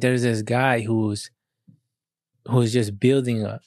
There's 0.00 0.22
this 0.22 0.42
guy 0.42 0.80
who's 0.80 1.30
who's 2.46 2.72
just 2.72 2.98
building 2.98 3.44
a, 3.44 3.60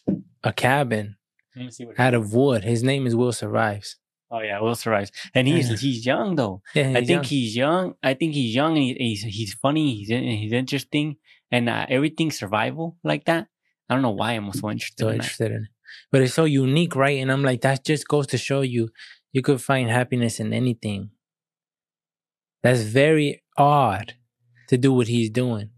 a 0.43 0.53
cabin 0.53 1.17
Let 1.55 1.65
me 1.65 1.71
see 1.71 1.85
what. 1.85 1.99
out 1.99 2.13
of 2.13 2.33
wood. 2.33 2.63
His 2.63 2.83
name 2.83 3.05
is 3.05 3.15
Will 3.15 3.31
Survives. 3.33 3.97
Oh 4.31 4.39
yeah, 4.39 4.59
Will 4.61 4.75
Survives, 4.75 5.11
and 5.35 5.45
he's 5.47 5.69
Yeah. 5.69 5.75
he's 5.75 6.05
young 6.05 6.35
though. 6.35 6.61
Yeah, 6.73 6.91
I 6.91 6.93
think 7.03 7.09
young. 7.09 7.23
he's 7.25 7.55
young. 7.55 7.93
I 8.01 8.13
think 8.13 8.33
he's 8.33 8.55
young 8.55 8.77
and 8.77 8.97
he's 8.97 9.23
he's 9.23 9.53
funny. 9.55 9.93
He's 9.95 10.07
he's 10.07 10.53
interesting, 10.53 11.17
and 11.51 11.67
uh, 11.69 11.85
everything 11.89 12.31
survival 12.31 12.97
like 13.03 13.25
that. 13.25 13.47
I 13.89 13.93
don't 13.93 14.01
know 14.03 14.11
why 14.11 14.31
I'm 14.33 14.51
so 14.53 14.71
interested. 14.71 14.99
so 15.03 15.09
in 15.09 15.17
that. 15.17 15.23
interested 15.23 15.51
in 15.51 15.63
it. 15.63 15.69
But 16.11 16.21
it's 16.21 16.33
so 16.33 16.45
unique, 16.45 16.95
right? 16.95 17.19
And 17.19 17.29
I'm 17.29 17.43
like, 17.43 17.59
that 17.61 17.83
just 17.83 18.07
goes 18.07 18.25
to 18.27 18.37
show 18.37 18.61
you 18.61 18.89
you 19.33 19.41
could 19.41 19.61
find 19.61 19.89
happiness 19.89 20.39
in 20.39 20.53
anything. 20.53 21.09
That's 22.63 22.81
very 22.81 23.43
odd 23.57 24.13
to 24.69 24.77
do 24.77 24.93
what 24.93 25.07
he's 25.07 25.29
doing. 25.29 25.71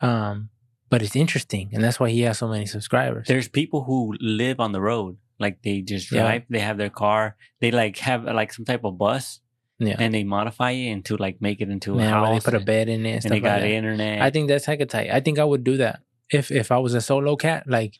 Um, 0.00 0.50
but 0.88 1.02
it's 1.02 1.14
interesting, 1.16 1.70
and 1.72 1.84
that's 1.84 2.00
why 2.00 2.10
he 2.10 2.22
has 2.22 2.38
so 2.38 2.48
many 2.48 2.66
subscribers. 2.66 3.26
There's 3.28 3.48
people 3.48 3.84
who 3.84 4.14
live 4.20 4.58
on 4.60 4.72
the 4.72 4.80
road, 4.80 5.18
like 5.38 5.62
they 5.62 5.82
just 5.82 6.10
Yeah. 6.10 6.22
drive. 6.22 6.42
They 6.50 6.58
have 6.58 6.78
their 6.78 6.90
car. 6.90 7.36
They 7.60 7.70
like 7.70 7.98
have 7.98 8.24
like 8.24 8.52
some 8.52 8.64
type 8.64 8.84
of 8.84 8.98
bus, 8.98 9.40
yeah. 9.78 9.96
and 9.98 10.12
they 10.12 10.24
modify 10.24 10.72
it 10.72 10.88
into 10.90 11.16
like 11.16 11.40
make 11.40 11.60
it 11.60 11.68
into 11.70 11.98
a 11.98 12.02
house. 12.02 12.42
they 12.44 12.50
put 12.50 12.60
a 12.60 12.64
bed 12.64 12.88
in 12.88 13.06
it 13.06 13.14
and 13.16 13.24
and 13.24 13.30
they 13.32 13.36
like 13.36 13.42
got 13.42 13.60
that. 13.60 13.70
internet. 13.70 14.20
I 14.20 14.30
think 14.30 14.48
that's 14.48 14.64
heck 14.64 14.80
of 14.80 14.88
tight. 14.88 15.10
I 15.12 15.20
think 15.20 15.38
I 15.38 15.44
would 15.44 15.62
do 15.64 15.76
that 15.76 16.00
if 16.30 16.50
if 16.50 16.72
I 16.72 16.78
was 16.78 16.94
a 16.94 17.00
solo 17.00 17.36
cat. 17.36 17.64
Like, 17.68 17.98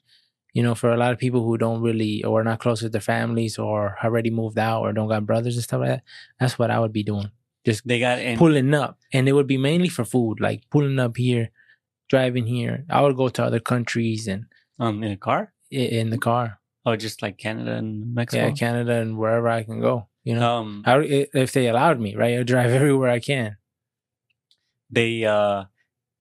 you 0.53 0.63
know, 0.65 0.75
for 0.75 0.91
a 0.91 0.97
lot 0.97 1.13
of 1.13 1.19
people 1.19 1.45
who 1.45 1.57
don't 1.59 1.83
really 1.83 2.25
or 2.25 2.41
are 2.41 2.45
not 2.45 2.59
close 2.59 2.83
with 2.83 2.91
their 2.93 3.01
families 3.01 3.57
or 3.57 3.99
already 4.03 4.31
moved 4.31 4.59
out 4.59 4.81
or 4.83 4.93
don't 4.93 5.09
got 5.09 5.27
brothers 5.27 5.55
and 5.55 5.63
stuff 5.63 5.81
like 5.81 5.89
that. 5.91 6.03
That's 6.41 6.59
what 6.59 6.73
I 6.73 6.81
would 6.81 6.93
be 6.93 7.05
doing. 7.05 7.31
Just 7.65 7.87
they 7.87 8.01
got 8.01 8.19
and 8.19 8.37
pulling 8.39 8.75
up, 8.75 8.99
and 9.13 9.29
it 9.29 9.33
would 9.33 9.47
be 9.47 9.59
mainly 9.59 9.89
for 9.91 10.05
food, 10.05 10.41
like 10.41 10.63
pulling 10.71 10.99
up 10.99 11.17
here, 11.17 11.51
driving 12.11 12.47
here. 12.47 12.85
I 12.91 13.01
would 13.03 13.17
go 13.17 13.29
to 13.31 13.43
other 13.45 13.61
countries 13.61 14.29
and 14.29 14.45
um 14.79 15.03
in 15.03 15.13
a 15.13 15.17
car. 15.17 15.53
in 15.71 16.11
the 16.11 16.19
car. 16.19 16.59
Oh, 16.85 16.97
just 16.97 17.23
like 17.23 17.39
Canada 17.39 17.73
and 17.77 18.15
Mexico. 18.15 18.47
Yeah, 18.49 18.53
Canada 18.53 18.95
and 19.01 19.17
wherever 19.17 19.49
I 19.49 19.63
can 19.63 19.81
go. 19.81 20.09
You 20.25 20.35
know, 20.37 20.57
Um, 20.61 20.83
I, 20.87 20.95
i- 20.99 21.29
if 21.45 21.53
they 21.53 21.69
allowed 21.69 21.99
me, 22.01 22.15
right? 22.17 22.39
I'd 22.39 22.47
drive 22.47 22.71
everywhere 22.81 23.11
I 23.11 23.21
can. 23.21 23.57
they 24.91 25.25
uh 25.25 25.65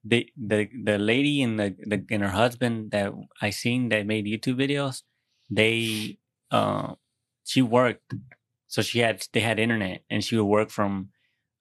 they 0.03 0.31
the 0.37 0.69
the 0.83 0.97
lady 0.97 1.41
and 1.43 1.59
the, 1.59 1.75
the 1.85 2.05
and 2.11 2.23
her 2.23 2.29
husband 2.29 2.91
that 2.91 3.11
I 3.41 3.49
seen 3.49 3.89
that 3.89 4.05
made 4.05 4.25
YouTube 4.25 4.55
videos, 4.63 5.03
they 5.49 6.17
uh 6.51 6.93
she 7.45 7.61
worked 7.61 8.13
so 8.67 8.81
she 8.81 8.99
had 8.99 9.25
they 9.33 9.39
had 9.41 9.59
internet 9.59 10.01
and 10.09 10.23
she 10.23 10.37
would 10.37 10.45
work 10.45 10.69
from 10.69 11.09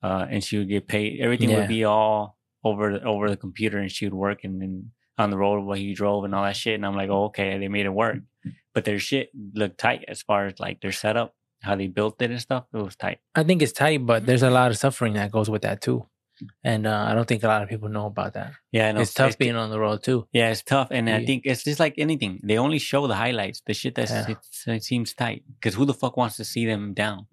uh 0.02 0.26
and 0.30 0.44
she 0.44 0.58
would 0.58 0.68
get 0.68 0.86
paid 0.86 1.20
everything 1.20 1.50
Yeah. 1.50 1.58
would 1.60 1.68
be 1.68 1.84
all 1.84 2.37
over 2.64 2.98
the, 2.98 3.04
over 3.04 3.28
the 3.28 3.36
computer 3.36 3.78
and 3.78 3.90
she 3.90 4.06
would 4.06 4.14
work 4.14 4.44
and 4.44 4.60
then 4.60 4.90
on 5.16 5.30
the 5.30 5.38
road 5.38 5.64
while 5.64 5.76
he 5.76 5.94
drove 5.94 6.24
and 6.24 6.34
all 6.34 6.44
that 6.44 6.56
shit 6.56 6.74
and 6.74 6.86
I'm 6.86 6.94
like 6.94 7.08
mm. 7.08 7.14
oh, 7.14 7.24
okay 7.26 7.58
they 7.58 7.68
made 7.68 7.86
it 7.86 7.92
work 7.92 8.16
mm-hmm. 8.16 8.50
but 8.74 8.84
their 8.84 8.98
shit 8.98 9.30
looked 9.54 9.78
tight 9.78 10.04
as 10.08 10.22
far 10.22 10.46
as 10.46 10.60
like 10.60 10.80
their 10.80 10.92
setup 10.92 11.34
how 11.62 11.74
they 11.74 11.88
built 11.88 12.22
it 12.22 12.30
and 12.30 12.40
stuff 12.40 12.64
it 12.72 12.82
was 12.82 12.94
tight 12.96 13.18
I 13.34 13.42
think 13.44 13.62
it's 13.62 13.72
tight, 13.72 14.04
but 14.04 14.26
there's 14.26 14.42
a 14.42 14.46
mm-hmm. 14.46 14.54
lot 14.54 14.70
of 14.70 14.78
suffering 14.78 15.14
that 15.14 15.30
goes 15.30 15.48
with 15.48 15.62
that 15.62 15.80
too. 15.80 16.06
Mm-hmm. 16.42 16.46
And 16.64 16.86
uh, 16.86 17.06
I 17.08 17.14
don't 17.14 17.26
think 17.26 17.42
a 17.42 17.48
lot 17.48 17.62
of 17.62 17.68
people 17.68 17.88
know 17.88 18.06
about 18.06 18.34
that. 18.34 18.52
yeah 18.72 18.96
it's 18.98 19.14
tough 19.14 19.38
being 19.38 19.56
on 19.56 19.70
the 19.70 19.78
road 19.78 20.02
too. 20.02 20.26
Yeah, 20.32 20.50
it's 20.50 20.62
tough, 20.62 20.88
and 20.90 21.10
I 21.10 21.24
think 21.24 21.42
it's 21.44 21.64
just 21.64 21.80
like 21.80 21.94
anything. 21.98 22.40
They 22.44 22.58
only 22.58 22.78
show 22.78 23.06
the 23.06 23.16
highlights, 23.16 23.62
the 23.66 23.74
shit 23.74 23.94
that 23.96 24.08
Yeah. 24.08 24.74
it 24.74 24.84
seems 24.84 25.14
tight. 25.14 25.42
Because 25.54 25.74
who 25.74 25.84
the 25.84 25.94
fuck 25.94 26.16
wants 26.16 26.36
to 26.36 26.44
see 26.44 26.64
them 26.66 26.94
down? 26.94 27.26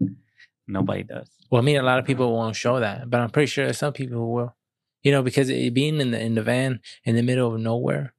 Nobody 0.68 1.03
does. 1.03 1.30
Well, 1.52 1.62
I 1.62 1.66
mean, 1.66 1.78
a 1.78 1.84
lot 1.84 2.00
of 2.00 2.06
people 2.06 2.34
won't 2.34 2.56
show 2.56 2.80
that, 2.80 3.08
but 3.09 3.22
I'm 3.22 3.30
pretty 3.30 3.48
sure 3.48 3.66
there's 3.66 3.78
some 3.78 3.94
people 3.94 4.18
who 4.18 4.31
will. 4.34 4.56
You 5.06 5.11
know, 5.14 5.22
because 5.22 5.50
it, 5.50 5.73
being 5.73 6.02
in 6.02 6.11
the 6.11 6.20
in 6.20 6.34
the 6.34 6.42
van 6.42 6.81
in 7.06 7.16
the 7.16 7.22
middle 7.22 7.53
of 7.53 7.61
nowhere. 7.61 8.14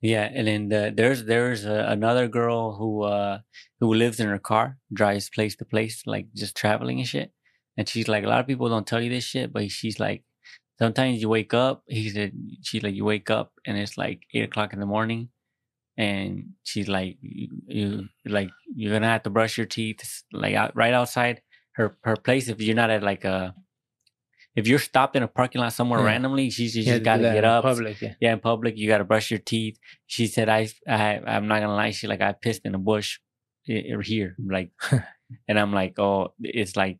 Yeah, 0.00 0.30
and 0.32 0.46
then 0.46 0.68
the, 0.68 0.92
there's 0.94 1.24
there's 1.24 1.64
a, 1.64 1.86
another 1.88 2.28
girl 2.28 2.76
who 2.78 3.02
uh 3.02 3.40
who 3.80 3.92
lives 3.92 4.20
in 4.20 4.28
her 4.28 4.38
car, 4.38 4.78
drives 4.92 5.28
place 5.28 5.56
to 5.56 5.64
place, 5.64 6.04
like 6.06 6.26
just 6.34 6.56
traveling 6.56 6.98
and 7.00 7.08
shit. 7.08 7.32
And 7.76 7.88
she's 7.88 8.06
like, 8.06 8.24
a 8.24 8.28
lot 8.28 8.38
of 8.40 8.46
people 8.46 8.68
don't 8.68 8.86
tell 8.86 9.00
you 9.00 9.10
this 9.10 9.24
shit, 9.24 9.52
but 9.52 9.70
she's 9.70 9.98
like, 9.98 10.22
sometimes 10.78 11.20
you 11.20 11.28
wake 11.28 11.54
up. 11.54 11.82
He 11.88 12.08
said, 12.10 12.32
she's 12.62 12.84
like, 12.84 12.94
you 12.94 13.04
wake 13.04 13.30
up 13.30 13.52
and 13.66 13.76
it's 13.76 13.98
like 13.98 14.22
eight 14.32 14.44
o'clock 14.44 14.72
in 14.72 14.78
the 14.78 14.86
morning, 14.86 15.30
and 15.96 16.54
she's 16.62 16.86
like, 16.86 17.18
you, 17.20 17.48
you 17.66 18.08
like 18.24 18.50
you're 18.76 18.92
gonna 18.94 19.08
have 19.08 19.24
to 19.24 19.30
brush 19.30 19.58
your 19.58 19.66
teeth 19.66 20.22
like 20.32 20.54
out, 20.54 20.76
right 20.76 20.94
outside 20.94 21.42
her 21.72 21.96
her 22.04 22.14
place. 22.16 22.46
If 22.48 22.60
you're 22.60 22.76
not 22.76 22.90
at 22.90 23.02
like 23.02 23.24
a 23.24 23.56
if 24.58 24.64
you're 24.68 24.78
stopped 24.90 25.14
in 25.18 25.22
a 25.22 25.28
parking 25.40 25.60
lot 25.62 25.72
somewhere 25.72 26.00
Yeah. 26.00 26.06
randomly, 26.12 26.46
she's 26.56 26.72
You 26.76 26.82
just 26.84 27.02
got 27.10 27.16
to 27.18 27.28
get 27.36 27.44
up, 27.44 27.62
Public, 27.64 27.96
yeah. 28.04 28.14
yeah, 28.20 28.32
in 28.34 28.40
public, 28.40 28.72
you 28.78 28.86
got 28.92 28.98
to 28.98 29.08
brush 29.12 29.26
your 29.32 29.42
teeth. 29.52 29.76
She 30.14 30.26
said, 30.26 30.48
I, 30.58 30.60
I, 30.86 31.20
I'm 31.32 31.46
not 31.50 31.60
gonna 31.62 31.74
lie. 31.82 31.92
She 31.92 32.06
like, 32.06 32.20
I 32.20 32.32
pissed 32.44 32.64
in 32.68 32.74
a 32.74 32.78
bush 32.90 33.18
here, 33.64 34.36
like, 34.56 34.70
and 35.48 35.58
I'm 35.60 35.72
like, 35.72 35.98
oh, 35.98 36.34
it's 36.42 36.76
like 36.76 36.98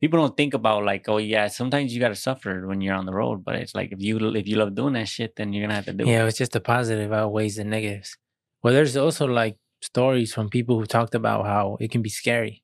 people 0.00 0.18
don't 0.20 0.36
think 0.36 0.54
about 0.54 0.84
like, 0.84 1.08
oh 1.08 1.18
yeah, 1.18 1.46
sometimes 1.48 1.92
you 1.94 2.00
got 2.00 2.08
to 2.08 2.14
suffer 2.28 2.66
when 2.66 2.80
you're 2.80 2.94
on 2.94 3.06
the 3.06 3.14
road, 3.14 3.44
but 3.44 3.54
it's 3.56 3.74
like 3.74 3.90
if 3.92 4.00
you 4.00 4.18
if 4.34 4.46
you 4.48 4.56
love 4.56 4.74
doing 4.74 4.94
that 4.94 5.08
shit, 5.08 5.36
then 5.36 5.52
you're 5.52 5.62
gonna 5.64 5.74
have 5.80 5.86
to 5.86 5.92
do 5.92 6.04
Yeah, 6.04 6.10
it. 6.10 6.14
Yeah, 6.16 6.26
it's 6.26 6.38
just 6.38 6.52
the 6.52 6.60
positive 6.60 7.12
outweighs 7.12 7.56
the 7.56 7.64
negatives. 7.64 8.16
Well, 8.62 8.72
there's 8.74 8.96
also 8.96 9.26
like 9.26 9.56
stories 9.82 10.32
from 10.34 10.48
people 10.48 10.78
who 10.80 10.86
talked 10.86 11.14
about 11.14 11.44
how 11.46 11.76
it 11.80 11.90
can 11.90 12.00
be 12.02 12.08
scary 12.10 12.62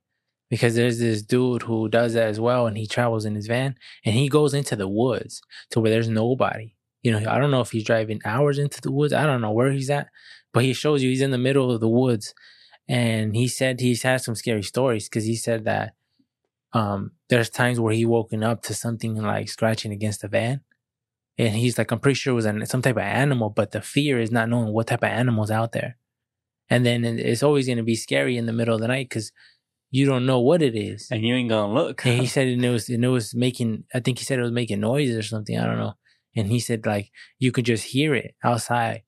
because 0.50 0.74
there's 0.74 0.98
this 0.98 1.22
dude 1.22 1.62
who 1.62 1.88
does 1.88 2.14
that 2.14 2.28
as 2.28 2.40
well, 2.40 2.66
and 2.66 2.76
he 2.76 2.86
travels 2.86 3.24
in 3.24 3.34
his 3.34 3.46
van 3.46 3.76
and 4.04 4.14
he 4.14 4.28
goes 4.28 4.52
into 4.54 4.76
the 4.76 4.88
woods 4.88 5.42
to 5.70 5.80
where 5.80 5.90
there's 5.90 6.08
nobody. 6.08 6.74
You 7.02 7.12
know, 7.12 7.30
I 7.30 7.38
don't 7.38 7.50
know 7.50 7.62
if 7.62 7.70
he's 7.70 7.84
driving 7.84 8.20
hours 8.24 8.58
into 8.58 8.80
the 8.80 8.92
woods. 8.92 9.12
I 9.12 9.24
don't 9.24 9.40
know 9.40 9.52
where 9.52 9.70
he's 9.72 9.90
at, 9.90 10.08
but 10.52 10.64
he 10.64 10.74
shows 10.74 11.02
you 11.02 11.08
he's 11.08 11.22
in 11.22 11.30
the 11.30 11.38
middle 11.38 11.70
of 11.70 11.80
the 11.80 11.88
woods, 11.88 12.34
and 12.88 13.34
he 13.34 13.48
said 13.48 13.80
he's 13.80 14.02
had 14.02 14.20
some 14.20 14.34
scary 14.34 14.62
stories 14.62 15.08
because 15.08 15.24
he 15.24 15.36
said 15.36 15.64
that 15.64 15.94
um 16.72 17.12
there's 17.28 17.50
times 17.50 17.80
where 17.80 17.92
he 17.92 18.04
woken 18.04 18.44
up 18.44 18.62
to 18.62 18.74
something 18.74 19.16
like 19.16 19.48
scratching 19.48 19.92
against 19.92 20.20
the 20.22 20.28
van 20.28 20.60
and 21.38 21.54
he's 21.56 21.78
like, 21.78 21.90
I'm 21.90 22.00
pretty 22.00 22.16
sure 22.16 22.32
it 22.32 22.36
was 22.36 22.44
an, 22.44 22.66
some 22.66 22.82
type 22.82 22.96
of 22.96 23.02
animal, 23.02 23.48
but 23.48 23.70
the 23.70 23.80
fear 23.80 24.20
is 24.20 24.30
not 24.30 24.48
knowing 24.48 24.72
what 24.72 24.88
type 24.88 25.02
of 25.02 25.08
animal's 25.08 25.50
out 25.50 25.72
there. 25.72 25.96
And 26.68 26.84
then 26.84 27.02
it's 27.04 27.42
always 27.42 27.66
going 27.66 27.78
to 27.78 27.82
be 27.82 27.96
scary 27.96 28.36
in 28.36 28.46
the 28.46 28.52
middle 28.52 28.74
of 28.74 28.80
the 28.80 28.88
night 28.88 29.08
because 29.08 29.32
you 29.90 30.06
don't 30.06 30.26
know 30.26 30.40
what 30.40 30.62
it 30.62 30.74
is. 30.76 31.08
And 31.10 31.22
you 31.22 31.34
ain't 31.34 31.48
gonna 31.48 31.72
look. 31.72 32.04
And 32.06 32.20
he 32.20 32.26
said 32.34 32.46
and 32.48 32.64
it 32.64 32.70
was, 32.70 32.88
and 32.88 33.04
it 33.04 33.08
was 33.08 33.34
making, 33.34 33.84
I 33.94 34.00
think 34.00 34.18
he 34.18 34.24
said 34.24 34.38
it 34.38 34.42
was 34.42 34.52
making 34.52 34.80
noises 34.80 35.16
or 35.16 35.22
something. 35.22 35.58
I 35.58 35.66
don't 35.66 35.78
know. 35.78 35.94
And 36.36 36.46
he 36.48 36.60
said 36.60 36.86
like 36.86 37.10
you 37.38 37.50
could 37.52 37.64
just 37.64 37.84
hear 37.84 38.14
it 38.14 38.34
outside. 38.44 39.02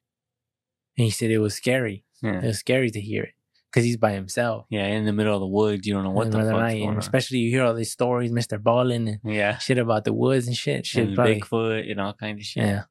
And 0.99 1.05
he 1.05 1.11
said 1.11 1.31
it 1.31 1.39
was 1.39 1.55
scary. 1.55 2.05
Yeah. 2.23 2.41
It 2.43 2.47
was 2.47 2.59
scary 2.59 2.91
to 2.91 3.01
hear 3.01 3.23
it 3.25 3.35
because 3.71 3.85
he's 3.85 3.97
by 3.97 4.13
himself. 4.13 4.67
yeah, 4.71 4.87
in 4.87 5.07
the 5.07 5.13
middle 5.13 5.35
of 5.35 5.41
the 5.41 5.47
woods, 5.47 5.87
you 5.87 5.95
don't 5.95 6.05
know 6.05 6.11
what 6.11 6.27
in 6.27 6.33
the 6.33 6.39
the 6.39 6.45
fuck's 6.51 6.61
night. 6.61 6.79
going 6.81 6.91
on. 6.91 6.99
especially 6.99 7.39
you 7.39 7.51
hear 7.51 7.65
all 7.65 7.75
these 7.75 7.91
stories, 7.93 8.31
MrBallen 8.31 9.09
and 9.09 9.19
Yeah, 9.25 9.57
shit 9.59 9.79
about 9.79 10.05
the 10.05 10.13
woods 10.13 10.47
and 10.47 10.57
shit. 10.57 10.85
Shit, 10.85 11.07
and 11.07 11.15
probably. 11.15 11.41
Bigfoot 11.41 11.91
and 11.91 12.01
all 12.01 12.13
kinds 12.13 12.41
of 12.41 12.45
shit. 12.45 12.65
Yeah. 12.65 12.83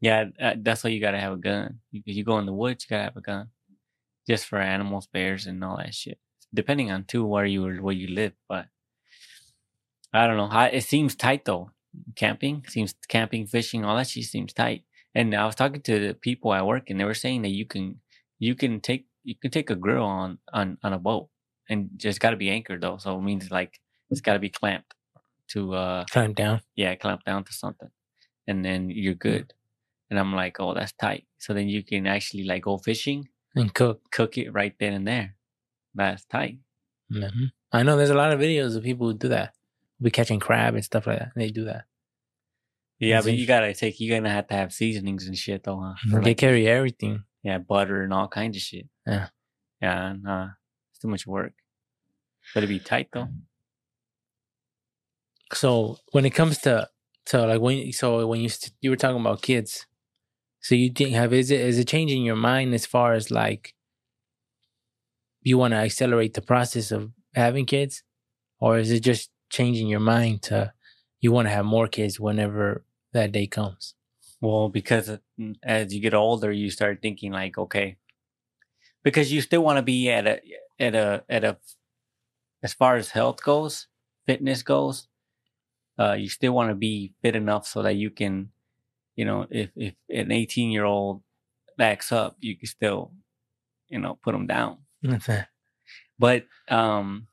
Yeah, 0.00 0.24
that's 0.56 0.82
why 0.82 0.90
you 0.90 1.00
gotta 1.00 1.20
have 1.20 1.34
a 1.34 1.36
gun. 1.36 1.78
You, 1.92 2.02
you 2.06 2.24
go 2.24 2.38
in 2.38 2.46
the 2.46 2.52
woods, 2.52 2.84
you 2.84 2.88
gotta 2.94 3.04
have 3.04 3.16
a 3.16 3.20
gun, 3.20 3.50
just 4.28 4.46
for 4.46 4.58
animals, 4.58 5.06
bears, 5.12 5.46
and 5.46 5.62
all 5.62 5.76
that 5.76 5.94
shit. 5.94 6.18
Depending 6.54 6.90
on 6.90 7.04
too 7.04 7.24
where 7.24 7.46
you 7.46 7.82
where 7.82 7.94
you 7.94 8.08
live, 8.08 8.32
but 8.48 8.66
I 10.12 10.26
don't 10.26 10.36
know. 10.36 10.48
I, 10.50 10.68
it 10.68 10.84
seems 10.84 11.14
tight 11.14 11.44
though. 11.44 11.70
Camping 12.14 12.64
seems 12.68 12.94
camping, 13.08 13.46
fishing, 13.46 13.84
all 13.84 13.96
that 13.96 14.08
shit 14.08 14.24
seems 14.24 14.52
tight. 14.52 14.84
And 15.14 15.34
I 15.34 15.44
was 15.44 15.54
talking 15.54 15.82
to 15.82 16.08
the 16.08 16.14
people 16.14 16.54
at 16.54 16.66
work, 16.66 16.88
and 16.88 16.98
they 16.98 17.04
were 17.04 17.14
saying 17.14 17.42
that 17.42 17.50
you 17.50 17.66
can 17.66 18.00
you 18.38 18.54
can 18.54 18.80
take 18.80 19.06
you 19.24 19.34
can 19.34 19.50
take 19.50 19.70
a 19.70 19.76
grill 19.76 20.04
on 20.04 20.38
on 20.52 20.78
on 20.82 20.92
a 20.92 20.98
boat, 20.98 21.28
and 21.68 21.90
just 21.96 22.20
got 22.20 22.30
to 22.30 22.36
be 22.36 22.50
anchored 22.50 22.80
though. 22.82 22.98
So 22.98 23.18
it 23.18 23.22
means 23.22 23.50
like 23.50 23.80
it's 24.10 24.20
got 24.20 24.34
to 24.34 24.38
be 24.38 24.48
clamped 24.50 24.94
to 25.48 25.74
uh 25.74 26.04
Climb 26.10 26.32
down. 26.34 26.60
yeah, 26.76 26.94
clamp 26.94 27.24
down 27.24 27.44
to 27.44 27.52
something, 27.52 27.90
and 28.46 28.64
then 28.64 28.90
you're 28.90 29.14
good. 29.14 29.52
And 30.10 30.18
I'm 30.18 30.34
like, 30.34 30.60
oh, 30.60 30.74
that's 30.74 30.92
tight. 30.92 31.24
So 31.38 31.54
then 31.54 31.68
you 31.68 31.82
can 31.82 32.06
actually 32.06 32.44
like 32.44 32.62
go 32.64 32.78
fishing, 32.78 33.28
and 33.54 33.72
cook. 33.72 34.10
cook 34.10 34.36
it 34.38 34.50
right 34.52 34.74
then 34.78 34.92
and 34.92 35.06
there. 35.06 35.36
That's 35.94 36.24
tight. 36.24 36.58
hmm 37.10 37.46
I 37.72 37.82
know 37.82 37.96
there's 37.96 38.10
a 38.10 38.14
lot 38.14 38.32
of 38.32 38.40
videos 38.40 38.76
of 38.76 38.82
people 38.82 39.06
who 39.08 39.14
do 39.16 39.28
that. 39.28 39.54
We 40.00 40.10
catching 40.10 40.40
crab 40.40 40.74
and 40.74 40.84
stuff 40.84 41.06
like 41.06 41.18
that. 41.20 41.32
They 41.34 41.50
do 41.50 41.64
that. 41.64 41.84
Yeah, 42.98 43.16
That's 43.16 43.26
but 43.26 43.34
you 43.34 43.46
gotta 43.46 43.72
take. 43.74 43.98
You're 43.98 44.16
gonna 44.18 44.30
have 44.30 44.46
to 44.48 44.54
have 44.54 44.72
seasonings 44.72 45.26
and 45.26 45.36
shit 45.36 45.64
though. 45.64 45.80
Huh? 45.80 45.94
For, 46.10 46.20
they 46.20 46.30
like, 46.30 46.38
carry 46.38 46.68
everything. 46.68 47.24
yeah, 47.42 47.58
butter 47.58 48.02
and 48.02 48.12
all 48.12 48.28
kinds 48.28 48.56
of 48.56 48.62
shit. 48.62 48.86
Yeah. 49.06 49.28
Yeah, 49.80 50.14
nah, 50.20 50.48
it's 50.90 51.00
too 51.00 51.08
much 51.08 51.26
work. 51.26 51.54
Better 52.54 52.66
be 52.66 52.78
tight 52.78 53.08
though. 53.12 53.28
So 55.52 55.98
when 56.12 56.24
it 56.24 56.30
comes 56.30 56.58
to 56.58 56.88
to 57.26 57.46
like 57.46 57.60
when 57.60 57.92
so 57.92 58.26
when 58.26 58.40
you 58.40 58.48
you 58.80 58.90
were 58.90 58.96
talking 58.96 59.20
about 59.20 59.42
kids, 59.42 59.86
so 60.60 60.74
you 60.74 60.90
think 60.90 61.14
have 61.14 61.32
is 61.32 61.50
it 61.50 61.60
is 61.60 61.78
it 61.78 61.88
changing 61.88 62.22
your 62.24 62.36
mind 62.36 62.74
as 62.74 62.86
far 62.86 63.12
as 63.14 63.30
like 63.30 63.74
you 65.42 65.58
want 65.58 65.72
to 65.72 65.78
accelerate 65.78 66.34
the 66.34 66.42
process 66.42 66.90
of 66.90 67.10
having 67.34 67.66
kids, 67.66 68.02
or 68.60 68.78
is 68.78 68.90
it 68.90 69.00
just 69.00 69.30
changing 69.50 69.88
your 69.88 70.00
mind 70.00 70.42
to 70.42 70.72
you 71.20 71.32
want 71.32 71.46
to 71.46 71.52
have 71.54 71.64
more 71.64 71.88
kids 71.88 72.18
whenever 72.18 72.84
that 73.12 73.32
day 73.32 73.46
comes? 73.46 73.94
Well, 74.40 74.68
because 74.68 75.10
mm, 75.38 75.54
as 75.62 75.94
you 75.94 76.00
get 76.00 76.14
older, 76.14 76.50
you 76.50 76.70
start 76.70 77.00
thinking 77.00 77.32
like, 77.32 77.56
okay, 77.58 77.96
because 79.02 79.32
you 79.32 79.40
still 79.40 79.62
want 79.62 79.78
to 79.78 79.82
be 79.82 80.10
at 80.10 80.26
a 80.26 80.40
at 80.78 80.94
a 80.94 81.24
at 81.28 81.44
a 81.44 81.58
as 82.62 82.74
far 82.74 82.96
as 82.96 83.10
health 83.10 83.42
goes, 83.42 83.88
fitness 84.26 84.62
goes, 84.62 85.08
uh, 85.98 86.12
you 86.12 86.28
still 86.28 86.52
want 86.52 86.70
to 86.70 86.74
be 86.74 87.12
fit 87.22 87.36
enough 87.36 87.66
so 87.66 87.82
that 87.82 87.96
you 87.96 88.10
can, 88.10 88.50
you 89.16 89.24
know, 89.24 89.46
if 89.50 89.70
if 89.76 89.94
an 90.08 90.32
eighteen 90.32 90.70
year 90.70 90.84
old 90.84 91.22
backs 91.76 92.12
up, 92.12 92.36
you 92.40 92.56
can 92.56 92.66
still, 92.66 93.12
you 93.88 93.98
know, 93.98 94.18
put 94.22 94.32
them 94.32 94.46
down. 94.46 94.78
But 96.18 96.46
um, 96.68 97.26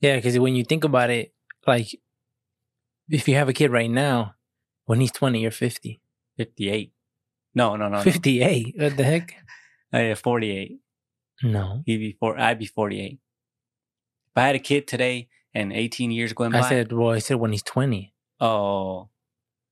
yeah, 0.00 0.16
because 0.16 0.38
when 0.38 0.54
you 0.54 0.64
think 0.64 0.84
about 0.84 1.10
it, 1.10 1.34
like 1.66 1.88
if 3.08 3.28
you 3.28 3.34
have 3.34 3.48
a 3.48 3.52
kid 3.52 3.70
right 3.70 3.90
now, 3.90 4.34
when 4.86 5.00
he's 5.00 5.12
twenty, 5.12 5.40
you're 5.40 5.50
fifty. 5.50 6.00
fifty 6.36 6.70
eight. 6.70 6.92
No, 7.54 7.76
no, 7.76 7.88
no, 7.88 7.98
no. 7.98 8.02
Fifty-eight. 8.02 8.74
What 8.78 8.96
the 8.96 9.04
heck? 9.04 9.34
Uh, 9.92 9.98
yeah, 9.98 10.14
forty 10.14 10.50
eight. 10.50 10.78
No, 11.42 11.82
He'd 11.84 11.98
be 11.98 12.16
four. 12.18 12.38
I'd 12.38 12.58
be 12.58 12.66
forty 12.66 13.00
eight. 13.00 13.18
If 14.28 14.36
I 14.36 14.46
had 14.46 14.54
a 14.54 14.58
kid 14.60 14.86
today 14.86 15.28
and 15.52 15.72
eighteen 15.72 16.10
years 16.10 16.32
going 16.32 16.52
by, 16.52 16.60
I 16.60 16.68
said. 16.68 16.92
Well, 16.92 17.10
I 17.10 17.18
said 17.18 17.36
when 17.36 17.52
he's 17.52 17.62
twenty. 17.62 18.14
oh, 18.40 19.08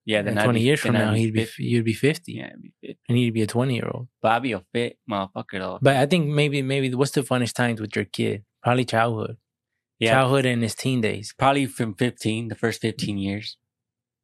yeah, 0.05 0.23
then 0.23 0.37
And 0.37 0.45
twenty 0.45 0.61
be- 0.61 0.65
years 0.67 0.81
from 0.81 0.95
now, 0.95 1.13
he'd 1.15 1.33
be 1.33 1.45
50. 1.45 1.63
you'd 1.65 1.85
be 1.85 1.93
fifty, 1.93 2.33
yeah, 2.33 2.53
be 2.61 2.73
fit. 2.81 2.99
and 3.09 3.17
he'd 3.19 3.35
be 3.35 3.43
a 3.43 3.47
twenty-year-old. 3.47 4.09
But 4.23 4.33
I'd 4.33 4.43
be 4.43 4.53
a 4.53 4.63
fit 4.73 4.99
motherfucker 5.11 5.59
though. 5.59 5.79
But 5.83 5.97
I 5.97 6.07
think 6.07 6.29
maybe 6.29 6.63
maybe 6.63 6.95
what's 6.95 7.13
the 7.13 7.23
funnest 7.23 7.55
times 7.55 7.81
with 7.81 7.95
your 7.95 8.05
kid? 8.07 8.45
Probably 8.63 8.85
childhood, 8.85 9.37
yeah, 9.99 10.13
childhood 10.13 10.47
and 10.47 10.63
his 10.63 10.75
teen 10.75 11.01
days. 11.01 11.35
probably 11.39 11.67
from 11.67 11.95
fifteen, 11.95 12.49
the 12.49 12.55
first 12.55 12.81
fifteen 12.81 13.19
years, 13.19 13.57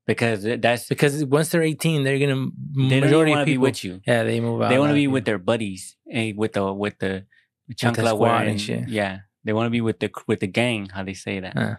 because 0.07 0.43
that's 0.45 0.89
Because 0.89 1.25
once 1.25 1.51
they're 1.51 1.63
eighteen, 1.63 2.03
they're 2.05 2.19
gonna 2.19 2.49
they 2.89 3.01
majority 3.01 3.31
want 3.33 3.41
to 3.43 3.53
be 3.53 3.59
with 3.59 3.83
you. 3.85 4.01
Yeah, 4.07 4.25
they 4.25 4.41
move 4.41 4.63
out. 4.63 4.69
They 4.71 4.79
want 4.79 4.91
to 4.91 4.95
be 4.95 5.07
with 5.09 5.25
their 5.25 5.39
buddies, 5.39 5.97
and 6.11 6.37
with 6.37 6.53
the 6.55 6.73
with 6.73 6.99
the 6.99 7.25
the 7.69 7.75
chancla 7.75 8.09
squad 8.11 8.19
wearing. 8.19 8.49
and 8.51 8.61
shit. 8.61 8.89
Yeah, 8.89 9.21
they 9.45 9.53
want 9.53 9.67
to 9.67 9.71
be 9.71 9.81
with 9.81 9.99
the 10.01 10.11
with 10.27 10.41
the 10.41 10.47
gang. 10.47 10.89
How 10.89 11.03
they 11.03 11.15
say 11.15 11.41
that? 11.41 11.55
Huh. 11.57 11.75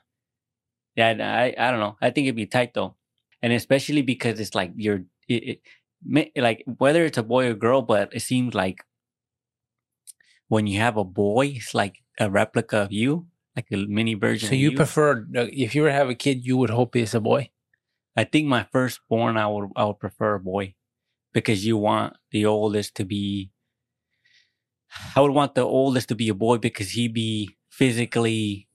Yeah, 0.96 1.10
I 1.20 1.54
I 1.58 1.72
don't 1.72 1.80
know. 1.80 1.96
I 2.02 2.10
think 2.10 2.26
it'd 2.26 2.36
be 2.36 2.48
tight 2.48 2.74
though, 2.74 2.96
and 3.42 3.54
especially 3.54 4.02
because 4.02 4.40
it's 4.40 4.56
like 4.56 4.72
you're 4.76 5.04
it, 5.28 5.60
it, 6.06 6.32
like 6.36 6.64
whether 6.78 7.06
it's 7.06 7.18
a 7.18 7.24
boy 7.24 7.48
or 7.48 7.54
girl, 7.54 7.82
but 7.82 8.14
it 8.14 8.22
seems 8.22 8.54
like 8.54 8.84
when 10.48 10.68
you 10.68 10.80
have 10.80 10.98
a 10.98 11.04
boy, 11.04 11.48
it's 11.56 11.74
like 11.74 12.04
a 12.20 12.30
replica 12.30 12.78
of 12.78 12.92
you, 12.92 13.28
like 13.56 13.68
a 13.72 13.78
mini 13.78 14.14
version. 14.14 14.50
So 14.50 14.56
of 14.56 14.60
you 14.60 14.72
prefer 14.74 15.26
if 15.34 15.76
you 15.76 15.82
were 15.82 15.90
to 15.90 15.94
have 15.94 16.10
a 16.10 16.16
kid, 16.16 16.46
you 16.46 16.58
would 16.58 16.70
hope 16.70 16.96
it's 16.96 17.14
a 17.14 17.20
boy. 17.20 17.52
I 18.16 18.24
think 18.24 18.48
my 18.48 18.66
firstborn, 18.72 19.38
I 19.38 19.48
would 19.48 19.70
I 19.76 19.86
would 19.86 20.00
prefer 20.00 20.36
a 20.36 20.40
boy 20.40 20.76
because 21.34 21.66
you 21.66 21.78
want 21.78 22.16
the 22.32 22.46
oldest 22.46 22.96
to 22.96 23.06
be. 23.06 23.52
I 25.16 25.22
would 25.22 25.32
want 25.32 25.54
the 25.54 25.64
oldest 25.64 26.10
to 26.10 26.16
be 26.16 26.30
a 26.30 26.34
boy 26.34 26.58
because 26.58 26.92
he'd 26.92 27.14
be 27.14 27.58
physically 27.70 28.68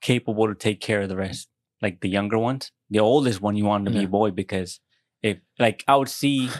capable 0.00 0.48
to 0.48 0.54
take 0.54 0.80
care 0.80 1.02
of 1.02 1.08
the 1.08 1.16
rest, 1.16 1.48
like 1.80 2.00
the 2.00 2.08
younger 2.08 2.38
ones. 2.38 2.72
The 2.90 3.00
oldest 3.00 3.40
one, 3.40 3.56
you 3.56 3.64
want 3.64 3.86
him 3.86 3.92
to 3.92 3.98
be 3.98 4.04
a 4.04 4.08
boy 4.08 4.30
because 4.30 4.80
if 5.22 5.38
like 5.58 5.84
I 5.88 5.96
would 5.96 6.08
see, 6.08 6.50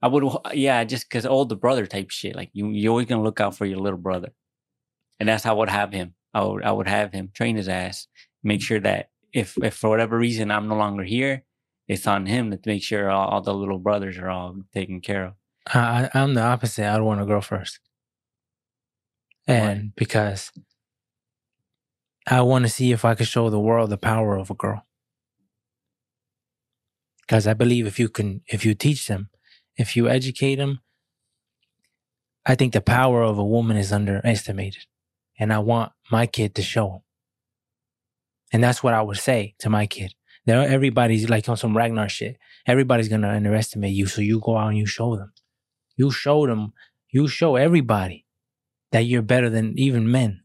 I 0.00 0.08
would 0.08 0.24
yeah, 0.54 0.82
just 0.84 1.08
because 1.08 1.26
older 1.26 1.54
brother 1.54 1.86
type 1.86 2.10
shit. 2.10 2.34
Like 2.34 2.50
you, 2.52 2.70
you 2.70 2.88
always 2.88 3.06
gonna 3.06 3.22
look 3.22 3.40
out 3.40 3.56
for 3.56 3.66
your 3.66 3.78
little 3.78 3.98
brother, 3.98 4.32
and 5.20 5.28
that's 5.28 5.44
how 5.44 5.54
I 5.54 5.58
would 5.58 5.68
have 5.68 5.92
him. 5.92 6.14
I 6.32 6.42
would 6.42 6.64
I 6.64 6.72
would 6.72 6.88
have 6.88 7.12
him 7.12 7.30
train 7.32 7.56
his 7.56 7.68
ass, 7.68 8.06
make 8.42 8.62
sure 8.62 8.80
that 8.80 9.10
if 9.32 9.56
if 9.62 9.74
for 9.74 9.90
whatever 9.90 10.18
reason 10.18 10.50
I'm 10.50 10.68
no 10.68 10.76
longer 10.76 11.04
here, 11.04 11.44
it's 11.86 12.06
on 12.06 12.26
him 12.26 12.50
to 12.50 12.58
make 12.64 12.82
sure 12.82 13.10
all, 13.10 13.28
all 13.28 13.40
the 13.42 13.54
little 13.54 13.78
brothers 13.78 14.18
are 14.18 14.30
all 14.30 14.56
taken 14.72 15.00
care 15.00 15.26
of. 15.26 15.32
I, 15.66 16.08
I'm 16.14 16.34
the 16.34 16.42
opposite. 16.42 16.86
I'd 16.86 17.02
want 17.02 17.20
a 17.20 17.26
girl 17.26 17.42
first, 17.42 17.80
and 19.46 19.94
because 19.96 20.50
I 22.30 22.42
want 22.42 22.66
to 22.66 22.68
see 22.68 22.92
if 22.92 23.04
I 23.04 23.14
could 23.14 23.26
show 23.26 23.48
the 23.48 23.58
world 23.58 23.88
the 23.88 23.96
power 23.96 24.36
of 24.36 24.50
a 24.50 24.54
girl. 24.54 24.86
Because 27.22 27.46
I 27.46 27.54
believe 27.54 27.86
if 27.86 27.98
you 27.98 28.08
can, 28.08 28.42
if 28.46 28.66
you 28.66 28.74
teach 28.74 29.06
them, 29.06 29.30
if 29.76 29.96
you 29.96 30.08
educate 30.08 30.56
them, 30.56 30.80
I 32.44 32.54
think 32.54 32.72
the 32.72 32.80
power 32.80 33.22
of 33.22 33.38
a 33.38 33.44
woman 33.44 33.76
is 33.76 33.92
underestimated, 33.92 34.84
and 35.38 35.52
I 35.52 35.58
want 35.58 35.92
my 36.10 36.26
kid 36.26 36.54
to 36.56 36.62
show. 36.62 36.88
Them. 36.88 37.02
And 38.52 38.64
that's 38.64 38.82
what 38.82 38.94
I 38.94 39.02
would 39.02 39.18
say 39.18 39.54
to 39.60 39.70
my 39.70 39.86
kid. 39.86 40.14
There, 40.46 40.60
everybody's 40.60 41.28
like 41.28 41.48
on 41.48 41.56
some 41.56 41.76
Ragnar 41.76 42.08
shit. 42.08 42.38
Everybody's 42.66 43.08
gonna 43.08 43.28
underestimate 43.28 43.92
you, 43.92 44.06
so 44.06 44.20
you 44.20 44.40
go 44.40 44.56
out 44.56 44.68
and 44.68 44.78
you 44.78 44.86
show 44.86 45.16
them. 45.16 45.32
You 45.96 46.10
show 46.10 46.46
them. 46.46 46.72
You 47.10 47.28
show 47.28 47.56
everybody 47.56 48.26
that 48.92 49.00
you're 49.00 49.22
better 49.22 49.50
than 49.50 49.78
even 49.78 50.10
men. 50.10 50.42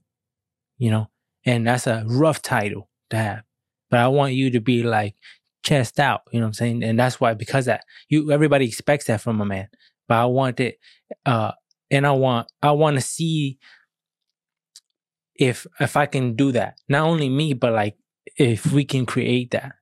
You 0.78 0.92
know, 0.92 1.10
and 1.46 1.68
that's 1.68 1.88
a 1.88 2.04
rough 2.08 2.42
title 2.42 2.90
to 3.10 3.18
have. 3.18 3.44
But 3.90 4.00
I 4.00 4.08
want 4.08 4.34
you 4.34 4.50
to 4.52 4.60
be 4.60 4.84
like 4.84 5.16
chest 5.64 6.00
out. 6.00 6.22
You 6.32 6.40
know 6.40 6.46
what 6.46 6.50
I'm 6.50 6.54
saying? 6.54 6.84
And 6.84 7.00
that's 7.00 7.20
why 7.20 7.34
because 7.34 7.66
that 7.66 7.84
you 8.10 8.32
everybody 8.32 8.68
expects 8.68 9.06
that 9.06 9.22
from 9.22 9.42
a 9.42 9.46
man. 9.46 9.68
But 10.08 10.16
I 10.16 10.26
want 10.26 10.60
it, 10.60 10.80
uh, 11.26 11.52
and 11.90 12.06
I 12.06 12.12
want 12.12 12.48
I 12.62 12.72
want 12.72 12.96
to 12.96 13.02
see 13.02 13.60
if 15.36 15.66
if 15.80 15.96
I 15.98 16.06
can 16.06 16.36
do 16.36 16.52
that. 16.52 16.80
Not 16.90 17.04
only 17.08 17.30
me, 17.30 17.54
but 17.54 17.74
like 17.74 17.98
if 18.38 18.72
we 18.72 18.86
can 18.86 19.06
create 19.06 19.52
that 19.52 19.74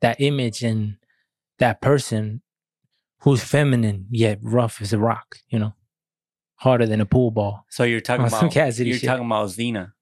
that 0.00 0.20
image 0.20 0.62
and 0.62 0.96
that 1.58 1.80
person 1.80 2.42
who's 3.20 3.42
feminine 3.42 4.06
yet 4.10 4.38
rough 4.42 4.80
as 4.80 4.92
a 4.92 4.98
rock, 4.98 5.38
you 5.48 5.58
know, 5.58 5.74
harder 6.56 6.86
than 6.86 7.00
a 7.00 7.06
pool 7.06 7.30
ball. 7.30 7.64
So 7.70 7.84
you're 7.84 8.00
talking 8.00 8.26
about 8.26 8.52
Cassidy 8.52 8.90
you're 8.90 8.98
shit. 8.98 9.08
talking 9.08 9.26
about 9.26 9.48
Xena. 9.48 9.92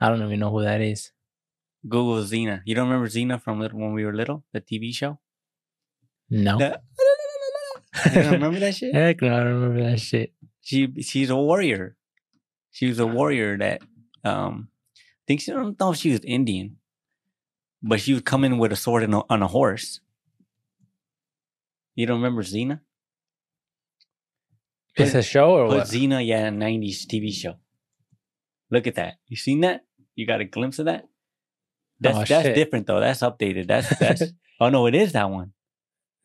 I 0.00 0.08
don't 0.08 0.22
even 0.22 0.40
know 0.40 0.50
who 0.50 0.62
that 0.62 0.80
is. 0.80 1.12
Google 1.88 2.22
Xena. 2.24 2.62
You 2.64 2.74
don't 2.74 2.88
remember 2.88 3.08
Xena 3.08 3.40
from 3.40 3.60
little, 3.60 3.78
when 3.78 3.92
we 3.92 4.04
were 4.04 4.14
little, 4.14 4.44
the 4.52 4.60
TV 4.60 4.94
show? 4.94 5.18
No. 6.30 6.58
The- 6.58 6.80
you 8.06 8.22
don't 8.22 8.32
remember 8.32 8.58
that 8.60 8.74
shit? 8.74 8.94
Heck 8.94 9.22
no, 9.22 9.34
I 9.34 9.38
don't 9.44 9.60
remember 9.60 9.90
that 9.90 10.00
shit. 10.00 10.32
She 10.60 10.92
she's 11.02 11.30
a 11.30 11.36
warrior. 11.36 11.96
She 12.70 12.88
was 12.88 12.98
a 12.98 13.06
warrior 13.06 13.56
that 13.58 13.82
um 14.24 14.68
I 14.96 15.22
think 15.28 15.40
she 15.42 15.52
I 15.52 15.54
don't 15.54 15.78
know 15.78 15.92
if 15.92 15.98
she 15.98 16.10
was 16.10 16.20
Indian, 16.24 16.76
but 17.82 18.00
she 18.00 18.14
would 18.14 18.24
come 18.24 18.42
in 18.44 18.58
with 18.58 18.72
a 18.72 18.76
sword 18.76 19.04
and 19.04 19.14
a, 19.14 19.22
on 19.30 19.42
a 19.42 19.46
horse. 19.46 20.00
You 21.94 22.06
don't 22.06 22.16
remember 22.16 22.42
Xena? 22.42 22.80
It's 24.96 25.14
a 25.14 25.22
show 25.22 25.50
or 25.50 25.68
Put 25.68 25.76
what? 25.76 25.86
Xena, 25.86 26.24
yeah, 26.24 26.48
90s 26.50 27.06
TV 27.06 27.32
show. 27.32 27.54
Look 28.70 28.86
at 28.86 28.94
that. 28.96 29.14
You 29.28 29.36
seen 29.36 29.60
that? 29.60 29.82
You 30.14 30.26
got 30.26 30.40
a 30.40 30.44
glimpse 30.44 30.78
of 30.78 30.86
that? 30.86 31.06
That's 32.00 32.16
Oh, 32.16 32.24
that's 32.24 32.46
shit. 32.46 32.54
different 32.54 32.86
though. 32.86 33.00
That's 33.00 33.20
updated. 33.20 33.66
That's 33.68 33.96
that's 33.98 34.22
oh 34.60 34.68
no, 34.70 34.86
it 34.86 34.94
is 34.94 35.12
that 35.12 35.30
one. 35.30 35.52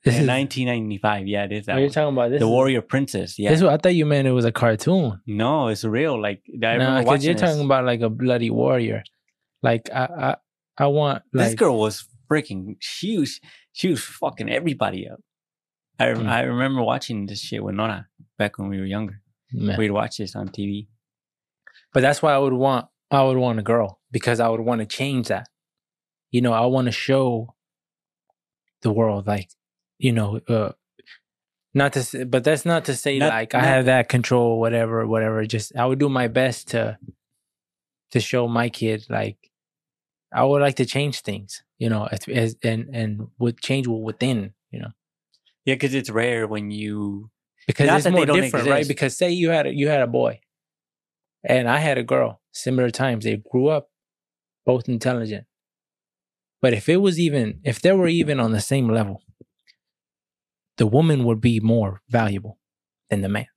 This 0.03 0.15
In 0.15 0.21
is, 0.23 0.27
1995. 0.29 1.27
Yeah, 1.27 1.43
it 1.43 1.51
is 1.51 1.65
that 1.65 1.77
are 1.77 1.81
you 1.81 1.89
talking 1.89 2.13
about 2.15 2.29
this? 2.31 2.39
The 2.39 2.45
is- 2.45 2.49
Warrior 2.51 2.81
Princess. 2.81 3.37
Yeah. 3.37 3.49
This, 3.51 3.61
I 3.61 3.77
thought 3.77 3.95
you 3.95 4.05
meant 4.05 4.27
it 4.27 4.31
was 4.31 4.45
a 4.45 4.51
cartoon. 4.51 5.21
no, 5.27 5.67
it's 5.67 5.83
real. 5.83 6.19
Like 6.21 6.41
I 6.47 6.57
No, 6.57 6.69
remember 6.71 6.99
because 7.03 7.25
you're 7.25 7.33
this. 7.33 7.41
talking 7.41 7.65
about 7.65 7.85
like 7.85 8.01
a 8.01 8.09
bloody 8.09 8.49
warrior. 8.49 9.03
Like 9.61 9.89
I, 9.93 10.05
I, 10.05 10.35
I 10.77 10.87
want 10.87 11.23
like 11.33 11.47
this 11.47 11.55
girl 11.55 11.77
was 11.77 12.07
freaking 12.31 12.77
she 12.79 13.17
was 13.17 13.39
she 13.73 13.89
was 13.89 14.01
fucking 14.01 14.49
everybody 14.49 15.07
up. 15.09 15.19
I 15.99 16.05
Mm. 16.05 16.29
I 16.29 16.41
remember 16.43 16.81
watching 16.81 17.25
this 17.25 17.41
shit 17.41 17.61
with 17.61 17.75
Nora 17.75 18.07
back 18.37 18.57
when 18.57 18.69
we 18.69 18.79
were 18.79 18.85
younger. 18.85 19.21
Man. 19.51 19.77
We'd 19.77 19.91
watch 19.91 20.17
this 20.17 20.33
on 20.35 20.47
TV. 20.49 20.87
But 21.93 22.01
that's 22.01 22.21
why 22.21 22.33
I 22.33 22.37
would 22.37 22.53
want 22.53 22.87
I 23.11 23.23
would 23.23 23.37
want 23.37 23.59
a 23.59 23.63
girl 23.63 23.99
because 24.11 24.39
I 24.39 24.49
would 24.49 24.59
want 24.59 24.79
to 24.79 24.85
change 24.85 25.27
that. 25.27 25.47
You 26.31 26.41
know, 26.41 26.53
I 26.53 26.65
want 26.67 26.85
to 26.85 26.91
show 26.91 27.55
the 28.81 28.91
world 28.91 29.27
like, 29.27 29.49
you 29.97 30.11
know, 30.11 30.39
uh 30.47 30.71
not 31.73 31.93
to 31.93 32.03
say, 32.03 32.23
but 32.23 32.43
that's 32.43 32.65
not 32.65 32.85
to 32.85 32.95
say 32.95 33.19
Not- 33.19 33.29
like 33.29 33.55
I 33.55 33.61
have 33.61 33.85
that 33.85 34.09
control 34.09 34.59
whatever 34.59 35.05
whatever 35.07 35.45
just 35.45 35.75
I 35.75 35.85
would 35.85 35.99
do 35.99 36.09
my 36.09 36.27
best 36.27 36.69
to 36.69 36.97
to 38.11 38.19
show 38.19 38.47
my 38.47 38.69
kid 38.69 39.05
like 39.09 39.37
I 40.33 40.43
would 40.43 40.61
like 40.61 40.75
to 40.75 40.85
change 40.85 41.21
things, 41.21 41.63
you 41.79 41.89
know, 41.89 42.07
as, 42.11 42.19
as 42.27 42.55
and 42.63 42.89
and 42.93 43.27
would 43.39 43.59
change 43.59 43.87
within, 43.87 44.53
you 44.71 44.79
know. 44.79 44.91
Yeah, 45.65 45.75
because 45.75 45.93
it's 45.93 46.09
rare 46.09 46.47
when 46.47 46.71
you 46.71 47.31
because 47.67 47.87
Not 47.87 47.99
it's 47.99 48.09
more 48.09 48.25
different, 48.25 48.67
right? 48.67 48.87
Because 48.87 49.17
say 49.17 49.31
you 49.31 49.49
had 49.49 49.67
a, 49.67 49.73
you 49.73 49.87
had 49.89 50.01
a 50.01 50.07
boy, 50.07 50.39
and 51.43 51.69
I 51.69 51.77
had 51.77 51.97
a 51.97 52.03
girl, 52.03 52.41
similar 52.51 52.89
times. 52.89 53.23
They 53.23 53.41
grew 53.51 53.67
up 53.67 53.89
both 54.65 54.89
intelligent, 54.89 55.45
but 56.61 56.73
if 56.73 56.89
it 56.89 56.97
was 56.97 57.19
even 57.19 57.59
if 57.63 57.81
they 57.81 57.91
were 57.91 58.07
even 58.07 58.39
on 58.39 58.51
the 58.51 58.61
same 58.61 58.89
level, 58.89 59.21
the 60.77 60.87
woman 60.87 61.23
would 61.25 61.41
be 61.41 61.59
more 61.59 62.01
valuable 62.09 62.57
than 63.09 63.21
the 63.21 63.29
man. 63.29 63.47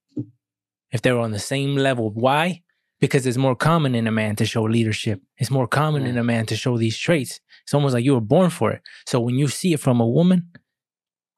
If 0.90 1.02
they 1.02 1.12
were 1.12 1.20
on 1.20 1.32
the 1.32 1.38
same 1.38 1.76
level, 1.76 2.10
why? 2.10 2.62
Because 3.00 3.26
it's 3.26 3.38
more 3.38 3.56
common 3.56 3.94
in 3.94 4.06
a 4.06 4.12
man 4.12 4.36
to 4.36 4.44
show 4.44 4.62
leadership. 4.62 5.20
It's 5.38 5.50
more 5.50 5.66
common 5.66 6.06
in 6.06 6.18
a 6.18 6.24
man 6.24 6.46
to 6.46 6.56
show 6.56 6.76
these 6.78 6.98
traits. 6.98 7.40
It's 7.64 7.74
almost 7.74 7.94
like 7.94 8.04
you 8.04 8.14
were 8.14 8.20
born 8.20 8.50
for 8.50 8.70
it. 8.72 8.82
So 9.06 9.20
when 9.20 9.36
you 9.36 9.48
see 9.48 9.72
it 9.72 9.80
from 9.80 10.00
a 10.00 10.06
woman, 10.06 10.50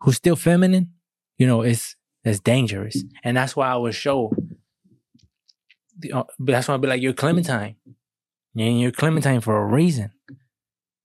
who's 0.00 0.16
still 0.16 0.36
feminine, 0.36 0.92
you 1.38 1.46
know, 1.46 1.62
it's 1.62 1.96
it's 2.24 2.40
dangerous, 2.40 3.02
and 3.22 3.36
that's 3.36 3.54
why 3.54 3.68
I 3.68 3.76
would 3.76 3.94
show. 3.94 4.32
Uh, 6.12 6.24
That's 6.38 6.68
why 6.68 6.74
I'd 6.74 6.80
be 6.80 6.88
like, 6.88 7.02
"You're 7.02 7.12
Clementine, 7.12 7.76
and 8.56 8.80
you're 8.80 8.92
Clementine 8.92 9.40
for 9.40 9.56
a 9.56 9.64
reason." 9.66 10.12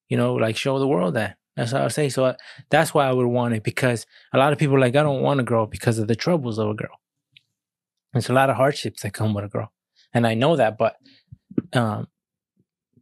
You 0.09 0.17
know, 0.17 0.33
like 0.35 0.57
show 0.57 0.79
the 0.79 0.87
world 0.87 1.13
that. 1.15 1.37
That's 1.55 1.73
what 1.73 1.81
I 1.81 1.87
say. 1.89 2.09
So 2.09 2.25
I, 2.25 2.35
that's 2.69 2.93
why 2.93 3.07
I 3.07 3.11
would 3.11 3.27
want 3.27 3.53
it 3.53 3.63
because 3.63 4.05
a 4.33 4.37
lot 4.37 4.53
of 4.53 4.59
people 4.59 4.79
like 4.79 4.95
I 4.95 5.03
don't 5.03 5.21
want 5.21 5.39
a 5.39 5.43
girl 5.43 5.65
because 5.65 5.99
of 5.99 6.07
the 6.07 6.15
troubles 6.15 6.57
of 6.57 6.69
a 6.69 6.73
girl. 6.73 6.99
There's 8.13 8.29
a 8.29 8.33
lot 8.33 8.49
of 8.49 8.55
hardships 8.55 9.03
that 9.03 9.13
come 9.13 9.33
with 9.33 9.45
a 9.45 9.49
girl, 9.49 9.71
and 10.13 10.25
I 10.25 10.33
know 10.33 10.55
that, 10.55 10.77
but 10.77 10.95
um, 11.73 12.07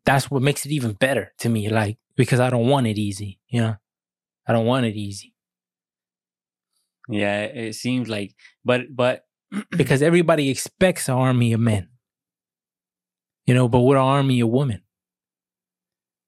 that's 0.06 0.29
what 0.32 0.41
makes 0.41 0.65
it 0.65 0.72
even 0.72 0.94
better 0.94 1.34
to 1.39 1.50
me. 1.50 1.70
Like 1.70 1.98
because 2.15 2.39
I 2.39 2.50
don't 2.50 2.67
want 2.67 2.88
it 2.88 2.98
easy. 2.98 3.39
You 3.48 3.62
know, 3.62 3.75
I 4.48 4.53
don't 4.53 4.65
want 4.65 4.86
it 4.86 4.96
easy 4.96 5.34
Yeah, 7.10 7.44
it 7.44 7.75
seems 7.75 8.10
like, 8.10 8.36
but 8.65 8.96
but 8.96 9.25
because 9.72 10.01
everybody 10.01 10.50
expects 10.50 11.08
an 11.08 11.16
army 11.16 11.54
of 11.54 11.60
men. 11.60 11.89
You 13.46 13.54
know, 13.54 13.68
but 13.70 13.80
we're 13.82 13.96
an 13.96 14.04
army 14.04 14.42
of 14.42 14.50
women 14.50 14.82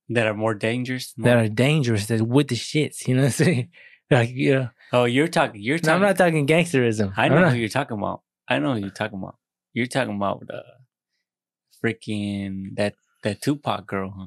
that 0.08 0.26
are 0.26 0.34
more 0.34 0.54
dangerous. 0.54 1.14
that 1.18 1.38
are 1.38 1.50
dangerous, 1.50 2.06
that 2.08 2.22
with 2.22 2.48
the 2.48 2.56
shits. 2.56 3.08
You 3.08 3.16
know 3.16 3.22
what 3.24 3.28
I'm 3.28 3.32
saying? 3.46 3.70
Like, 4.12 4.32
you 4.32 4.56
know, 4.56 4.70
oh, 4.92 5.04
you're 5.04 5.28
talking. 5.28 5.62
You're 5.62 5.78
No, 5.78 5.82
talking. 5.82 5.94
I'm 5.94 6.02
not 6.02 6.18
talking 6.18 6.48
gangsterism. 6.48 7.14
I 7.16 7.28
know 7.30 7.42
not- 7.42 7.52
who 7.52 7.60
you're 7.60 7.70
talking 7.70 7.96
about. 7.96 8.24
I 8.48 8.58
know 8.58 8.74
who 8.74 8.80
you're 8.80 8.90
talking 8.90 9.20
about. 9.20 9.36
You're 9.74 9.86
talking 9.86 10.16
about 10.16 10.48
the 10.48 10.64
freaking 11.84 12.76
that 12.76 12.96
that 13.24 13.40
Tupac 13.42 13.86
girl, 13.86 14.14
huh? 14.18 14.26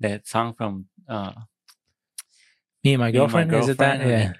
That 0.00 0.26
song 0.26 0.54
from 0.56 0.86
uh 1.06 1.32
me 2.82 2.94
and 2.94 3.00
my 3.00 3.06
Me 3.12 3.18
and 3.18 3.30
girlfriend. 3.30 3.52
Is 3.54 3.68
it 3.68 3.76
that? 3.78 4.00
Yeah. 4.06 4.32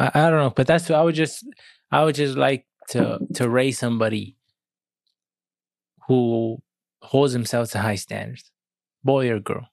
I, 0.00 0.26
I 0.26 0.30
don't 0.30 0.40
know, 0.40 0.50
but 0.50 0.66
that's 0.66 0.90
I 0.90 1.00
would 1.02 1.14
just 1.14 1.44
I 1.90 2.04
would 2.04 2.14
just 2.14 2.36
like 2.36 2.66
to 2.90 3.18
to 3.34 3.48
raise 3.48 3.78
somebody 3.78 4.36
who 6.08 6.62
holds 7.02 7.32
themselves 7.32 7.70
to 7.70 7.78
high 7.78 7.96
standards, 7.96 8.50
boy 9.04 9.30
or 9.30 9.40
girl. 9.40 9.68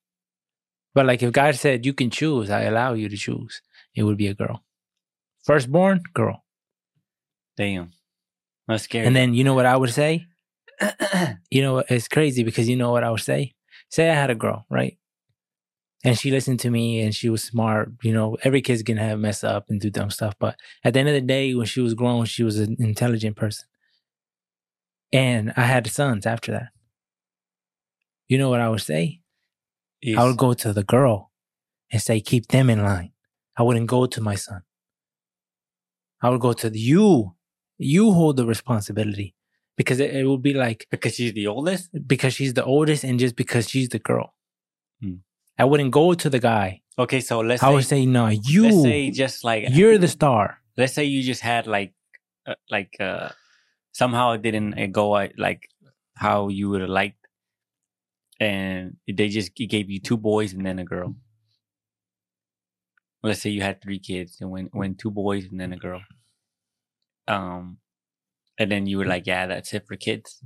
But 0.93 1.05
like 1.05 1.23
if 1.23 1.31
God 1.31 1.55
said 1.55 1.85
you 1.85 1.93
can 1.93 2.09
choose, 2.09 2.49
I 2.49 2.63
allow 2.63 2.93
you 2.93 3.09
to 3.09 3.17
choose. 3.17 3.61
It 3.95 4.03
would 4.03 4.17
be 4.17 4.27
a 4.27 4.33
girl. 4.33 4.63
Firstborn, 5.43 6.03
girl. 6.13 6.43
Damn, 7.57 7.91
that's 8.67 8.83
scary. 8.83 9.05
And 9.05 9.15
then 9.15 9.33
you 9.33 9.43
know 9.43 9.53
what 9.53 9.65
I 9.65 9.77
would 9.77 9.91
say? 9.91 10.27
You 11.51 11.61
know? 11.61 11.83
It's 11.87 12.07
crazy 12.07 12.43
because 12.43 12.67
you 12.67 12.75
know 12.75 12.91
what 12.91 13.03
I 13.03 13.11
would 13.11 13.19
say? 13.21 13.53
Say 13.89 14.09
I 14.09 14.15
had 14.15 14.31
a 14.31 14.35
girl, 14.35 14.65
right? 14.69 14.97
And 16.03 16.19
she 16.19 16.31
listened 16.31 16.59
to 16.61 16.69
me 16.69 16.99
and 17.01 17.15
she 17.15 17.29
was 17.29 17.43
smart. 17.43 17.91
You 18.03 18.13
know, 18.13 18.37
every 18.43 18.61
kid's 18.61 18.83
gonna 18.83 19.03
have 19.03 19.19
mess 19.19 19.43
up 19.43 19.69
and 19.69 19.79
do 19.79 19.89
dumb 19.89 20.09
stuff. 20.09 20.33
But 20.37 20.57
at 20.83 20.93
the 20.93 20.99
end 20.99 21.09
of 21.09 21.15
the 21.15 21.21
day, 21.21 21.55
when 21.55 21.65
she 21.65 21.79
was 21.79 21.93
grown, 21.93 22.25
she 22.25 22.43
was 22.43 22.59
an 22.59 22.75
intelligent 22.79 23.35
person. 23.37 23.65
And 25.13 25.53
I 25.55 25.61
had 25.61 25.87
sons 25.87 26.25
after 26.25 26.51
that. 26.51 26.69
You 28.27 28.37
know 28.37 28.49
what 28.49 28.59
I 28.61 28.69
would 28.69 28.81
say? 28.81 29.21
Is- 30.01 30.17
I 30.17 30.25
would 30.25 30.37
go 30.37 30.53
to 30.53 30.73
the 30.73 30.83
girl 30.83 31.31
and 31.91 32.01
say, 32.01 32.19
keep 32.19 32.47
them 32.47 32.69
in 32.69 32.83
line. 32.83 33.11
I 33.55 33.63
wouldn't 33.63 33.87
go 33.87 34.05
to 34.05 34.21
my 34.21 34.35
son. 34.35 34.63
I 36.21 36.29
would 36.29 36.41
go 36.41 36.53
to 36.53 36.69
the, 36.69 36.79
you. 36.79 37.35
You 37.77 38.11
hold 38.11 38.37
the 38.37 38.45
responsibility 38.45 39.35
because 39.77 39.99
it, 39.99 40.15
it 40.15 40.25
would 40.25 40.41
be 40.41 40.53
like, 40.53 40.87
because 40.89 41.15
she's 41.15 41.33
the 41.33 41.47
oldest. 41.47 41.89
because 42.07 42.33
she's 42.33 42.53
the 42.53 42.63
oldest 42.63 43.03
and 43.03 43.19
just 43.19 43.35
because 43.35 43.69
she's 43.69 43.89
the 43.89 43.99
girl. 43.99 44.33
Hmm. 45.01 45.15
I 45.57 45.65
wouldn't 45.65 45.91
go 45.91 46.13
to 46.13 46.29
the 46.29 46.39
guy. 46.39 46.81
Okay, 46.97 47.21
so 47.21 47.39
let's 47.39 47.63
I 47.63 47.67
say, 47.69 47.73
would 47.73 47.85
say, 47.85 48.05
no, 48.05 48.25
let's 48.25 48.49
you, 48.49 48.83
say 48.83 49.11
just 49.11 49.43
like 49.43 49.65
you're 49.69 49.97
the 49.97 50.07
star. 50.07 50.59
let's 50.77 50.93
say 50.93 51.03
you 51.05 51.23
just 51.23 51.41
had 51.41 51.67
like 51.67 51.93
uh, 52.45 52.55
like 52.69 52.95
uh 52.99 53.29
somehow 53.93 54.31
it 54.33 54.41
didn't 54.41 54.77
uh, 54.77 54.87
go 54.87 55.13
uh, 55.13 55.29
like 55.37 55.69
how 56.15 56.49
you 56.49 56.69
would 56.69 56.81
have 56.81 56.89
liked 56.89 57.17
and 58.39 58.97
they 59.07 59.29
just 59.29 59.55
gave 59.55 59.89
you 59.89 59.99
two 59.99 60.17
boys 60.17 60.53
and 60.53 60.65
then 60.65 60.79
a 60.79 60.83
girl 60.83 61.15
let's 63.23 63.41
say 63.41 63.49
you 63.49 63.61
had 63.61 63.81
three 63.81 63.99
kids 63.99 64.37
and 64.41 64.51
when 64.51 64.65
when 64.73 64.95
two 64.95 65.11
boys 65.11 65.45
and 65.45 65.59
then 65.59 65.73
a 65.73 65.77
girl 65.77 66.01
um 67.27 67.77
and 68.59 68.71
then 68.71 68.85
you 68.85 68.97
were 68.97 69.05
like 69.05 69.25
yeah 69.25 69.47
that's 69.47 69.73
it 69.73 69.87
for 69.87 69.95
kids 69.95 70.43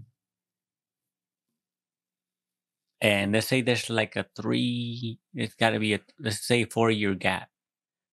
and 3.01 3.33
let's 3.33 3.47
say 3.47 3.61
there's 3.61 3.89
like 3.89 4.15
a 4.15 4.25
three 4.35 5.19
it's 5.33 5.55
got 5.55 5.71
to 5.71 5.79
be 5.79 5.93
a 5.95 5.99
let's 6.19 6.45
say 6.45 6.65
four 6.65 6.91
year 6.91 7.15
gap 7.15 7.49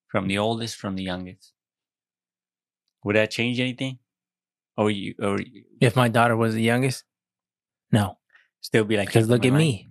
from 0.08 0.28
the 0.28 0.38
oldest 0.38 0.76
from 0.76 0.96
the 0.96 1.02
youngest 1.04 1.52
would 3.04 3.16
that 3.16 3.30
change 3.30 3.60
anything? 3.60 3.98
Or 4.76 4.90
you 4.90 5.14
or 5.20 5.38
If 5.80 5.96
my 5.96 6.08
daughter 6.08 6.36
was 6.36 6.54
the 6.54 6.62
youngest, 6.62 7.04
no, 7.92 8.18
still 8.60 8.84
be 8.84 8.96
like 8.96 9.08
because 9.08 9.28
look 9.28 9.44
at 9.44 9.52
me. 9.52 9.90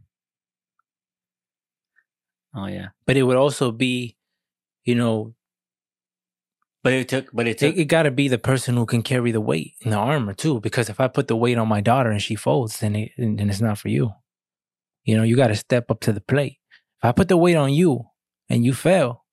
Oh 2.56 2.68
yeah. 2.68 2.90
But 3.06 3.18
it 3.18 3.24
would 3.24 3.38
also 3.38 3.72
be, 3.72 4.18
you 4.86 4.96
know, 4.96 5.36
But 6.84 6.94
it 6.94 7.10
took 7.10 7.32
but 7.34 7.48
it 7.48 7.60
took 7.60 7.76
it, 7.76 7.82
it 7.82 7.86
got 7.86 8.04
to 8.04 8.12
be 8.12 8.28
the 8.28 8.38
person 8.38 8.76
who 8.76 8.86
can 8.86 9.04
carry 9.04 9.32
the 9.32 9.42
weight 9.42 9.76
and 9.84 9.94
the 9.94 9.98
armor 9.98 10.34
too. 10.34 10.60
Because 10.60 10.90
if 10.90 11.00
I 11.00 11.08
put 11.08 11.28
the 11.30 11.36
weight 11.38 11.58
on 11.58 11.68
my 11.68 11.82
daughter 11.82 12.12
and 12.12 12.22
she 12.22 12.36
folds, 12.36 12.80
then 12.82 12.96
it, 12.96 13.12
then 13.18 13.50
it's 13.50 13.62
not 13.62 13.78
for 13.78 13.90
you. 13.90 14.14
You 15.04 15.18
know, 15.18 15.24
you 15.24 15.36
got 15.36 15.48
to 15.48 15.56
step 15.56 15.92
up 15.92 16.00
to 16.02 16.14
the 16.14 16.22
plate. 16.22 16.58
If 17.00 17.06
I 17.06 17.12
put 17.12 17.28
the 17.28 17.38
weight 17.38 17.56
on 17.56 17.74
you 17.74 18.06
and 18.50 18.64
you 18.64 18.74
fail, 18.74 19.24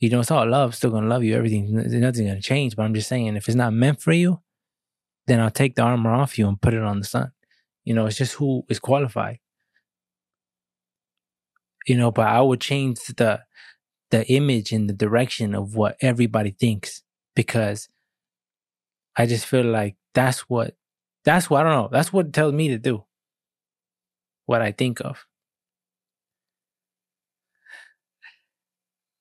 you 0.00 0.08
know, 0.08 0.20
it's 0.20 0.30
all 0.30 0.48
love. 0.48 0.74
Still 0.74 0.90
gonna 0.90 1.08
love 1.08 1.22
you. 1.24 1.36
Everything, 1.36 1.74
nothing's 1.74 2.20
gonna 2.20 2.40
change. 2.40 2.74
But 2.74 2.84
I'm 2.84 2.94
just 2.94 3.08
saying, 3.08 3.36
if 3.36 3.48
it's 3.48 3.56
not 3.56 3.74
meant 3.74 4.00
for 4.00 4.12
you, 4.12 4.40
then 5.26 5.40
I'll 5.40 5.50
take 5.50 5.74
the 5.74 5.82
armor 5.82 6.12
off 6.12 6.38
you 6.38 6.48
and 6.48 6.60
put 6.60 6.74
it 6.74 6.82
on 6.82 6.98
the 7.00 7.04
sun. 7.04 7.32
You 7.84 7.94
know, 7.94 8.06
it's 8.06 8.16
just 8.16 8.34
who 8.34 8.64
is 8.68 8.78
qualified. 8.78 9.40
You 11.86 11.96
know, 11.96 12.10
but 12.10 12.28
I 12.28 12.40
would 12.40 12.60
change 12.60 12.98
the 13.16 13.42
the 14.10 14.26
image 14.32 14.72
and 14.72 14.88
the 14.88 14.94
direction 14.94 15.54
of 15.54 15.76
what 15.76 15.96
everybody 16.00 16.50
thinks 16.50 17.02
because 17.36 17.88
I 19.16 19.26
just 19.26 19.46
feel 19.46 19.64
like 19.64 19.96
that's 20.14 20.40
what 20.48 20.74
that's 21.24 21.50
what 21.50 21.60
I 21.60 21.70
don't 21.70 21.82
know. 21.82 21.88
That's 21.92 22.12
what 22.12 22.26
it 22.26 22.32
tells 22.32 22.54
me 22.54 22.68
to 22.68 22.78
do. 22.78 23.04
What 24.50 24.62
I 24.62 24.72
think 24.72 24.98
of. 25.00 25.24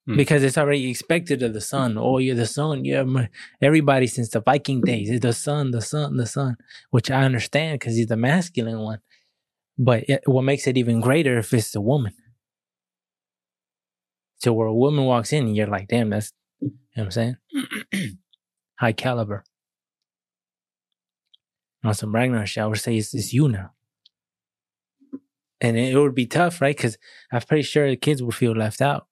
Hmm. 0.07 0.17
Because 0.17 0.41
it's 0.41 0.57
already 0.57 0.89
expected 0.89 1.43
of 1.43 1.53
the 1.53 1.61
son. 1.61 1.99
Oh, 1.99 2.17
you're 2.17 2.35
the 2.35 2.47
son. 2.47 2.83
Yeah, 2.83 3.03
my- 3.03 3.29
everybody 3.61 4.07
since 4.07 4.29
the 4.29 4.41
Viking 4.41 4.81
days 4.81 5.11
is 5.11 5.19
the 5.19 5.33
son, 5.33 5.69
the 5.69 5.83
son, 5.83 6.17
the 6.17 6.25
son. 6.25 6.57
Which 6.89 7.11
I 7.11 7.25
understand 7.25 7.79
because 7.79 7.95
he's 7.95 8.07
the 8.07 8.17
masculine 8.17 8.79
one. 8.79 9.01
But 9.77 10.05
it, 10.09 10.23
what 10.25 10.41
makes 10.41 10.65
it 10.65 10.79
even 10.79 10.99
greater 10.99 11.37
if 11.37 11.53
it's 11.53 11.75
a 11.75 11.81
woman. 11.81 12.15
So 14.39 14.51
where 14.51 14.65
a 14.65 14.73
woman 14.73 15.05
walks 15.05 15.31
in 15.31 15.45
and 15.45 15.55
you're 15.55 15.67
like, 15.67 15.89
damn, 15.89 16.09
that's 16.09 16.33
you 16.59 16.71
know 16.97 17.03
what 17.03 17.05
I'm 17.05 17.11
saying? 17.11 17.37
High 18.79 18.93
caliber. 18.93 19.43
On 21.83 21.93
some 21.93 22.15
Ragnar 22.15 22.47
shit, 22.47 22.63
I 22.63 22.65
would 22.65 22.79
say 22.79 22.97
it's, 22.97 23.13
it's 23.13 23.31
you 23.31 23.47
now. 23.47 23.73
And 25.61 25.77
it, 25.77 25.95
would 25.95 26.15
be 26.15 26.25
tough, 26.25 26.61
right? 26.61 26.75
Because 26.75 26.97
I'm 27.31 27.41
pretty 27.41 27.63
sure 27.63 27.89
the 27.89 27.97
kids 27.97 28.23
would 28.23 28.35
feel 28.35 28.53
left 28.53 28.81
out. 28.81 29.07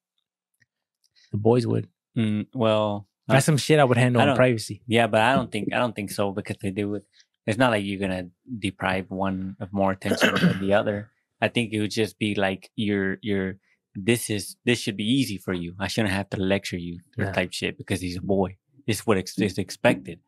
The 1.32 1.36
boys 1.38 1.66
would. 1.66 1.88
Mm, 2.16 2.46
well 2.54 3.06
That's 3.26 3.44
some 3.46 3.58
shit 3.58 3.78
I 3.78 3.84
would 3.84 3.98
handle 3.98 4.22
I 4.22 4.30
in 4.30 4.36
privacy. 4.36 4.82
yeah, 4.86 5.06
but 5.06 5.20
I 5.20 5.34
don't 5.34 5.52
think 5.52 5.72
I 5.72 5.76
don't 5.78 5.94
think 5.94 6.10
so 6.10 6.32
because 6.32 6.56
they 6.62 6.70
do 6.70 6.94
it. 6.94 7.04
It's 7.46 7.58
not 7.58 7.70
like 7.70 7.84
you're 7.84 8.00
gonna 8.00 8.28
deprive 8.58 9.10
one 9.10 9.56
of 9.60 9.72
more 9.72 9.92
attention 9.92 10.34
than 10.34 10.58
the 10.60 10.72
other. 10.74 11.10
I 11.40 11.48
think 11.48 11.72
it 11.72 11.80
would 11.80 11.90
just 11.90 12.18
be 12.18 12.34
like 12.34 12.70
you're 12.76 13.18
you're 13.20 13.56
this 13.94 14.30
is 14.30 14.56
this 14.64 14.78
should 14.78 14.96
be 14.96 15.04
easy 15.04 15.36
for 15.38 15.52
you. 15.52 15.74
I 15.78 15.86
shouldn't 15.88 16.14
have 16.14 16.30
to 16.30 16.40
lecture 16.40 16.78
you 16.78 17.00
or 17.18 17.26
Yeah. 17.26 17.32
type 17.32 17.52
shit 17.52 17.76
because 17.78 18.00
he's 18.00 18.16
a 18.16 18.22
boy. 18.22 18.56
It's 18.86 19.06
what 19.06 19.18
ex- 19.18 19.38
is 19.38 19.58
expected, 19.58 20.20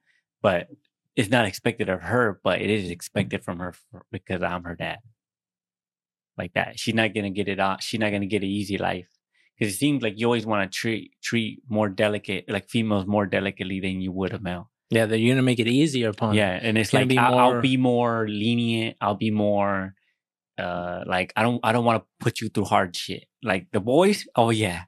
but 0.42 0.68
it's 1.16 1.30
not 1.30 1.46
expected 1.46 1.88
of 1.88 2.02
her, 2.02 2.40
but 2.44 2.60
it 2.60 2.68
is 2.70 2.90
expected 2.90 3.42
from 3.42 3.58
her 3.58 3.72
for, 3.72 4.04
because 4.12 4.42
I'm 4.42 4.64
her 4.64 4.76
dad. 4.76 4.98
Like 6.38 6.54
that, 6.54 6.78
she's 6.78 6.94
not 6.94 7.14
gonna 7.14 7.30
get 7.30 7.48
it 7.48 7.60
out. 7.60 7.82
She's 7.82 8.00
not 8.00 8.10
gonna 8.10 8.26
get 8.26 8.42
an 8.42 8.48
easy 8.48 8.78
life 8.78 9.08
because 9.58 9.74
it 9.74 9.76
seems 9.76 10.02
like 10.02 10.14
you 10.16 10.26
always 10.26 10.46
want 10.46 10.70
to 10.70 10.74
treat 10.76 11.12
treat 11.22 11.62
more 11.68 11.88
delicate, 11.88 12.44
like 12.48 12.68
females 12.68 13.06
more 13.06 13.26
delicately 13.26 13.80
than 13.80 14.00
you 14.00 14.12
would 14.12 14.32
a 14.32 14.38
male. 14.38 14.70
Yeah, 14.90 15.06
that 15.06 15.18
you're 15.18 15.34
gonna 15.34 15.42
make 15.42 15.60
it 15.60 15.68
easier 15.68 16.08
upon. 16.08 16.34
Yeah, 16.34 16.58
and 16.60 16.76
it's 16.78 16.92
like 16.92 17.08
be 17.08 17.18
I'll, 17.18 17.32
more- 17.32 17.40
I'll 17.56 17.60
be 17.60 17.76
more 17.76 18.26
lenient. 18.28 18.96
I'll 19.00 19.14
be 19.14 19.30
more 19.30 19.94
uh 20.58 21.04
like 21.06 21.32
I 21.36 21.42
don't 21.42 21.60
I 21.62 21.72
don't 21.72 21.84
want 21.84 22.02
to 22.02 22.06
put 22.20 22.40
you 22.40 22.48
through 22.48 22.64
hard 22.64 22.96
shit. 22.96 23.24
Like 23.42 23.68
the 23.72 23.80
boys, 23.80 24.26
oh 24.34 24.50
yeah, 24.50 24.84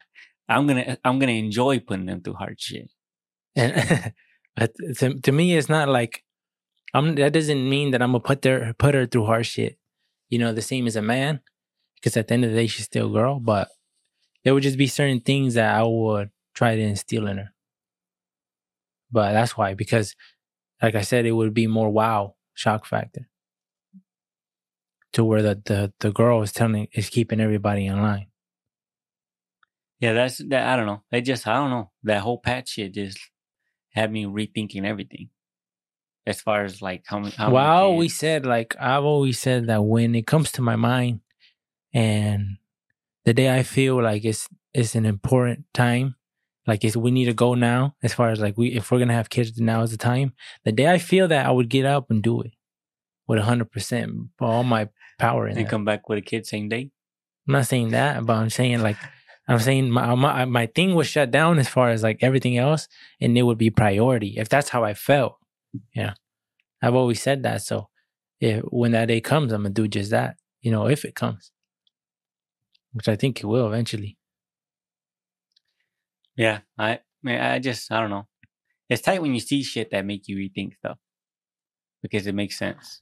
I'm 0.48 0.66
gonna 0.66 0.98
I'm 1.04 1.18
gonna 1.18 1.32
enjoy 1.32 1.78
putting 1.80 2.06
them 2.06 2.20
through 2.22 2.34
hard 2.34 2.60
shit. 2.60 2.90
And 3.54 4.12
but 4.56 4.72
to, 4.98 5.20
to 5.20 5.32
me, 5.32 5.56
it's 5.56 5.68
not 5.68 5.88
like 5.88 6.24
I'm. 6.94 7.14
That 7.14 7.32
doesn't 7.32 7.68
mean 7.68 7.92
that 7.92 8.02
I'm 8.02 8.12
gonna 8.12 8.20
put 8.20 8.44
her 8.44 8.74
put 8.78 8.94
her 8.94 9.06
through 9.06 9.26
hard 9.26 9.46
shit. 9.46 9.78
You 10.32 10.38
know, 10.38 10.54
the 10.54 10.62
same 10.62 10.86
as 10.86 10.96
a 10.96 11.02
man, 11.02 11.40
because 11.96 12.16
at 12.16 12.28
the 12.28 12.32
end 12.32 12.46
of 12.46 12.52
the 12.52 12.56
day, 12.56 12.66
she's 12.66 12.86
still 12.86 13.10
a 13.10 13.12
girl. 13.12 13.38
But 13.38 13.68
there 14.42 14.54
would 14.54 14.62
just 14.62 14.78
be 14.78 14.86
certain 14.86 15.20
things 15.20 15.52
that 15.54 15.74
I 15.74 15.82
would 15.82 16.30
tried 16.54 16.78
instilling 16.78 17.36
her. 17.36 17.50
But 19.10 19.32
that's 19.32 19.58
why, 19.58 19.74
because 19.74 20.16
like 20.80 20.94
I 20.94 21.02
said, 21.02 21.26
it 21.26 21.32
would 21.32 21.52
be 21.52 21.66
more 21.66 21.90
wow 21.90 22.36
shock 22.54 22.86
factor 22.86 23.28
to 25.12 25.22
where 25.22 25.42
the 25.42 25.60
the, 25.66 25.92
the 26.00 26.12
girl 26.12 26.40
is 26.40 26.50
telling 26.50 26.88
is 26.94 27.10
keeping 27.10 27.38
everybody 27.38 27.84
in 27.84 28.00
line. 28.00 28.28
Yeah, 30.00 30.14
that's 30.14 30.38
that. 30.48 30.66
I 30.66 30.76
don't 30.76 30.86
know. 30.86 31.02
They 31.10 31.20
just 31.20 31.46
I 31.46 31.56
don't 31.56 31.68
know. 31.68 31.90
That 32.04 32.22
whole 32.22 32.38
patch 32.38 32.70
shit 32.70 32.94
just 32.94 33.18
had 33.90 34.10
me 34.10 34.24
rethinking 34.24 34.86
everything. 34.86 35.28
As 36.26 36.40
far 36.40 36.64
as 36.64 36.80
like 36.80 37.02
how 37.06 37.18
many. 37.18 37.32
How 37.32 37.50
well, 37.50 37.64
I 37.64 37.76
always 37.76 38.16
said 38.16 38.46
like 38.46 38.76
I've 38.78 39.04
always 39.04 39.38
said 39.38 39.66
that 39.66 39.82
when 39.82 40.14
it 40.14 40.26
comes 40.26 40.52
to 40.52 40.62
my 40.62 40.76
mind, 40.76 41.20
and 41.92 42.58
the 43.24 43.34
day 43.34 43.54
I 43.54 43.62
feel 43.62 44.00
like 44.02 44.24
it's 44.24 44.48
it's 44.72 44.94
an 44.94 45.04
important 45.04 45.64
time, 45.74 46.16
like 46.66 46.84
it's 46.84 46.96
we 46.96 47.10
need 47.10 47.26
to 47.26 47.34
go 47.34 47.54
now. 47.54 47.96
As 48.02 48.14
far 48.14 48.30
as 48.30 48.40
like 48.40 48.56
we 48.56 48.68
if 48.68 48.90
we're 48.90 49.00
gonna 49.00 49.14
have 49.14 49.30
kids, 49.30 49.58
now 49.60 49.82
is 49.82 49.90
the 49.90 49.96
time. 49.96 50.32
The 50.64 50.72
day 50.72 50.90
I 50.90 50.98
feel 50.98 51.26
that 51.28 51.46
I 51.46 51.50
would 51.50 51.68
get 51.68 51.84
up 51.84 52.10
and 52.10 52.22
do 52.22 52.40
it 52.42 52.52
with 53.26 53.40
hundred 53.40 53.72
percent 53.72 54.12
all 54.40 54.62
my 54.62 54.88
power 55.18 55.46
in 55.46 55.56
and 55.56 55.66
it. 55.66 55.70
come 55.70 55.84
back 55.84 56.08
with 56.08 56.18
a 56.18 56.22
kid 56.22 56.46
same 56.46 56.68
day. 56.68 56.90
I'm 57.48 57.54
not 57.54 57.66
saying 57.66 57.90
that, 57.90 58.24
but 58.24 58.34
I'm 58.34 58.50
saying 58.50 58.80
like 58.80 58.96
I'm 59.48 59.58
saying 59.58 59.90
my, 59.90 60.14
my 60.14 60.44
my 60.44 60.66
thing 60.66 60.94
was 60.94 61.08
shut 61.08 61.30
down 61.30 61.58
as 61.58 61.68
far 61.68 61.90
as 61.90 62.02
like 62.02 62.18
everything 62.22 62.56
else, 62.56 62.88
and 63.20 63.36
it 63.36 63.42
would 63.42 63.58
be 63.58 63.70
priority 63.70 64.34
if 64.36 64.48
that's 64.48 64.68
how 64.68 64.84
I 64.84 64.94
felt. 64.94 65.36
Yeah, 65.94 66.14
I've 66.82 66.94
always 66.94 67.22
said 67.22 67.42
that. 67.44 67.62
So 67.62 67.88
if 68.40 68.62
when 68.64 68.92
that 68.92 69.06
day 69.06 69.20
comes, 69.20 69.52
I'm 69.52 69.62
gonna 69.62 69.74
do 69.74 69.88
just 69.88 70.10
that. 70.10 70.36
You 70.60 70.70
know, 70.70 70.88
if 70.88 71.04
it 71.04 71.14
comes, 71.14 71.50
which 72.92 73.08
I 73.08 73.16
think 73.16 73.40
it 73.40 73.46
will 73.46 73.66
eventually. 73.66 74.18
Yeah, 76.36 76.60
I 76.78 77.00
man, 77.22 77.40
I 77.40 77.58
just 77.58 77.90
I 77.92 78.00
don't 78.00 78.10
know. 78.10 78.26
It's 78.88 79.02
tight 79.02 79.22
when 79.22 79.34
you 79.34 79.40
see 79.40 79.62
shit 79.62 79.90
that 79.90 80.04
make 80.04 80.28
you 80.28 80.36
rethink 80.36 80.76
stuff 80.76 80.98
because 82.02 82.26
it 82.26 82.34
makes 82.34 82.58
sense, 82.58 83.00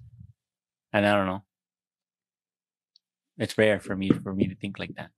and 0.92 1.06
I 1.06 1.16
don't 1.16 1.26
know. 1.26 1.42
It's 3.38 3.56
rare 3.56 3.80
for 3.80 3.96
me 3.96 4.10
for 4.10 4.34
me 4.34 4.48
to 4.48 4.54
think 4.54 4.78
like 4.78 4.94
that, 4.96 5.10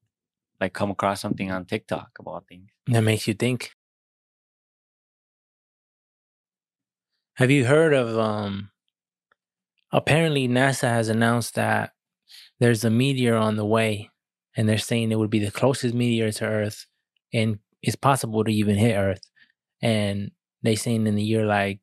like 0.61 0.73
come 0.73 0.91
across 0.91 1.21
something 1.21 1.51
on 1.51 1.65
TikTok 1.65 2.11
about 2.19 2.47
things. 2.49 2.71
That 2.87 3.03
makes 3.03 3.27
you 3.27 3.35
think. 3.35 3.73
Have 7.37 7.51
you 7.51 7.65
heard 7.65 7.95
of 7.95 8.19
um 8.19 8.71
apparently 9.93 10.49
NASA 10.49 10.89
has 10.89 11.09
announced 11.09 11.55
that 11.55 11.93
there's 12.61 12.85
a 12.85 12.91
meteor 12.91 13.37
on 13.37 13.57
the 13.57 13.67
way 13.67 14.11
and 14.57 14.69
they're 14.69 14.79
saying 14.79 15.11
it 15.11 15.19
would 15.19 15.31
be 15.31 15.39
the 15.39 15.51
closest 15.51 15.95
meteor 15.95 16.31
to 16.33 16.45
Earth 16.45 16.87
and 17.33 17.59
it's 17.83 17.97
possible 17.97 18.45
to 18.45 18.53
even 18.53 18.77
hit 18.77 18.95
Earth. 18.97 19.23
And 19.81 20.31
they 20.63 20.77
saying 20.77 21.07
in 21.07 21.15
the 21.15 21.23
year 21.23 21.47
like 21.47 21.81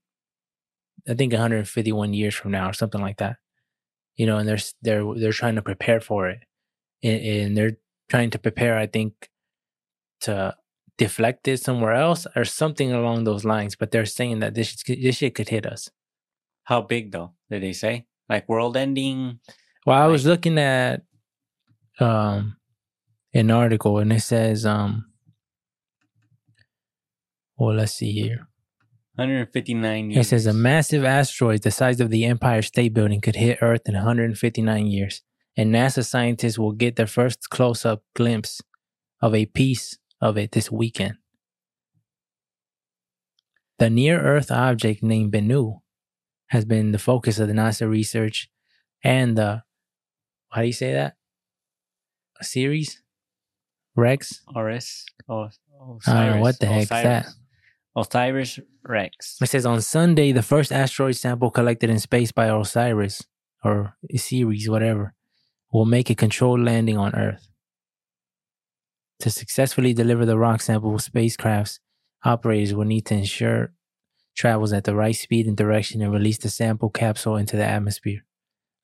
I 1.07 1.15
think 1.15 1.33
151 1.33 2.13
years 2.13 2.35
from 2.35 2.51
now 2.51 2.69
or 2.69 2.73
something 2.73 3.01
like 3.01 3.17
that. 3.17 3.37
You 4.15 4.25
know, 4.25 4.37
and 4.37 4.47
they're 4.47 4.59
they're 4.81 5.03
they're 5.15 5.31
trying 5.31 5.55
to 5.55 5.61
prepare 5.61 5.99
for 6.01 6.29
it. 6.29 6.39
And, 7.03 7.21
and 7.21 7.57
they're 7.57 7.77
trying 8.09 8.31
to 8.31 8.39
prepare 8.39 8.77
I 8.77 8.85
think 8.87 9.29
to 10.21 10.55
deflect 10.99 11.47
it 11.47 11.59
somewhere 11.61 11.93
else 11.93 12.27
or 12.35 12.45
something 12.45 12.91
along 12.91 13.23
those 13.23 13.45
lines. 13.45 13.75
But 13.75 13.89
they're 13.89 14.05
saying 14.05 14.39
that 14.39 14.53
this 14.53 14.83
this 14.83 15.15
shit 15.15 15.33
could 15.33 15.49
hit 15.49 15.65
us. 15.65 15.89
How 16.65 16.81
big 16.81 17.11
though? 17.11 17.31
Did 17.49 17.63
they 17.63 17.73
say 17.73 18.05
like 18.29 18.47
world 18.47 18.77
ending? 18.77 19.39
Well, 19.85 19.99
I 19.99 20.05
was 20.05 20.25
looking 20.25 20.59
at 20.59 21.01
um 21.99 22.57
an 23.33 23.49
article 23.49 23.97
and 23.97 24.13
it 24.13 24.21
says 24.21 24.65
um 24.65 25.05
well 27.57 27.75
let's 27.75 27.93
see 27.93 28.11
here. 28.11 28.47
159 29.15 30.11
It 30.11 30.23
says 30.25 30.45
a 30.45 30.53
massive 30.53 31.03
asteroid 31.03 31.63
the 31.63 31.71
size 31.71 31.99
of 31.99 32.09
the 32.09 32.23
Empire 32.25 32.61
State 32.61 32.93
Building 32.93 33.19
could 33.19 33.35
hit 33.35 33.57
Earth 33.61 33.81
in 33.85 33.95
159 33.95 34.87
years, 34.87 35.23
and 35.57 35.73
NASA 35.73 36.05
scientists 36.05 36.57
will 36.57 36.71
get 36.71 36.95
their 36.95 37.07
first 37.07 37.49
close-up 37.49 38.01
glimpse 38.15 38.61
of 39.21 39.35
a 39.35 39.45
piece 39.45 39.97
of 40.21 40.37
it 40.37 40.51
this 40.51 40.71
weekend. 40.71 41.15
The 43.77 43.89
near-Earth 43.89 44.51
object 44.51 45.01
named 45.01 45.31
Bennu 45.31 45.79
has 46.47 46.65
been 46.65 46.91
the 46.91 46.99
focus 46.99 47.39
of 47.39 47.47
the 47.47 47.53
NASA 47.53 47.89
research 47.89 48.49
and 49.03 49.37
the 49.37 49.63
how 50.49 50.61
do 50.61 50.67
you 50.67 50.73
say 50.73 50.93
that? 50.93 51.15
A 52.39 52.43
series? 52.43 53.01
Rex? 53.95 54.41
Oh, 54.55 54.61
oh, 54.61 54.63
uh, 54.63 55.47
Osiris. 55.47 55.57
Oh, 56.07 56.11
I 56.11 56.25
don't 56.25 56.35
know, 56.35 56.41
what 56.41 56.59
the 56.59 56.65
heck 56.65 56.83
is 56.83 56.89
that? 56.89 57.27
Osiris 57.95 58.59
Rex. 58.83 59.37
It 59.41 59.47
says 59.47 59.65
on 59.65 59.81
Sunday, 59.81 60.31
the 60.31 60.41
first 60.41 60.71
asteroid 60.71 61.15
sample 61.15 61.51
collected 61.51 61.89
in 61.89 61.99
space 61.99 62.31
by 62.31 62.47
Osiris, 62.47 63.23
or 63.63 63.95
Ceres, 64.15 64.69
whatever, 64.69 65.13
will 65.71 65.85
make 65.85 66.09
a 66.09 66.15
controlled 66.15 66.61
landing 66.61 66.97
on 66.97 67.13
Earth. 67.13 67.48
To 69.21 69.29
successfully 69.29 69.93
deliver 69.93 70.25
the 70.25 70.37
rock 70.37 70.61
sample, 70.61 70.91
spacecrafts 70.93 71.79
operators 72.23 72.73
will 72.73 72.85
need 72.85 73.05
to 73.07 73.15
ensure 73.15 73.73
travels 74.35 74.71
at 74.71 74.85
the 74.85 74.95
right 74.95 75.15
speed 75.15 75.45
and 75.45 75.57
direction 75.57 76.01
and 76.01 76.13
release 76.13 76.37
the 76.37 76.49
sample 76.49 76.89
capsule 76.89 77.35
into 77.35 77.57
the 77.57 77.65
atmosphere, 77.65 78.25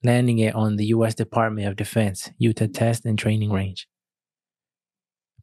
landing 0.04 0.40
it 0.40 0.54
on 0.54 0.76
the 0.76 0.88
U.S. 0.88 1.16
Department 1.16 1.68
of 1.68 1.78
Defense 1.78 2.32
Utah 2.38 2.68
Test 2.74 3.06
and 3.06 3.18
Training 3.18 3.52
Range. 3.52 3.88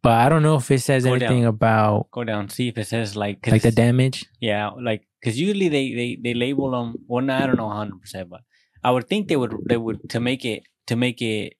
But 0.02 0.14
I 0.14 0.28
don't 0.28 0.42
know 0.42 0.56
if 0.56 0.70
it 0.70 0.80
says 0.80 1.04
Go 1.04 1.14
anything 1.14 1.42
down. 1.42 1.54
about 1.54 2.10
Go 2.10 2.24
down, 2.24 2.48
see 2.48 2.68
if 2.68 2.76
it 2.76 2.86
says 2.86 3.16
like 3.16 3.46
like 3.46 3.62
the 3.62 3.70
damage. 3.70 4.26
Yeah, 4.40 4.70
like 4.70 5.06
because 5.20 5.40
usually 5.40 5.68
they 5.68 5.94
they 5.94 6.18
they 6.22 6.34
label 6.34 6.72
them. 6.72 6.96
Well, 7.06 7.24
no, 7.24 7.34
I 7.34 7.46
don't 7.46 7.56
know 7.56 7.68
hundred 7.70 8.00
percent, 8.00 8.28
but 8.28 8.40
I 8.82 8.90
would 8.90 9.08
think 9.08 9.28
they 9.28 9.36
would 9.36 9.54
they 9.68 9.76
would 9.76 10.10
to 10.10 10.20
make 10.20 10.44
it 10.44 10.64
to 10.88 10.96
make 10.96 11.22
it 11.22 11.54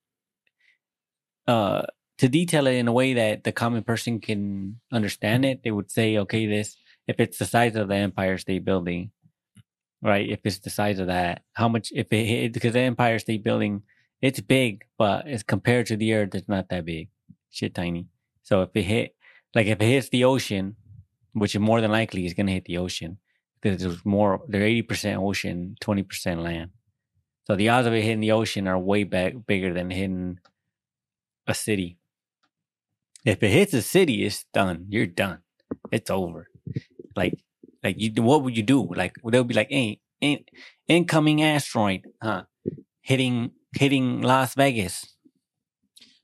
uh 1.47 1.83
to 2.23 2.29
detail 2.29 2.69
it 2.69 2.75
in 2.75 2.87
a 2.87 2.93
way 2.93 3.15
that 3.15 3.43
the 3.43 3.51
common 3.51 3.83
person 3.83 4.21
can 4.21 4.79
understand 4.93 5.45
it. 5.45 5.65
They 5.65 5.73
would 5.73 5.91
say, 5.91 6.19
okay, 6.19 6.47
this 6.47 6.77
if 7.09 7.19
it's 7.19 7.39
the 7.39 7.45
size 7.45 7.75
of 7.75 7.89
the 7.89 7.97
Empire 7.97 8.39
State 8.39 8.65
Building, 8.65 9.11
right? 10.01 10.29
If 10.29 10.39
it's 10.45 10.61
the 10.61 10.71
size 10.71 11.01
of 11.01 11.09
that, 11.09 11.43
how 11.55 11.69
much 11.69 11.91
if 11.93 12.07
it 12.13 12.25
hit 12.25 12.53
because 12.53 12.75
the 12.75 12.79
Empire 12.79 13.19
State 13.19 13.43
Building 13.43 13.83
it's 14.21 14.39
big, 14.39 14.85
but 14.97 15.27
it's 15.27 15.43
compared 15.43 15.87
to 15.87 15.97
the 15.97 16.15
Earth, 16.15 16.37
it's 16.37 16.49
not 16.49 16.69
that 16.69 16.85
big, 16.85 17.09
shit 17.51 17.75
tiny. 17.75 18.07
So 18.45 18.63
if 18.63 18.71
it 18.75 18.83
hit 18.83 19.17
like 19.53 19.67
if 19.67 19.81
it 19.81 19.85
hits 19.85 20.09
the 20.11 20.23
ocean, 20.23 20.77
which 21.33 21.59
more 21.59 21.81
than 21.81 21.91
likely 21.91 22.25
is 22.25 22.35
going 22.35 22.47
to 22.47 22.53
hit 22.53 22.67
the 22.67 22.79
ocean 22.79 23.19
because 23.61 23.83
there's 23.83 24.05
more 24.05 24.43
they're 24.47 24.63
80% 24.63 25.17
ocean 25.17 25.77
20% 25.83 26.41
land 26.41 26.71
so 27.49 27.57
the 27.57 27.69
odds 27.69 27.89
of 27.89 27.95
it 27.95 28.03
hitting 28.03 28.21
the 28.21 28.33
ocean 28.33 28.69
are 28.69 28.79
way 28.79 29.03
back 29.03 29.35
bigger 29.47 29.75
than 29.75 29.91
hitting 29.91 30.39
a 31.47 31.55
city 31.55 31.99
if 33.25 33.43
it 33.43 33.51
hits 33.51 33.75
a 33.75 33.83
city 33.83 34.25
it's 34.25 34.45
done 34.53 34.87
you're 34.89 35.07
done 35.07 35.39
it's 35.91 36.11
over 36.11 36.49
like 37.17 37.39
like 37.83 37.97
you 37.99 38.11
what 38.23 38.43
would 38.43 38.57
you 38.57 38.63
do 38.63 38.89
like 38.95 39.15
they'll 39.25 39.45
be 39.45 39.55
like 39.55 39.71
hey 39.71 40.01
in, 40.21 40.45
incoming 40.89 41.43
asteroid 41.43 42.03
huh 42.23 42.45
hitting 43.01 43.51
hitting 43.75 44.23
las 44.23 44.55
vegas 44.55 45.13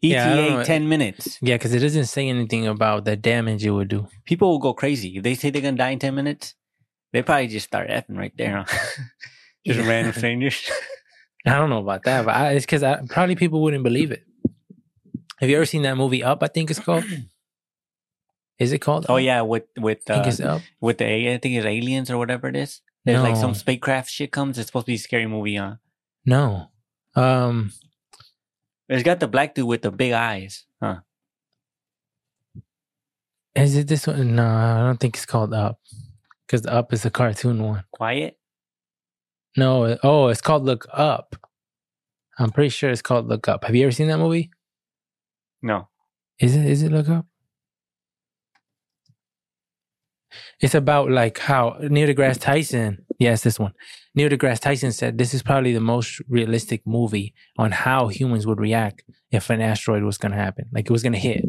ETA 0.01 0.13
Yeah, 0.13 0.33
I 0.33 0.37
don't 0.37 0.59
know. 0.61 0.65
10 0.65 0.89
minutes. 0.89 1.39
Yeah, 1.43 1.57
because 1.57 1.75
it 1.75 1.81
doesn't 1.81 2.07
say 2.07 2.29
anything 2.29 2.69
about 2.69 3.05
the 3.05 3.17
damage 3.17 3.67
it 3.67 3.71
would 3.71 3.89
do. 3.89 4.07
People 4.25 4.51
will 4.51 4.61
go 4.61 4.73
crazy. 4.73 5.17
If 5.17 5.25
they 5.25 5.35
say 5.35 5.51
they're 5.51 5.63
going 5.63 5.75
to 5.75 5.79
die 5.79 5.91
in 5.91 5.99
10 5.99 6.15
minutes, 6.15 6.55
they 7.13 7.23
probably 7.23 7.49
just 7.49 7.67
start 7.67 7.89
effing 7.89 8.17
right 8.17 8.33
there. 8.37 8.65
Huh? 8.65 8.79
just 9.67 9.81
random 9.81 10.13
strangers. 10.13 10.71
I 11.47 11.55
don't 11.55 11.71
know 11.71 11.79
about 11.79 12.05
that, 12.05 12.25
but 12.25 12.35
I, 12.35 12.53
it's 12.53 12.67
because 12.67 12.85
probably 13.09 13.35
people 13.35 13.61
wouldn't 13.61 13.83
believe 13.83 14.13
it. 14.13 14.25
Have 15.41 15.49
you 15.49 15.57
ever 15.57 15.67
seen 15.67 15.83
that 15.83 15.97
movie 15.97 16.23
Up? 16.23 16.43
I 16.43 16.49
think 16.49 16.71
it's 16.71 16.81
called. 16.81 17.05
Is 18.59 18.73
it 18.73 18.79
called? 18.81 19.07
Oh 19.09 19.17
Up? 19.17 19.23
yeah, 19.23 19.43
with 19.43 19.65
with 19.79 19.99
I 20.11 20.15
think 20.15 20.27
uh, 20.27 20.29
it's 20.29 20.41
Up. 20.41 20.63
with 20.81 20.99
the 20.99 21.07
I 21.33 21.39
think 21.39 21.55
it's 21.55 21.67
aliens 21.67 22.11
or 22.11 22.19
whatever 22.19 22.49
it 22.49 22.57
is. 22.57 22.81
There's 23.05 23.23
like 23.23 23.37
some 23.37 23.55
spacecraft 23.55 24.11
shit 24.11 24.33
comes. 24.33 24.59
It's 24.59 24.67
supposed 24.67 24.87
to 24.87 24.91
be 24.91 24.97
a 24.97 24.99
scary 24.99 25.27
movie, 25.27 25.57
huh? 25.57 25.77
No. 26.27 26.71
Um. 27.15 27.73
It's 28.89 29.03
got 29.03 29.21
the 29.21 29.29
black 29.29 29.55
dude 29.55 29.67
with 29.67 29.83
the 29.83 29.91
big 29.91 30.13
eyes, 30.13 30.65
huh? 30.83 31.01
Is 33.55 33.77
it 33.77 33.89
this 33.89 34.07
one? 34.07 34.37
No, 34.37 34.45
I 34.47 34.79
don't 34.87 34.99
think 35.01 35.17
it's 35.17 35.27
called 35.27 35.53
Up. 35.55 35.81
Because 36.47 36.67
Up 36.67 36.93
is 36.93 37.05
a 37.05 37.11
cartoon 37.11 37.63
one. 37.63 37.85
Quiet. 37.93 38.39
No. 39.57 39.99
Oh, 40.03 40.29
it's 40.29 40.41
called 40.41 40.65
Look 40.65 40.87
Up. 40.93 41.37
I'm 42.39 42.51
pretty 42.51 42.71
sure 42.71 42.91
it's 42.91 43.03
called 43.03 43.27
Look 43.27 43.49
Up. 43.49 43.65
Have 43.65 43.75
you 43.75 43.83
ever 43.85 43.93
seen 43.93 44.09
that 44.09 44.19
movie? 44.19 44.51
No. 45.63 45.89
Is 46.39 46.55
it? 46.57 46.67
Is 46.67 46.83
it 46.83 46.93
Look 46.93 47.09
Up? 47.09 47.27
It's 50.61 50.75
about 50.75 51.11
like 51.11 51.39
how 51.39 51.77
Neil 51.81 52.09
deGrasse 52.09 52.41
Tyson. 52.41 53.05
Yes, 53.19 53.43
this 53.43 53.59
one. 53.59 53.73
Neil 54.15 54.29
deGrasse 54.29 54.61
Tyson 54.61 54.93
said 54.93 55.17
this 55.19 55.33
is 55.35 55.43
probably 55.43 55.73
the 55.73 55.81
most 55.81 56.21
realistic 56.29 56.83
movie 56.87 57.35
on 57.57 57.73
how 57.73 58.09
humans 58.09 58.47
would 58.47 58.61
react 58.61 59.03
if 59.31 59.51
an 59.51 59.61
asteroid 59.61 60.03
was 60.03 60.19
going 60.19 60.33
to 60.33 60.39
happen, 60.39 60.67
like 60.73 60.87
it 60.87 60.93
was 60.93 61.03
going 61.03 61.13
to 61.13 61.19
hit. 61.19 61.45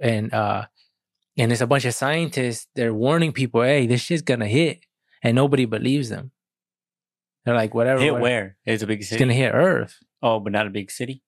And 0.00 0.32
uh, 0.32 0.66
And 1.38 1.52
it's 1.52 1.60
a 1.60 1.66
bunch 1.66 1.84
of 1.84 1.94
scientists. 1.94 2.66
They're 2.74 2.94
warning 2.94 3.32
people, 3.32 3.62
"Hey, 3.62 3.86
this 3.86 4.00
shit's 4.00 4.22
gonna 4.22 4.48
hit," 4.48 4.80
and 5.22 5.34
nobody 5.34 5.64
believes 5.66 6.08
them. 6.08 6.32
They're 7.44 7.54
like, 7.54 7.74
"Whatever." 7.74 8.00
Hit 8.00 8.12
whatever. 8.12 8.22
where? 8.22 8.56
It's 8.64 8.82
a 8.82 8.86
big 8.86 9.02
city. 9.04 9.16
It's 9.16 9.20
gonna 9.20 9.34
hit 9.34 9.50
Earth. 9.54 9.96
oh, 10.22 10.40
but 10.40 10.52
not 10.52 10.66
a 10.66 10.70
big 10.70 10.90
city. 10.90 11.22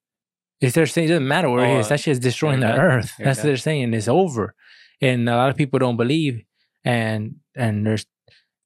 If 0.61 0.73
they're 0.73 0.85
saying 0.85 1.07
it 1.07 1.11
doesn't 1.11 1.27
matter 1.27 1.49
where 1.49 1.65
it 1.65 1.79
is, 1.79 1.89
that 1.89 1.99
shit's 2.01 2.19
destroying 2.19 2.59
the. 2.59 2.67
Earth. 2.73 3.13
That's 3.17 3.39
what 3.39 3.45
they're 3.45 3.57
saying. 3.57 3.93
It's 3.93 4.07
over, 4.07 4.55
and 5.01 5.29
a 5.29 5.35
lot 5.35 5.49
of 5.49 5.55
people 5.55 5.79
don't 5.79 5.97
believe. 5.97 6.43
And 6.83 7.35
and 7.55 7.85
there's 7.85 8.05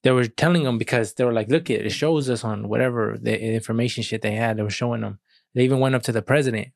they 0.03 0.11
were 0.11 0.27
telling 0.27 0.63
them 0.63 0.77
because 0.77 1.13
they 1.13 1.23
were 1.23 1.33
like, 1.33 1.49
"Look, 1.49 1.69
it 1.69 1.85
it 1.85 1.91
shows 1.91 2.29
us 2.29 2.43
on 2.43 2.67
whatever 2.67 3.17
the 3.21 3.39
information 3.39 4.03
shit 4.03 4.21
they 4.21 4.33
had. 4.35 4.57
They 4.57 4.63
were 4.63 4.69
showing 4.69 5.01
them. 5.01 5.19
They 5.53 5.63
even 5.63 5.79
went 5.79 5.95
up 5.95 6.03
to 6.03 6.11
the 6.11 6.21
president, 6.21 6.69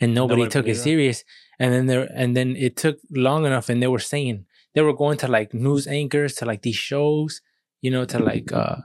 and 0.00 0.14
nobody, 0.14 0.42
Nobody 0.42 0.50
took 0.50 0.66
it 0.66 0.76
serious. 0.76 1.24
And 1.58 1.72
then 1.72 1.86
there, 1.86 2.08
and 2.14 2.36
then 2.36 2.56
it 2.56 2.76
took 2.76 2.98
long 3.10 3.46
enough, 3.46 3.68
and 3.68 3.80
they 3.82 3.86
were 3.86 4.00
saying 4.00 4.46
they 4.74 4.82
were 4.82 4.92
going 4.92 5.18
to 5.18 5.28
like 5.28 5.54
news 5.54 5.86
anchors 5.86 6.34
to 6.36 6.44
like 6.44 6.62
these 6.62 6.76
shows, 6.76 7.40
you 7.80 7.90
know, 7.90 8.04
to 8.04 8.18
like 8.18 8.52
uh 8.52 8.76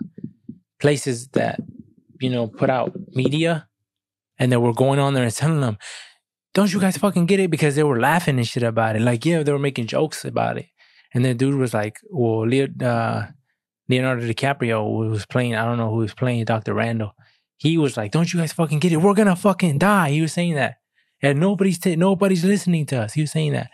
places 0.80 1.28
that 1.30 1.60
you 2.20 2.30
know 2.30 2.48
put 2.48 2.70
out 2.70 2.94
media, 3.14 3.68
and 4.40 4.52
they 4.52 4.58
were 4.58 4.74
going 4.74 5.00
on 5.00 5.14
there 5.14 5.24
and 5.24 5.34
telling 5.34 5.62
them, 5.62 5.78
"Don't 6.54 6.74
you 6.74 6.80
guys 6.80 6.98
fucking 6.98 7.26
get 7.28 7.40
it?" 7.40 7.52
Because 7.52 7.76
they 7.76 7.84
were 7.84 8.00
laughing 8.00 8.38
and 8.38 8.48
shit 8.48 8.64
about 8.64 8.96
it. 8.96 9.02
Like, 9.02 9.26
yeah, 9.26 9.44
they 9.44 9.52
were 9.52 9.60
making 9.60 9.88
jokes 9.88 10.26
about 10.26 10.58
it. 10.58 10.68
And 11.14 11.26
the 11.26 11.34
dude 11.34 11.56
was 11.56 11.74
like, 11.74 11.98
"Well, 12.10 12.48
Leo, 12.48 12.68
uh, 12.82 13.28
Leonardo 13.90 14.22
DiCaprio 14.22 15.10
was 15.10 15.26
playing. 15.26 15.56
I 15.56 15.66
don't 15.66 15.78
know 15.78 15.90
who 15.90 15.98
was 15.98 16.14
playing 16.14 16.46
Dr. 16.46 16.74
Randall. 16.74 17.16
He 17.58 17.78
was 17.78 17.98
like, 17.98 18.12
"Don't 18.12 18.32
you 18.32 18.40
guys 18.40 18.54
fucking 18.54 18.80
get 18.80 18.94
it? 18.94 18.98
We're 18.98 19.14
gonna 19.16 19.36
fucking 19.36 19.80
die." 19.80 20.12
He 20.12 20.22
was 20.22 20.34
saying 20.34 20.56
that, 20.56 20.78
and 21.22 21.40
nobody's 21.40 21.80
t- 21.80 21.96
nobody's 21.96 22.46
listening 22.46 22.86
to 22.88 23.02
us. 23.02 23.14
He 23.14 23.22
was 23.22 23.32
saying 23.32 23.54
that, 23.54 23.70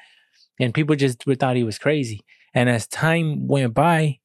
and 0.60 0.74
people 0.74 0.96
just 0.96 1.24
thought 1.24 1.56
he 1.56 1.64
was 1.64 1.78
crazy. 1.78 2.22
And 2.54 2.70
as 2.70 2.88
time 2.88 3.48
went 3.48 3.74
by, 3.74 4.20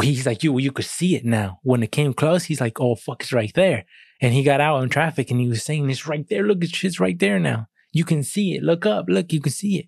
he's 0.00 0.24
like, 0.24 0.44
"You, 0.44 0.56
you 0.58 0.72
could 0.72 0.84
see 0.84 1.16
it 1.16 1.24
now." 1.24 1.58
When 1.62 1.82
it 1.82 1.92
came 1.92 2.14
close, 2.14 2.44
he's 2.44 2.60
like, 2.60 2.80
"Oh 2.80 2.94
fuck, 2.94 3.22
it's 3.22 3.32
right 3.32 3.52
there." 3.54 3.84
And 4.20 4.34
he 4.34 4.42
got 4.42 4.60
out 4.60 4.82
in 4.82 4.88
traffic, 4.88 5.30
and 5.30 5.40
he 5.40 5.48
was 5.48 5.62
saying, 5.62 5.88
"It's 5.88 6.06
right 6.06 6.26
there. 6.28 6.42
Look, 6.44 6.58
it's 6.62 6.98
right 7.00 7.18
there 7.18 7.38
now. 7.38 7.68
You 7.92 8.04
can 8.04 8.22
see 8.22 8.54
it. 8.54 8.62
Look 8.62 8.84
up. 8.86 9.06
Look, 9.08 9.32
you 9.32 9.40
can 9.40 9.52
see 9.52 9.78
it." 9.78 9.86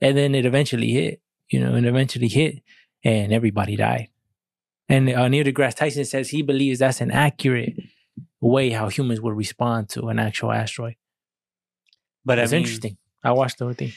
And 0.00 0.16
then 0.16 0.34
it 0.34 0.44
eventually 0.44 0.90
hit. 0.90 1.20
You 1.48 1.60
know, 1.60 1.74
and 1.74 1.86
eventually 1.86 2.28
hit, 2.28 2.62
and 3.04 3.32
everybody 3.32 3.76
died. 3.76 4.08
And 4.88 5.08
uh, 5.08 5.28
Neil 5.28 5.44
deGrasse 5.44 5.76
Tyson 5.76 6.04
says 6.04 6.28
he 6.30 6.42
believes 6.42 6.80
that's 6.80 7.00
an 7.00 7.10
accurate 7.10 7.74
way 8.40 8.70
how 8.70 8.88
humans 8.88 9.20
would 9.20 9.36
respond 9.36 9.88
to 9.90 10.08
an 10.08 10.18
actual 10.18 10.52
asteroid. 10.52 10.96
But 12.24 12.38
It's 12.38 12.52
I 12.52 12.56
mean, 12.56 12.62
interesting. 12.62 12.96
I 13.22 13.32
watched 13.32 13.58
the 13.58 13.64
whole 13.64 13.74
thing. 13.74 13.92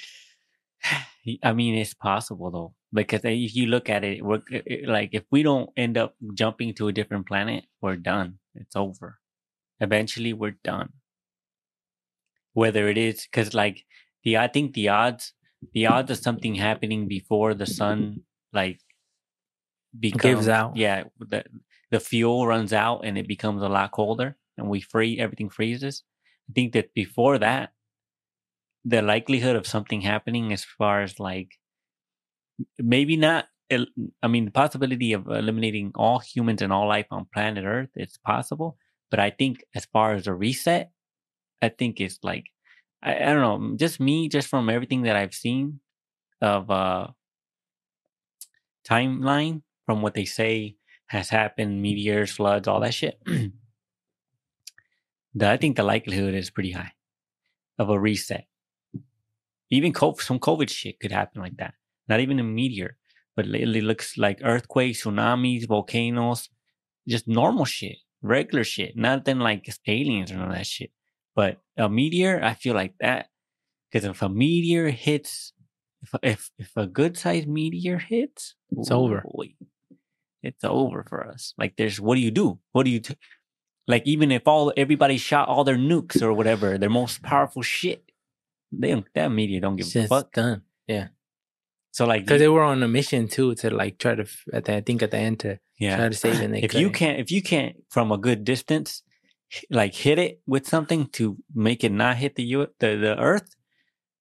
I 1.44 1.54
mean, 1.54 1.76
it's 1.76 1.94
possible 1.94 2.50
though, 2.52 2.74
because 2.94 3.22
if 3.24 3.56
you 3.56 3.66
look 3.68 3.90
at 3.90 4.04
it, 4.04 4.24
we're 4.24 4.42
it- 4.52 4.88
like 4.88 5.10
if 5.14 5.24
we 5.32 5.44
don't 5.44 5.70
end 5.76 5.98
up 5.98 6.16
jumping 6.34 6.74
to 6.76 6.88
a 6.88 6.94
different 6.94 7.28
planet, 7.28 7.66
we're 7.82 7.96
done. 7.98 8.40
It's 8.56 8.76
over. 8.76 9.20
Eventually, 9.80 10.34
we're 10.34 10.58
done. 10.64 10.94
Whether 12.54 12.88
it 12.88 12.98
is 12.98 13.24
because, 13.24 13.54
like, 13.54 13.86
the 14.24 14.38
I 14.38 14.48
think 14.48 14.74
the 14.74 14.90
odds, 14.90 15.34
the 15.74 15.88
odds 15.88 16.12
of 16.12 16.18
something 16.18 16.56
happening 16.56 17.08
before 17.08 17.54
the 17.54 17.66
sun, 17.66 18.22
like, 18.54 18.80
becomes 19.98 20.48
out. 20.48 20.76
Yeah, 20.78 21.04
the 21.20 21.44
the 21.92 22.00
fuel 22.00 22.46
runs 22.46 22.74
out 22.74 23.02
and 23.04 23.18
it 23.18 23.28
becomes 23.28 23.62
a 23.62 23.70
lot 23.70 23.92
colder, 23.92 24.38
and 24.58 24.70
we 24.70 24.82
free 24.82 25.20
everything 25.20 25.50
freezes. 25.50 26.04
I 26.50 26.54
think 26.54 26.74
that 26.74 26.94
before 26.94 27.38
that, 27.38 27.72
the 28.86 29.02
likelihood 29.02 29.56
of 29.56 29.68
something 29.68 30.02
happening 30.02 30.54
as 30.54 30.64
far 30.64 31.02
as 31.02 31.20
like 31.20 31.58
maybe 32.78 33.16
not 33.18 33.46
i 33.72 34.28
mean 34.28 34.46
the 34.46 34.52
possibility 34.52 35.14
of 35.14 35.28
eliminating 35.28 35.92
all 35.96 36.20
humans 36.20 36.62
and 36.62 36.74
all 36.74 36.88
life 36.88 37.06
on 37.12 37.26
planet 37.34 37.64
earth 37.66 37.90
is 37.96 38.18
possible 38.26 38.78
but 39.10 39.20
i 39.20 39.30
think 39.30 39.64
as 39.76 39.86
far 39.86 40.14
as 40.14 40.28
a 40.28 40.34
reset 40.34 40.92
i 41.62 41.70
think 41.70 42.00
it's 42.00 42.20
like 42.24 42.48
i, 43.04 43.16
I 43.16 43.34
don't 43.34 43.42
know 43.42 43.76
just 43.78 44.00
me 44.00 44.28
just 44.30 44.48
from 44.48 44.70
everything 44.70 45.04
that 45.04 45.16
i've 45.16 45.34
seen 45.34 45.80
of 46.42 46.70
uh 46.72 47.08
timeline 48.88 49.62
from 49.86 50.02
what 50.02 50.14
they 50.14 50.26
say 50.26 50.76
has 51.08 51.30
happened 51.30 51.82
meteors 51.82 52.32
floods 52.32 52.68
all 52.68 52.80
that 52.82 52.94
shit 52.94 53.20
the, 53.26 53.52
i 55.50 55.58
think 55.58 55.76
the 55.76 55.84
likelihood 55.84 56.34
is 56.34 56.50
pretty 56.50 56.72
high 56.72 56.92
of 57.78 57.90
a 57.90 58.00
reset 58.00 58.46
even 59.70 59.94
COVID, 59.94 60.22
some 60.22 60.40
COVID 60.40 60.70
shit 60.70 61.00
could 61.00 61.12
happen 61.12 61.42
like 61.42 61.58
that. 61.58 61.74
Not 62.08 62.20
even 62.20 62.40
a 62.40 62.44
meteor, 62.44 62.98
but 63.36 63.46
lately 63.46 63.82
looks 63.82 64.18
like 64.18 64.40
earthquakes, 64.44 65.04
tsunamis, 65.04 65.68
volcanoes, 65.68 66.50
just 67.08 67.28
normal 67.28 67.66
shit, 67.66 67.98
regular 68.22 68.64
shit, 68.64 68.96
nothing 68.96 69.40
like 69.40 69.70
aliens 69.88 70.32
or 70.32 70.42
all 70.42 70.50
that 70.50 70.66
shit. 70.68 70.92
But 71.36 71.60
a 71.78 71.88
meteor, 71.90 72.44
I 72.44 72.54
feel 72.54 72.76
like 72.76 72.94
that 73.00 73.30
because 73.92 74.06
if 74.06 74.22
a 74.22 74.30
meteor 74.30 74.90
hits, 74.90 75.54
if 76.02 76.14
if, 76.24 76.52
if 76.58 76.72
a 76.76 76.88
good 76.88 77.18
sized 77.18 77.48
meteor 77.48 77.98
hits, 77.98 78.56
It's 78.72 78.92
over. 78.92 79.24
boy, 79.26 79.54
It's 80.44 80.64
over 80.64 81.06
for 81.08 81.28
us. 81.28 81.54
Like, 81.58 81.76
there's 81.78 82.00
what 82.00 82.16
do 82.16 82.22
you 82.22 82.32
do? 82.32 82.60
What 82.72 82.84
do 82.84 82.92
you 82.92 83.00
do? 83.00 83.14
Like, 83.88 84.06
even 84.06 84.32
if 84.32 84.48
all 84.48 84.72
everybody 84.78 85.18
shot 85.18 85.48
all 85.48 85.64
their 85.64 85.78
nukes 85.78 86.22
or 86.22 86.32
whatever, 86.34 86.78
their 86.78 86.90
most 86.92 87.24
powerful 87.24 87.62
shit, 87.64 88.12
they 88.72 88.92
don't, 88.92 89.06
that 89.16 89.30
meteor 89.32 89.62
don't 89.62 89.78
give 89.78 89.88
It's 89.88 89.96
a 89.96 90.08
fuck. 90.08 90.32
done. 90.32 90.62
Yeah. 90.88 91.08
So 91.92 92.06
like, 92.06 92.24
Because 92.26 92.40
they 92.40 92.48
were 92.48 92.62
on 92.64 92.84
a 92.84 92.88
mission 92.88 93.28
too 93.28 93.56
to 93.56 93.70
like 93.72 93.98
try 93.98 94.14
to, 94.16 94.28
at 94.54 94.66
the, 94.66 94.76
I 94.78 94.82
think 94.82 95.02
at 95.02 95.10
the 95.12 95.18
end 95.18 95.40
to 95.40 95.60
yeah, 95.80 95.96
try 95.98 96.10
to 96.10 96.16
save. 96.16 96.40
And 96.42 96.54
they 96.54 96.60
if 96.62 96.74
you 96.74 96.88
couldn't. 96.88 96.94
can't 96.94 97.20
if 97.20 97.32
you 97.32 97.42
can't 97.42 97.76
from 97.90 98.12
a 98.12 98.18
good 98.18 98.44
distance 98.44 99.02
like 99.72 99.96
hit 99.96 100.20
it 100.20 100.42
with 100.46 100.68
something 100.68 101.08
to 101.08 101.36
make 101.56 101.84
it 101.84 101.92
not 101.92 102.18
hit 102.18 102.36
the 102.36 102.44
U- 102.44 102.74
the, 102.80 102.96
the 102.98 103.18
earth 103.18 103.56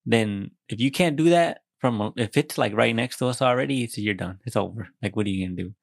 then 0.07 0.53
if 0.71 0.81
you 0.81 0.91
can't 0.91 1.17
do 1.17 1.29
that 1.31 1.61
from 1.81 2.01
a, 2.01 2.13
if 2.17 2.37
it's 2.39 2.57
like 2.57 2.73
right 2.75 2.97
next 2.97 3.19
to 3.19 3.27
us 3.27 3.43
already 3.43 3.85
it's 3.85 3.99
you're 3.99 4.15
done 4.15 4.39
it's 4.47 4.57
over 4.57 4.89
like 5.03 5.15
what 5.17 5.27
are 5.27 5.29
you 5.29 5.45
gonna 5.47 5.55
do 5.57 5.75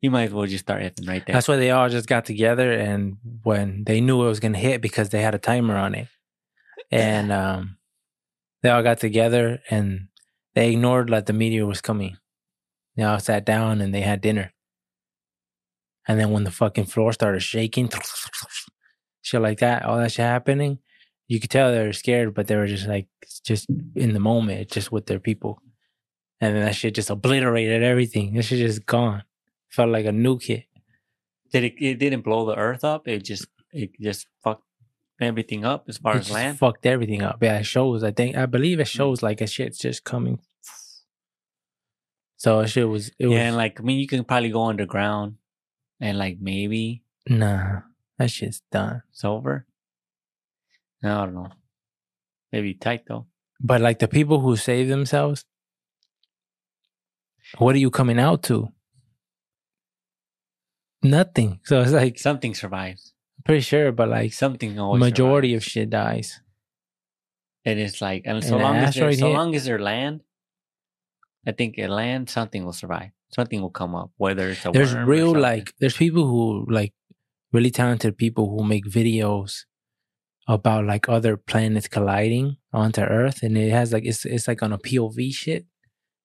you 0.00 0.10
might 0.10 0.24
as 0.24 0.32
well 0.32 0.46
just 0.46 0.64
start 0.64 0.82
effing 0.82 1.06
right 1.08 1.24
there 1.26 1.34
That's 1.34 1.46
why 1.46 1.56
they 1.56 1.70
all 1.70 1.88
just 1.88 2.08
got 2.08 2.24
together 2.24 2.72
and 2.72 3.18
when 3.44 3.84
they 3.84 4.00
knew 4.00 4.22
it 4.24 4.28
was 4.28 4.40
gonna 4.40 4.58
hit 4.58 4.80
because 4.82 5.10
they 5.10 5.22
had 5.22 5.34
a 5.34 5.38
timer 5.38 5.76
on 5.76 5.94
it. 5.94 6.08
And 6.90 7.30
um 7.32 7.76
they 8.62 8.70
all 8.70 8.82
got 8.82 8.98
together 8.98 9.60
and 9.70 10.08
they 10.54 10.72
ignored 10.72 11.08
like 11.10 11.26
the 11.26 11.32
meteor 11.32 11.66
was 11.66 11.80
coming. 11.80 12.16
They 12.96 13.04
all 13.04 13.20
sat 13.20 13.44
down 13.44 13.80
and 13.80 13.94
they 13.94 14.00
had 14.00 14.20
dinner. 14.20 14.52
And 16.08 16.18
then 16.18 16.30
when 16.30 16.44
the 16.44 16.50
fucking 16.50 16.86
floor 16.86 17.12
started 17.12 17.40
shaking, 17.40 17.90
shit 19.20 19.42
like 19.42 19.58
that, 19.58 19.84
all 19.84 19.98
that 19.98 20.10
shit 20.10 20.24
happening, 20.24 20.78
you 21.28 21.38
could 21.38 21.50
tell 21.50 21.70
they 21.70 21.86
were 21.86 21.92
scared, 21.92 22.34
but 22.34 22.46
they 22.46 22.56
were 22.56 22.66
just 22.66 22.88
like 22.88 23.06
just 23.44 23.68
in 23.94 24.14
the 24.14 24.20
moment, 24.20 24.70
just 24.70 24.90
with 24.90 25.06
their 25.06 25.20
people. 25.20 25.60
And 26.40 26.56
then 26.56 26.64
that 26.64 26.74
shit 26.74 26.94
just 26.94 27.10
obliterated 27.10 27.82
everything. 27.82 28.32
That 28.32 28.42
shit 28.42 28.58
just 28.58 28.86
gone. 28.86 29.24
Felt 29.70 29.90
like 29.90 30.06
a 30.06 30.10
nuke 30.10 30.44
hit. 30.44 30.64
did 31.52 31.64
it, 31.64 31.74
it 31.78 31.98
didn't 31.98 32.22
blow 32.22 32.46
the 32.46 32.56
earth 32.56 32.84
up 32.84 33.06
it 33.06 33.22
just 33.22 33.46
it 33.70 33.90
just 34.00 34.26
fucked 34.42 34.64
everything 35.20 35.64
up 35.64 35.84
as 35.88 35.98
far 35.98 36.14
it 36.14 36.20
as 36.20 36.26
just 36.26 36.34
land 36.34 36.58
fucked 36.58 36.86
everything 36.86 37.22
up. 37.22 37.42
Yeah, 37.42 37.58
it 37.58 37.64
shows. 37.64 38.02
I 38.02 38.12
think 38.12 38.34
I 38.34 38.46
believe 38.46 38.80
it 38.80 38.84
mm. 38.84 38.96
shows 38.98 39.22
like 39.22 39.42
a 39.42 39.46
shit's 39.46 39.78
just 39.78 40.04
coming. 40.04 40.40
So 42.38 42.64
shit 42.66 42.88
was. 42.88 43.10
It 43.18 43.26
was 43.26 43.34
yeah 43.34 43.48
and 43.48 43.56
like 43.56 43.80
i 43.80 43.82
mean 43.82 43.98
you 43.98 44.06
can 44.06 44.24
probably 44.24 44.50
go 44.50 44.62
underground 44.62 45.37
and 46.00 46.18
like 46.18 46.38
maybe 46.40 47.02
nah. 47.28 47.80
That 48.18 48.30
shit's 48.30 48.62
done. 48.72 49.02
it's 49.10 49.24
over 49.24 49.66
i 51.02 51.08
don't 51.08 51.34
know 51.34 51.50
maybe 52.52 52.74
tight 52.74 53.04
though 53.06 53.26
But 53.60 53.80
like 53.80 53.98
the 53.98 54.08
people 54.08 54.38
who 54.40 54.56
save 54.56 54.88
themselves, 54.88 55.44
what 57.58 57.74
are 57.74 57.82
you 57.82 57.90
coming 57.90 58.20
out 58.20 58.42
to? 58.44 58.70
Nothing. 61.02 61.58
So 61.64 61.80
it's 61.82 61.90
like 61.92 62.18
something 62.18 62.54
survives 62.54 63.14
pretty 63.44 63.62
sure, 63.62 63.92
but 63.92 64.08
like 64.08 64.32
something 64.32 64.78
always 64.78 65.00
majority 65.00 65.52
survives. 65.54 65.66
of 65.66 65.70
shit 65.72 65.90
dies. 65.90 66.40
And 67.64 67.80
it's 67.80 68.00
like, 68.00 68.22
and 68.24 68.44
so 68.44 68.54
And 68.54 68.62
long 68.62 68.76
as 68.76 68.94
there, 68.94 69.12
so 69.12 69.30
long 69.30 69.54
as 69.54 69.64
there 69.64 69.78
land, 69.78 70.20
I 71.46 71.52
think 71.52 71.78
land 71.78 72.28
something 72.30 72.64
will 72.64 72.72
survive. 72.72 73.10
Something 73.30 73.60
will 73.60 73.70
come 73.70 73.94
up, 73.94 74.10
whether 74.16 74.48
it's 74.50 74.64
a 74.64 74.70
there's 74.70 74.94
real 74.94 75.38
like 75.38 75.74
there's 75.80 75.96
people 75.96 76.26
who 76.26 76.66
like 76.68 76.94
really 77.52 77.70
talented 77.70 78.16
people 78.16 78.48
who 78.50 78.64
make 78.64 78.86
videos 78.86 79.64
about 80.46 80.86
like 80.86 81.08
other 81.08 81.36
planets 81.36 81.88
colliding 81.88 82.56
onto 82.72 83.02
earth 83.02 83.42
and 83.42 83.56
it 83.58 83.70
has 83.70 83.92
like 83.92 84.04
it's 84.06 84.24
it's 84.24 84.48
like 84.48 84.62
on 84.62 84.72
a 84.72 84.78
pov 84.78 85.32
shit. 85.32 85.66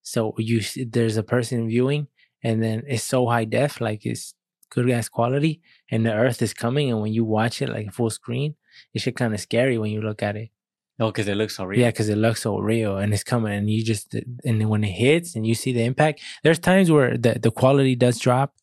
So 0.02 0.34
you 0.38 0.62
there's 0.86 1.18
a 1.18 1.24
person 1.24 1.68
viewing 1.68 2.08
and 2.44 2.62
then 2.62 2.84
it's 2.88 3.04
so 3.04 3.28
high 3.28 3.46
def 3.46 3.82
like 3.82 4.06
it's 4.06 4.34
good 4.70 4.90
ass 4.90 5.08
quality 5.08 5.62
and 5.92 6.06
the 6.06 6.14
earth 6.14 6.42
is 6.42 6.54
coming 6.54 6.90
and 6.90 7.02
when 7.02 7.14
you 7.14 7.24
watch 7.24 7.62
it 7.62 7.70
like 7.70 7.94
full 7.94 8.10
screen 8.10 8.56
it's 8.94 9.08
kind 9.16 9.34
of 9.34 9.40
scary 9.40 9.78
when 9.78 9.92
you 9.92 10.02
look 10.02 10.24
at 10.24 10.36
it 10.36 10.50
Oh, 11.00 11.08
because 11.08 11.28
it 11.28 11.36
looks 11.36 11.56
so 11.58 11.66
real. 11.66 11.80
Yeah, 11.80 11.90
because 11.90 12.10
it 12.10 12.18
looks 12.18 12.42
so 12.44 12.60
real 12.60 12.98
and 12.98 13.14
it's 13.14 13.24
coming, 13.24 13.54
and 13.54 13.70
you 13.70 13.84
just 13.84 14.14
and 14.14 14.62
then 14.62 14.70
when 14.70 14.84
it 14.84 14.92
hits 14.92 15.36
and 15.36 15.46
you 15.46 15.56
see 15.56 15.74
the 15.74 15.84
impact, 15.84 16.22
there's 16.44 16.60
times 16.60 16.92
where 16.92 17.18
the 17.18 17.40
the 17.40 17.52
quality 17.52 17.96
does 17.96 18.20
drop 18.20 18.54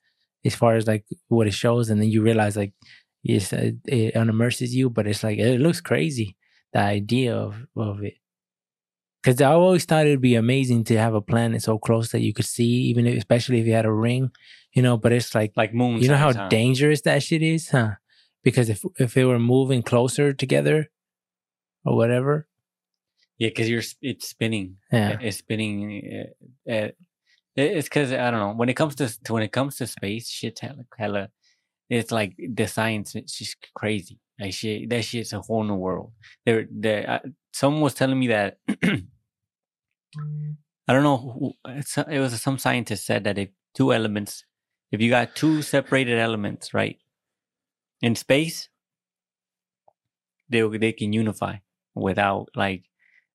as 0.45 0.55
far 0.55 0.75
as 0.75 0.87
like 0.87 1.05
what 1.29 1.47
it 1.47 1.55
shows, 1.55 1.91
and 1.91 2.01
then 2.01 2.09
you 2.09 2.23
realize 2.23 2.57
like 2.57 2.73
it's, 3.25 3.53
uh, 3.53 3.73
it 3.87 4.15
unimmerses 4.15 4.71
you, 4.71 4.89
but 4.91 5.07
it's 5.07 5.25
like 5.25 5.39
it 5.39 5.61
looks 5.61 5.81
crazy 5.81 6.37
the 6.73 6.79
idea 6.81 7.35
of 7.35 7.67
of 7.77 8.03
it. 8.03 8.15
Because 9.23 9.43
I 9.43 9.53
always 9.53 9.85
thought 9.85 10.07
it'd 10.07 10.23
be 10.23 10.37
amazing 10.37 10.85
to 10.85 10.97
have 10.99 11.15
a 11.15 11.21
planet 11.21 11.63
so 11.63 11.79
close 11.79 12.11
that 12.13 12.21
you 12.21 12.33
could 12.33 12.47
see, 12.47 12.89
even 12.89 13.07
if, 13.07 13.19
especially 13.19 13.61
if 13.61 13.67
you 13.67 13.75
had 13.75 13.85
a 13.85 13.93
ring, 13.93 14.31
you 14.73 14.83
know. 14.83 14.97
But 14.97 15.13
it's 15.13 15.35
like 15.35 15.53
like 15.57 15.75
moon. 15.75 16.01
you 16.01 16.09
know 16.09 16.17
how 16.17 16.33
huh? 16.33 16.49
dangerous 16.49 17.03
that 17.03 17.23
shit 17.23 17.43
is, 17.43 17.71
huh? 17.71 17.97
Because 18.45 18.69
if 18.71 18.85
if 18.99 19.17
it 19.17 19.25
were 19.25 19.39
moving 19.39 19.83
closer 19.83 20.33
together 20.33 20.91
or 21.85 21.97
whatever, 21.97 22.47
Yeah, 23.39 23.49
because 23.49 23.69
you're 23.69 23.83
it's 24.03 24.29
spinning. 24.29 24.77
yeah, 24.93 25.19
It's 25.21 25.39
spinning. 25.39 26.27
uh, 26.69 26.73
uh, 26.73 26.89
It's 27.57 27.89
because 27.89 28.13
I 28.13 28.31
don't 28.31 28.41
know. 28.41 28.55
When 28.55 28.69
it 28.69 28.75
comes 28.75 28.95
to, 28.97 29.09
to 29.25 29.33
when 29.33 29.43
it 29.43 29.53
comes 29.53 29.77
to 29.77 29.87
space, 29.87 30.29
shit's 30.29 30.61
hella, 30.61 30.85
hella. 30.99 31.29
It's 31.89 32.13
like 32.13 32.37
the 32.39 32.67
science. 32.69 33.15
It's 33.17 33.37
just 33.39 33.57
crazy. 33.75 34.19
Like 34.39 34.53
shit, 34.55 34.89
that 34.91 35.05
shit's 35.05 35.33
a 35.33 35.41
whole 35.41 35.65
new 35.65 35.75
world. 35.75 36.13
There, 36.47 36.67
there. 36.71 37.11
Uh, 37.11 37.19
someone 37.53 37.83
was 37.83 37.95
telling 37.95 38.19
me 38.19 38.29
that. 38.29 38.59
I 40.89 40.93
don't 40.93 41.03
know. 41.03 41.19
Who, 41.19 41.53
it 42.09 42.19
was 42.21 42.41
some 42.41 42.59
scientist 42.59 43.07
said 43.07 43.25
that 43.25 43.39
if 43.39 43.51
two 43.75 43.93
elements, 43.93 44.45
if 44.93 45.01
you 45.01 45.09
got 45.11 45.35
two 45.37 45.63
separated 45.63 46.19
elements, 46.19 46.73
right, 46.75 46.99
in 48.03 48.15
space, 48.17 48.69
they 50.49 50.63
they 50.79 50.93
can 50.93 51.13
unify 51.13 51.57
without 51.95 52.49
like, 52.55 52.85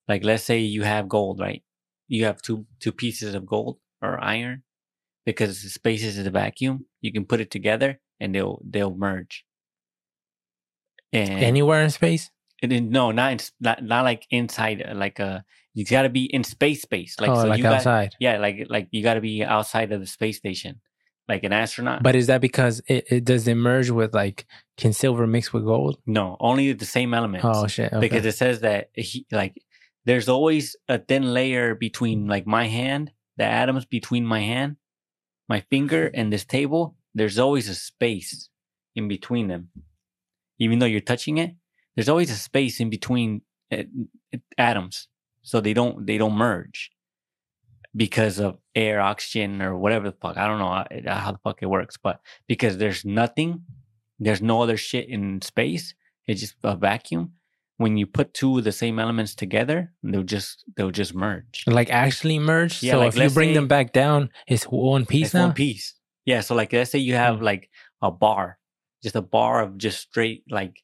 like 0.07 0.23
let's 0.23 0.43
say 0.43 0.59
you 0.59 0.83
have 0.83 1.09
gold, 1.09 1.39
right? 1.39 1.63
You 2.07 2.25
have 2.25 2.41
two 2.41 2.65
two 2.79 2.91
pieces 2.91 3.33
of 3.33 3.45
gold 3.45 3.79
or 4.01 4.23
iron, 4.23 4.63
because 5.25 5.63
the 5.63 5.69
space 5.69 6.03
is 6.03 6.17
a 6.17 6.29
vacuum. 6.29 6.85
You 7.01 7.11
can 7.11 7.25
put 7.25 7.41
it 7.41 7.51
together 7.51 7.99
and 8.19 8.33
they'll 8.33 8.61
they'll 8.63 8.95
merge. 8.95 9.45
And 11.11 11.43
anywhere 11.43 11.81
in 11.81 11.89
space. 11.89 12.29
and 12.61 12.91
no, 12.91 13.11
not 13.11 13.31
in, 13.31 13.39
not 13.59 13.83
not 13.83 14.03
like 14.03 14.25
inside, 14.29 14.83
uh, 14.87 14.95
like 14.95 15.19
uh 15.19 15.39
you 15.73 15.83
got 15.85 16.03
to 16.03 16.09
be 16.09 16.25
in 16.25 16.43
space, 16.43 16.81
space. 16.81 17.15
Like 17.19 17.29
oh, 17.29 17.41
so 17.41 17.47
like 17.47 17.57
you 17.57 17.63
got, 17.63 17.75
outside. 17.75 18.15
yeah, 18.19 18.37
like 18.37 18.67
like 18.69 18.87
you 18.91 19.03
got 19.03 19.15
to 19.15 19.21
be 19.21 19.43
outside 19.43 19.91
of 19.91 19.99
the 19.99 20.07
space 20.07 20.37
station, 20.37 20.79
like 21.27 21.43
an 21.43 21.53
astronaut. 21.53 22.03
But 22.03 22.15
is 22.15 22.27
that 22.27 22.41
because 22.41 22.81
it, 22.87 23.05
it 23.09 23.25
does 23.25 23.47
it 23.47 23.55
merge 23.55 23.89
with 23.89 24.13
like 24.13 24.45
can 24.77 24.93
silver 24.93 25.25
mix 25.27 25.53
with 25.53 25.65
gold? 25.65 25.99
no, 26.05 26.37
only 26.39 26.73
the 26.73 26.85
same 26.85 27.13
elements. 27.13 27.45
Oh 27.47 27.67
shit! 27.67 27.91
Okay. 27.91 27.99
because 27.99 28.25
it 28.25 28.35
says 28.35 28.61
that 28.61 28.89
he, 28.93 29.25
like 29.31 29.61
there's 30.05 30.29
always 30.29 30.75
a 30.87 30.99
thin 30.99 31.33
layer 31.33 31.75
between 31.75 32.27
like 32.27 32.45
my 32.45 32.67
hand, 32.67 33.11
the 33.37 33.45
atoms 33.45 33.85
between 33.85 34.25
my 34.25 34.41
hand, 34.41 34.77
my 35.49 35.61
finger, 35.69 36.11
and 36.13 36.31
this 36.31 36.45
table. 36.45 36.95
There's 37.13 37.39
always 37.39 37.69
a 37.69 37.75
space 37.75 38.49
in 38.95 39.07
between 39.07 39.47
them, 39.47 39.69
even 40.59 40.79
though 40.79 40.85
you're 40.85 41.01
touching 41.01 41.37
it. 41.37 41.55
There's 41.95 42.09
always 42.09 42.29
a 42.29 42.35
space 42.35 42.79
in 42.79 42.89
between 42.89 43.41
uh, 43.71 43.83
atoms, 44.57 45.07
so 45.41 45.61
they 45.61 45.73
don't 45.73 46.05
they 46.05 46.17
don't 46.17 46.35
merge 46.35 46.91
because 47.95 48.39
of 48.39 48.57
air, 48.75 48.99
oxygen, 48.99 49.61
or 49.61 49.77
whatever 49.77 50.09
the 50.09 50.17
fuck. 50.21 50.37
I 50.37 50.47
don't 50.47 50.59
know 50.59 51.11
how, 51.11 51.31
the 51.31 51.39
fuck 51.43 51.59
it 51.61 51.67
works, 51.67 51.97
but 52.01 52.19
because 52.47 52.77
there's 52.77 53.05
nothing, 53.05 53.63
there's 54.19 54.41
no 54.41 54.61
other 54.61 54.77
shit 54.77 55.07
in 55.09 55.41
space. 55.41 55.93
It's 56.27 56.41
just 56.41 56.55
a 56.63 56.75
vacuum. 56.75 57.33
When 57.77 57.97
you 57.97 58.05
put 58.07 58.33
two 58.33 58.57
of 58.57 58.63
the 58.63 58.71
same 58.71 58.99
elements 58.99 59.35
together, 59.35 59.91
they'll 60.01 60.23
just 60.23 60.63
they'll 60.77 60.91
just 60.91 61.13
merge. 61.13 61.63
like 61.67 61.89
actually 61.89 62.39
merge. 62.39 62.81
Yeah, 62.81 62.93
so 62.93 62.99
like, 62.99 63.09
if 63.09 63.17
you 63.21 63.29
bring 63.29 63.49
say- 63.49 63.53
them 63.55 63.67
back 63.67 63.91
down, 63.91 64.29
it's 64.47 64.63
one 64.65 65.05
piece 65.05 65.27
it's 65.27 65.33
now. 65.33 65.45
one 65.47 65.53
piece. 65.53 65.93
Yeah. 66.25 66.39
So 66.41 66.55
like 66.55 66.71
let's 66.71 66.89
say 66.91 66.99
you 66.99 67.15
have 67.15 67.37
Hmm. 67.39 67.43
like 67.43 67.69
a 68.01 68.11
bar, 68.11 68.57
just 69.03 69.15
a 69.17 69.21
bar 69.21 69.61
of 69.61 69.77
just 69.77 69.99
straight 69.99 70.43
like 70.49 70.81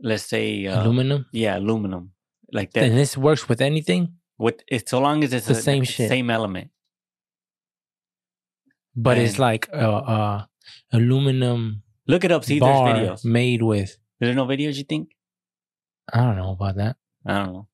let's 0.00 0.24
say 0.24 0.66
uh, 0.66 0.82
Aluminum. 0.82 1.26
yeah 1.32 1.56
aluminum 1.58 2.10
like 2.52 2.72
that. 2.72 2.82
And 2.84 2.98
this 2.98 3.16
works 3.16 3.48
with 3.48 3.60
anything, 3.60 4.14
With 4.38 4.62
it's 4.68 4.90
so 4.90 5.00
long 5.00 5.24
as 5.24 5.32
it's 5.32 5.46
The 5.46 5.52
a, 5.52 5.56
same 5.56 5.84
shit. 5.84 6.08
same 6.08 6.30
element. 6.30 6.70
but 8.94 9.18
it's 9.18 9.38
like 9.38 9.68
uh, 9.72 9.98
uh 9.98 10.44
aluminum 10.92 11.82
Look 12.08 12.24
it 12.24 12.30
up. 12.30 12.44
See, 12.44 12.60
there's 12.60 12.78
videos. 12.78 13.24
made 13.24 13.62
with. 13.62 13.90
Is 13.90 13.98
there 14.20 14.34
no 14.34 14.46
videos? 14.46 14.76
You 14.76 14.84
think? 14.84 15.10
I 16.12 16.20
don't 16.20 16.36
know 16.36 16.52
about 16.52 16.76
that. 16.76 16.96
I 17.26 17.38
don't 17.38 17.52
know. 17.52 17.68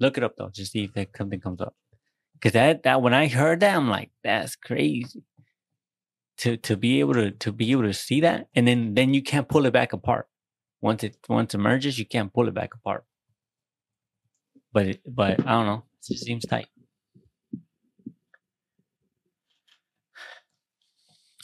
Look 0.00 0.16
it 0.16 0.24
up 0.24 0.36
though. 0.36 0.48
Just 0.48 0.72
see 0.72 0.84
if 0.84 0.94
that 0.94 1.08
something 1.16 1.40
comes 1.40 1.60
up. 1.60 1.74
Because 2.34 2.52
that 2.52 2.82
that 2.84 3.02
when 3.02 3.14
I 3.14 3.28
heard 3.28 3.60
that, 3.60 3.76
I'm 3.76 3.88
like, 3.88 4.10
that's 4.22 4.56
crazy. 4.56 5.22
To 6.38 6.56
to 6.56 6.76
be 6.76 7.00
able 7.00 7.14
to 7.14 7.30
to 7.30 7.52
be 7.52 7.70
able 7.72 7.82
to 7.82 7.92
see 7.92 8.20
that, 8.22 8.48
and 8.54 8.66
then 8.66 8.94
then 8.94 9.14
you 9.14 9.22
can't 9.22 9.48
pull 9.48 9.66
it 9.66 9.72
back 9.72 9.92
apart. 9.92 10.26
Once 10.80 11.04
it 11.04 11.16
once 11.28 11.54
it 11.54 11.58
merges, 11.58 11.98
you 11.98 12.06
can't 12.06 12.32
pull 12.32 12.48
it 12.48 12.54
back 12.54 12.74
apart. 12.74 13.04
But 14.72 14.86
it, 14.86 15.00
but 15.06 15.40
I 15.46 15.52
don't 15.52 15.66
know. 15.66 15.84
Seems 16.04 16.44
tight. 16.46 16.66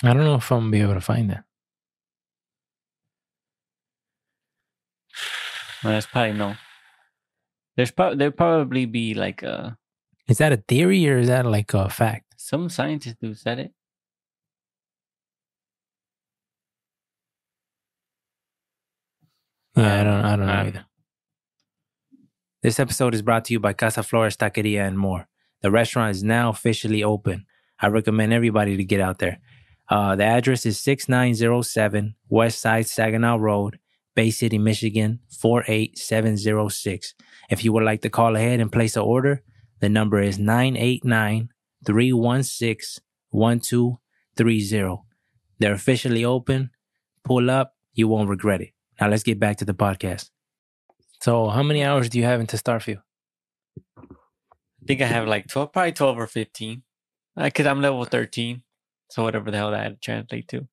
I 0.03 0.13
don't 0.15 0.25
know 0.25 0.37
if 0.37 0.51
I'm 0.51 0.61
gonna 0.61 0.71
be 0.71 0.81
able 0.81 0.95
to 0.95 1.01
find 1.01 1.31
that. 1.31 1.45
Well, 5.83 5.93
that's 5.95 6.07
probably 6.07 6.35
no. 6.35 6.55
There's 7.77 7.91
probably 7.91 8.19
there 8.19 8.31
probably 8.31 8.87
be 8.87 9.15
like 9.15 9.43
a. 9.43 9.79
Is 10.29 10.39
that 10.39 10.53
a 10.53 10.59
theory 10.59 11.09
or 11.09 11.19
is 11.19 11.29
that 11.29 11.47
like 11.47 11.73
a 11.75 11.89
fact? 11.89 12.31
some 12.41 12.69
scientists 12.69 13.19
who 13.21 13.35
said 13.35 13.59
it. 13.59 13.73
Yeah, 19.77 20.01
I 20.01 20.05
don't. 20.05 20.25
I 20.25 20.37
don't 20.37 20.47
know 20.47 20.53
um, 20.53 20.67
either. 20.67 20.87
This 22.63 22.79
episode 22.79 23.15
is 23.15 23.23
brought 23.23 23.47
to 23.47 23.55
you 23.55 23.59
by 23.59 23.73
Casa 23.73 24.03
Flores 24.03 24.37
Taqueria 24.37 24.87
and 24.87 24.99
more. 24.99 25.29
The 25.63 25.71
restaurant 25.71 26.11
is 26.11 26.23
now 26.23 26.51
officially 26.51 27.03
open. 27.03 27.47
I 27.81 27.87
recommend 27.87 28.35
everybody 28.35 28.77
to 28.77 28.85
get 28.85 29.01
out 29.01 29.19
there. 29.19 29.41
Uh, 29.89 30.15
the 30.15 30.25
address 30.25 30.67
is 30.67 30.79
6907 30.79 32.17
West 32.29 32.61
Side 32.61 32.87
Saginaw 32.87 33.37
Road, 33.37 33.79
Bay 34.15 34.31
City, 34.31 34.59
Michigan 34.59 35.21
48706. 35.31 37.15
If 37.49 37.65
you 37.65 37.73
would 37.73 37.83
like 37.83 38.03
to 38.03 38.11
call 38.11 38.37
ahead 38.37 38.61
and 38.61 38.71
place 38.71 38.95
an 38.95 39.03
order, 39.05 39.43
the 39.79 39.89
number 39.89 40.21
is 40.21 40.39
989 40.39 41.49
316 41.87 43.03
1230. 43.31 44.97
They're 45.59 45.73
officially 45.73 46.27
open. 46.27 46.73
Pull 47.25 47.51
up, 47.51 47.75
you 47.95 48.07
won't 48.07 48.29
regret 48.29 48.61
it. 48.61 48.73
Now 49.01 49.09
let's 49.09 49.23
get 49.23 49.41
back 49.41 49.57
to 49.57 49.65
the 49.65 49.73
podcast. 49.73 50.29
So, 51.21 51.49
how 51.49 51.63
many 51.63 51.85
hours 51.85 52.09
do 52.09 52.19
you 52.19 52.25
have 52.25 52.41
into 52.41 52.57
Starfield? 52.57 53.03
I 53.99 54.87
think 54.87 55.03
I 55.03 55.07
have 55.07 55.29
like 55.29 55.47
12, 55.49 55.73
probably 55.73 55.93
12 55.93 56.19
or 56.19 56.27
15. 56.27 56.83
Because 57.37 57.67
I'm 57.67 57.81
level 57.81 58.05
13. 58.05 58.63
So 59.11 59.25
whatever 59.25 59.51
the 59.51 59.57
hell 59.57 59.73
that 59.73 60.01
translate 60.01 60.49
to. 60.49 60.67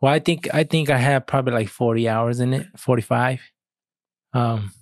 Well, 0.00 0.12
I 0.12 0.18
think 0.18 0.52
I 0.52 0.64
think 0.64 0.90
I 0.90 0.98
have 0.98 1.26
probably 1.26 1.54
like 1.54 1.68
forty 1.68 2.08
hours 2.08 2.40
in 2.40 2.52
it, 2.52 2.66
forty 2.76 3.02
five. 3.02 3.40
Um, 4.34 4.72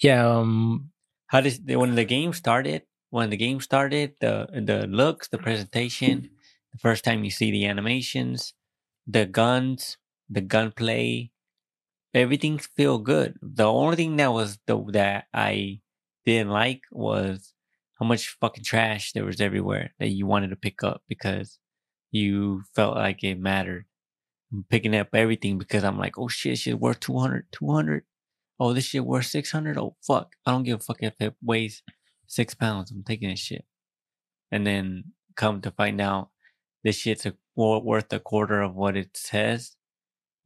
yeah. 0.00 0.26
Um, 0.26 0.90
How 1.28 1.40
does 1.40 1.60
when 1.64 1.94
the 1.94 2.04
game 2.04 2.32
started? 2.32 2.82
When 3.10 3.30
the 3.30 3.36
game 3.36 3.60
started, 3.60 4.14
the 4.20 4.48
the 4.52 4.86
looks, 4.88 5.28
the 5.28 5.38
presentation, 5.38 6.30
the 6.72 6.78
first 6.78 7.04
time 7.04 7.22
you 7.22 7.30
see 7.30 7.50
the 7.52 7.66
animations, 7.66 8.54
the 9.06 9.26
guns, 9.26 9.96
the 10.28 10.40
gunplay, 10.40 11.30
everything 12.14 12.58
feel 12.58 12.98
good. 12.98 13.36
The 13.42 13.64
only 13.64 13.96
thing 13.96 14.16
that 14.16 14.32
was 14.32 14.58
the 14.66 14.82
that 14.92 15.24
I 15.32 15.80
didn't 16.24 16.50
like 16.50 16.82
was 16.90 17.54
how 17.98 18.06
much 18.06 18.36
fucking 18.40 18.64
trash 18.64 19.12
there 19.12 19.24
was 19.24 19.40
everywhere 19.40 19.92
that 19.98 20.08
you 20.08 20.26
wanted 20.26 20.50
to 20.50 20.56
pick 20.56 20.82
up 20.82 21.02
because 21.08 21.58
you 22.10 22.62
felt 22.74 22.96
like 22.96 23.22
it 23.22 23.38
mattered. 23.38 23.86
I'm 24.52 24.64
picking 24.68 24.96
up 24.96 25.08
everything 25.14 25.58
because 25.58 25.84
I'm 25.84 25.98
like, 25.98 26.18
oh 26.18 26.28
shit, 26.28 26.58
shit 26.58 26.80
worth 26.80 27.00
200, 27.00 27.46
200. 27.52 28.04
Oh, 28.58 28.72
this 28.72 28.84
shit 28.84 29.04
worth 29.04 29.26
600. 29.26 29.78
Oh, 29.78 29.96
fuck. 30.02 30.34
I 30.44 30.50
don't 30.50 30.64
give 30.64 30.80
a 30.80 30.82
fuck 30.82 30.98
if 31.00 31.14
it 31.20 31.34
weighs 31.42 31.82
six 32.26 32.54
pounds. 32.54 32.90
I'm 32.90 33.04
taking 33.04 33.30
this 33.30 33.38
shit. 33.38 33.64
And 34.50 34.66
then 34.66 35.12
come 35.36 35.60
to 35.60 35.70
find 35.70 36.00
out 36.00 36.30
this 36.82 36.96
shit's 36.96 37.26
a, 37.26 37.34
worth 37.54 38.12
a 38.12 38.18
quarter 38.18 38.60
of 38.60 38.74
what 38.74 38.96
it 38.96 39.16
says 39.16 39.76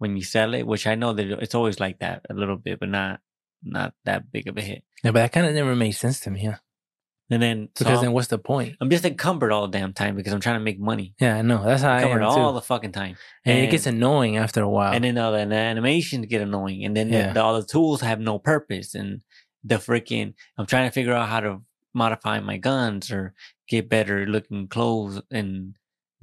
when 0.04 0.16
you 0.16 0.22
sell 0.22 0.52
it, 0.54 0.66
which 0.66 0.86
I 0.86 0.94
know 1.00 1.12
that 1.16 1.26
it's 1.44 1.54
always 1.54 1.80
like 1.80 1.98
that 2.04 2.18
a 2.28 2.34
little 2.34 2.56
bit, 2.66 2.78
but 2.80 2.90
not 2.90 3.20
not 3.62 3.94
that 4.04 4.30
big 4.30 4.46
of 4.50 4.56
a 4.58 4.60
hit. 4.60 4.82
yeah, 5.02 5.10
but 5.12 5.20
that 5.22 5.32
kind 5.32 5.46
of 5.46 5.54
never 5.54 5.74
made 5.74 5.92
sense 5.92 6.20
to 6.20 6.30
me. 6.30 6.42
Yeah. 6.44 6.58
And 7.30 7.42
then 7.42 7.70
so 7.74 7.84
Because 7.86 7.98
I'm, 8.00 8.04
then 8.04 8.12
what's 8.12 8.28
the 8.28 8.38
point? 8.38 8.76
I'm 8.80 8.90
just 8.90 9.06
encumbered 9.06 9.50
all 9.52 9.66
the 9.66 9.78
damn 9.78 9.94
time 9.94 10.14
because 10.16 10.34
I'm 10.34 10.40
trying 10.40 10.60
to 10.60 10.64
make 10.68 10.78
money. 10.78 11.14
Yeah, 11.18 11.36
I 11.38 11.42
know. 11.42 11.64
That's 11.64 11.82
how 11.82 11.92
I 11.92 12.02
am 12.02 12.08
Encumbered 12.08 12.34
too. 12.34 12.40
all 12.40 12.52
the 12.52 12.60
fucking 12.60 12.92
time. 12.92 13.16
and, 13.46 13.58
it 13.64 13.70
gets 13.70 13.86
annoying 13.86 14.36
after 14.36 14.60
a 14.62 14.68
while. 14.68 14.92
and 14.92 15.02
then 15.04 15.16
all 15.16 15.32
the 15.32 15.38
animations 15.38 16.26
get 16.26 16.42
annoying, 16.42 16.84
and 16.84 16.94
then 16.96 17.08
the- 17.10 17.32
the, 17.32 17.42
all 17.42 17.58
the 17.58 17.66
tools 17.66 18.02
have 18.02 18.20
no 18.20 18.38
purpose, 18.38 18.94
and 18.94 19.22
the 19.64 19.76
freaking 19.76 20.34
I'm 20.58 20.66
trying 20.66 20.86
to 20.86 20.92
figure 20.92 21.14
out 21.14 21.30
how 21.30 21.40
to 21.40 21.62
modify 21.94 22.40
my 22.40 22.58
guns 22.58 23.10
or 23.10 23.32
get 23.68 23.88
better 23.88 24.26
looking 24.26 24.68
clothes 24.68 25.22
and 25.30 25.74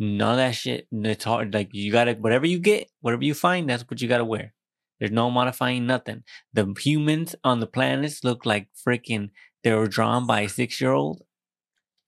none 0.02 0.32
of 0.32 0.38
that 0.38 0.56
shit. 0.56 0.88
It's 0.92 1.24
hard. 1.24 1.54
Like 1.54 1.70
you 1.74 1.92
gotta 1.92 2.14
whatever 2.14 2.48
you 2.48 2.60
get, 2.60 2.90
whatever 3.02 3.24
you 3.24 3.34
find, 3.34 3.70
that's 3.70 3.84
what 3.90 4.02
you 4.02 4.08
gotta 4.10 4.26
wear. 4.26 4.54
There's 5.00 5.12
no 5.12 5.32
modifying 5.32 5.86
nothing. 5.88 6.24
The 6.54 6.74
humans 6.80 7.36
on 7.44 7.60
the 7.60 7.68
planets 7.68 8.24
look 8.24 8.46
like 8.46 8.68
freaking 8.88 9.30
they 9.64 9.74
were 9.74 9.88
drawn 9.88 10.26
by 10.26 10.42
a 10.42 10.50
six 10.50 10.82
year 10.82 10.92
old 10.92 11.24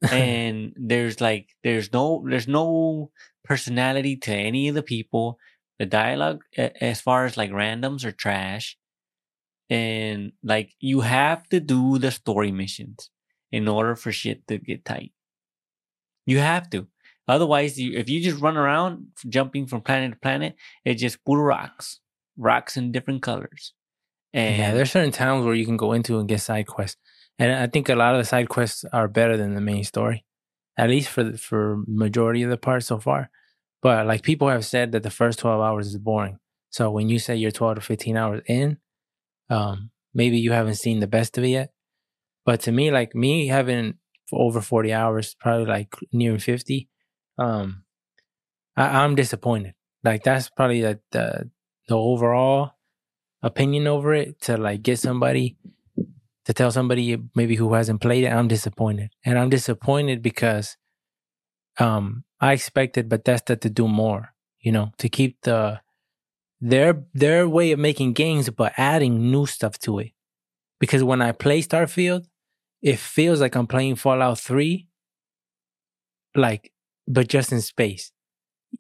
and 0.12 0.74
there's 0.76 1.22
like 1.22 1.50
there's 1.64 1.94
no 1.94 2.26
there's 2.28 2.48
no 2.48 3.12
personality 3.44 4.16
to 4.18 4.34
any 4.34 4.68
of 4.68 4.76
the 4.76 4.84
people 4.84 5.38
the 5.80 5.86
dialogue 5.86 6.42
as 6.58 7.00
far 7.00 7.26
as 7.26 7.38
like 7.38 7.52
randoms 7.52 8.04
are 8.04 8.12
trash 8.12 8.78
and 9.70 10.32
like 10.44 10.74
you 10.80 11.02
have 11.02 11.48
to 11.50 11.60
do 11.60 11.98
the 12.00 12.12
story 12.12 12.52
missions 12.52 13.10
in 13.52 13.68
order 13.68 13.96
for 13.96 14.12
shit 14.12 14.46
to 14.48 14.58
get 14.58 14.84
tight 14.84 15.12
you 16.26 16.40
have 16.40 16.70
to 16.70 16.88
otherwise 17.28 17.80
you, 17.80 17.98
if 17.98 18.10
you 18.10 18.22
just 18.22 18.42
run 18.42 18.58
around 18.58 19.08
jumping 19.30 19.66
from 19.66 19.82
planet 19.82 20.12
to 20.12 20.18
planet 20.20 20.56
it's 20.86 21.02
just 21.02 21.24
pure 21.26 21.44
rocks 21.44 22.00
rocks 22.38 22.78
in 22.78 22.92
different 22.92 23.22
colors 23.22 23.74
and 24.34 24.58
yeah, 24.58 24.74
there's 24.74 24.92
certain 24.92 25.12
towns 25.12 25.46
where 25.46 25.54
you 25.54 25.66
can 25.66 25.78
go 25.78 25.94
into 25.94 26.18
and 26.18 26.28
get 26.28 26.42
side 26.42 26.66
quests, 26.66 26.98
and 27.38 27.52
I 27.52 27.68
think 27.68 27.88
a 27.88 27.96
lot 27.96 28.16
of 28.16 28.20
the 28.20 28.26
side 28.26 28.50
quests 28.50 28.84
are 28.92 29.08
better 29.08 29.38
than 29.38 29.54
the 29.54 29.62
main 29.62 29.84
story, 29.84 30.26
at 30.76 30.90
least 30.90 31.10
for 31.10 31.24
the, 31.24 31.38
for 31.38 31.84
majority 31.88 32.42
of 32.42 32.50
the 32.50 32.58
part 32.58 32.84
so 32.84 33.00
far. 33.00 33.30
But 33.82 34.08
like 34.08 34.24
people 34.24 34.50
have 34.50 34.66
said 34.66 34.92
that 34.94 35.04
the 35.04 35.12
first 35.12 35.40
twelve 35.40 35.62
hours 35.62 35.88
is 35.88 35.98
boring. 35.98 36.40
So 36.72 36.90
when 36.90 37.10
you 37.10 37.20
say 37.20 37.36
you're 37.36 37.52
twelve 37.52 37.76
to 37.76 37.82
fifteen 37.82 38.18
hours 38.18 38.42
in, 38.48 38.78
um, 39.52 39.92
maybe 40.16 40.40
you 40.40 40.52
haven't 40.52 40.76
seen 40.76 41.00
the 41.00 41.08
best 41.08 41.38
of 41.38 41.44
it 41.44 41.50
yet. 41.50 41.72
But 42.44 42.62
to 42.62 42.72
me, 42.72 42.90
like 42.90 43.14
me 43.14 43.48
having 43.48 43.96
for 44.28 44.42
over 44.42 44.62
forty 44.62 44.92
hours, 44.92 45.36
probably 45.40 45.68
like 45.68 45.94
near 46.12 46.40
fifty, 46.40 46.90
um, 47.38 47.84
I, 48.76 49.04
I'm 49.04 49.16
disappointed. 49.16 49.74
Like 50.04 50.24
that's 50.24 50.50
probably 50.50 50.82
the 50.82 51.00
the, 51.12 51.50
the 51.88 51.96
overall 51.96 52.72
opinion 53.42 53.88
over 53.88 54.14
it 54.14 54.42
to 54.42 54.58
like 54.58 54.84
get 54.84 55.00
somebody 55.00 55.58
to 56.46 56.54
tell 56.54 56.72
somebody 56.72 57.18
maybe 57.36 57.56
who 57.56 57.74
hasn't 57.74 58.02
played 58.02 58.24
it. 58.24 58.32
I'm 58.34 58.48
disappointed. 58.48 59.12
And 59.26 59.38
i'm 59.40 59.50
disappointed 59.50 60.22
because 60.22 60.78
um 61.80 62.24
i 62.40 62.54
expected 62.54 63.10
bethesda 63.10 63.56
to 63.56 63.70
do 63.70 63.88
more 63.88 64.34
you 64.60 64.72
know 64.72 64.92
to 65.00 65.10
keep 65.10 65.42
the 65.42 65.82
their 66.62 67.04
their 67.14 67.50
way 67.50 67.72
of 67.72 67.80
making 67.80 68.14
games 68.14 68.50
but 68.50 68.74
adding 68.78 69.32
new 69.32 69.46
stuff 69.46 69.80
to 69.80 70.00
it. 70.00 70.12
Because 70.80 71.04
when 71.04 71.22
i 71.22 71.32
play 71.32 71.62
starfield 71.62 72.26
it 72.82 73.00
feels 73.00 73.42
like 73.42 73.56
i'm 73.56 73.68
playing 73.68 73.96
fallout 73.96 74.40
3 74.40 74.88
like 76.36 76.73
but 77.08 77.28
just 77.28 77.52
in 77.52 77.62
space. 77.62 78.12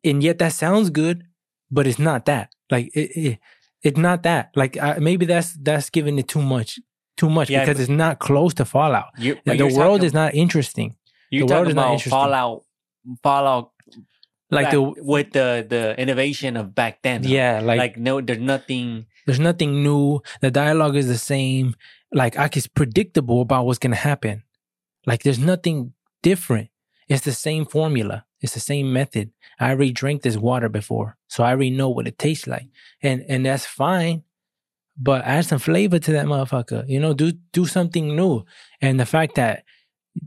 And 0.03 0.23
yet 0.23 0.39
that 0.39 0.53
sounds 0.53 0.89
good 0.89 1.23
but 1.73 1.87
it's 1.87 1.99
not 1.99 2.25
that. 2.25 2.53
Like 2.69 2.91
it, 2.93 3.11
it 3.17 3.39
it's 3.81 3.97
not 3.97 4.23
that. 4.23 4.51
Like 4.55 4.77
I, 4.77 4.99
maybe 4.99 5.25
that's 5.25 5.53
that's 5.53 5.89
giving 5.89 6.19
it 6.19 6.27
too 6.27 6.41
much 6.41 6.79
too 7.17 7.29
much 7.29 7.49
Yeah, 7.49 7.65
because 7.65 7.81
it's 7.81 7.89
not 7.89 8.19
close 8.19 8.53
to 8.55 8.65
fallout. 8.65 9.09
You, 9.17 9.37
the 9.45 9.73
world 9.75 10.03
is 10.03 10.13
not 10.13 10.35
interesting. 10.35 10.95
you're 11.29 11.47
the 11.47 11.53
world 11.53 11.65
talking 11.65 11.69
is 11.71 11.75
not 11.75 11.81
about 11.81 11.93
interesting. 11.93 12.11
fallout 12.11 12.63
fallout 13.21 13.71
like 14.51 14.71
the 14.71 14.81
with 14.81 15.31
the 15.31 15.65
the 15.67 15.99
innovation 15.99 16.55
of 16.55 16.75
back 16.75 17.01
then. 17.01 17.23
yeah 17.23 17.59
like, 17.59 17.77
like, 17.77 17.97
no, 17.97 18.21
there's 18.21 18.39
nothing. 18.39 19.07
there's 19.25 19.39
nothing 19.39 19.83
new. 19.83 20.21
The 20.41 20.51
dialogue 20.51 20.95
is 20.95 21.07
the 21.07 21.17
same. 21.17 21.75
Like 22.11 22.37
I 22.37 22.45
it's 22.53 22.67
predictable 22.67 23.41
about 23.41 23.65
what's 23.65 23.79
gonna 23.79 23.95
happen. 23.95 24.43
Like 25.07 25.23
there's 25.23 25.39
nothing 25.39 25.93
different 26.21 26.69
it's 27.13 27.25
the 27.25 27.31
same 27.33 27.65
formula. 27.65 28.25
It's 28.41 28.53
the 28.53 28.59
same 28.59 28.91
method. 28.93 29.31
I 29.59 29.69
already 29.71 29.91
drank 29.91 30.21
this 30.23 30.37
water 30.37 30.69
before 30.69 31.17
so 31.27 31.43
i 31.43 31.49
already 31.51 31.71
know 31.71 31.89
what 31.89 32.07
it 32.07 32.17
tastes 32.17 32.47
like. 32.47 32.67
And 33.01 33.23
and 33.29 33.45
that's 33.45 33.65
fine 33.65 34.23
but 34.97 35.23
add 35.25 35.45
some 35.45 35.59
flavor 35.59 35.97
to 35.99 36.11
that 36.11 36.27
motherfucker 36.27 36.87
you 36.87 36.99
know 36.99 37.13
do 37.13 37.31
do 37.51 37.65
something 37.65 38.15
new. 38.15 38.43
And 38.81 38.99
the 38.99 39.05
fact 39.15 39.35
that 39.35 39.63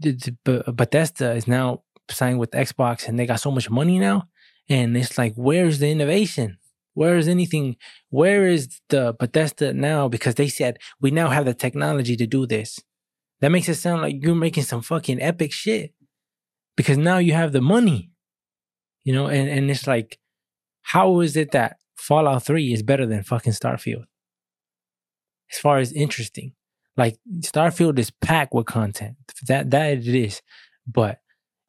the- 0.03 0.13
the- 0.25 0.37
Be- 0.45 0.73
bethesda 0.73 1.33
is 1.41 1.47
now 1.47 1.83
signed 2.11 2.39
with 2.41 2.51
xbox 2.53 3.07
and 3.09 3.19
they 3.19 3.27
got 3.27 3.41
so 3.41 3.51
much 3.51 3.69
money 3.71 3.99
now 3.99 4.19
and 4.69 4.97
it's 4.97 5.17
like 5.19 5.35
where's 5.37 5.79
the 5.79 5.91
innovation? 5.91 6.59
Where 6.95 7.17
is 7.19 7.29
anything? 7.29 7.77
Where 8.09 8.47
is 8.57 8.81
the 8.89 9.15
bethesda 9.21 9.73
now? 9.75 10.09
Because 10.09 10.35
they 10.37 10.49
said 10.49 10.79
we 11.01 11.11
now 11.11 11.29
have 11.29 11.45
the 11.45 11.55
technology 11.55 12.17
to 12.17 12.27
do 12.27 12.47
this. 12.47 12.81
That 13.41 13.51
makes 13.53 13.69
it 13.69 13.75
sound 13.77 14.01
like 14.03 14.17
you're 14.23 14.35
making 14.47 14.65
some 14.65 14.83
fucking 14.83 15.21
epic 15.21 15.53
shit 15.53 15.93
because 16.77 16.99
now 16.99 17.19
you 17.19 17.33
have 17.33 17.53
the 17.53 17.61
money 17.61 18.11
you 19.05 19.13
know 19.13 19.27
and, 19.27 19.49
and 19.49 19.71
it's 19.71 19.87
like 19.87 20.19
how 20.83 21.21
is 21.21 21.37
it 21.37 21.51
that 21.53 21.77
fallout 21.97 22.45
3 22.45 22.73
is 22.73 22.83
better 22.83 23.07
than 23.07 23.23
fucking 23.23 23.53
starfield 23.53 24.05
as 25.53 25.59
far 25.59 25.79
as 25.79 25.93
interesting 25.93 26.53
like 26.97 27.17
starfield 27.41 27.99
is 27.99 28.11
packed 28.11 28.55
with 28.55 28.67
content 28.67 29.17
that 29.49 29.71
that 29.71 29.93
it 29.99 30.07
is 30.07 30.43
but 30.87 31.21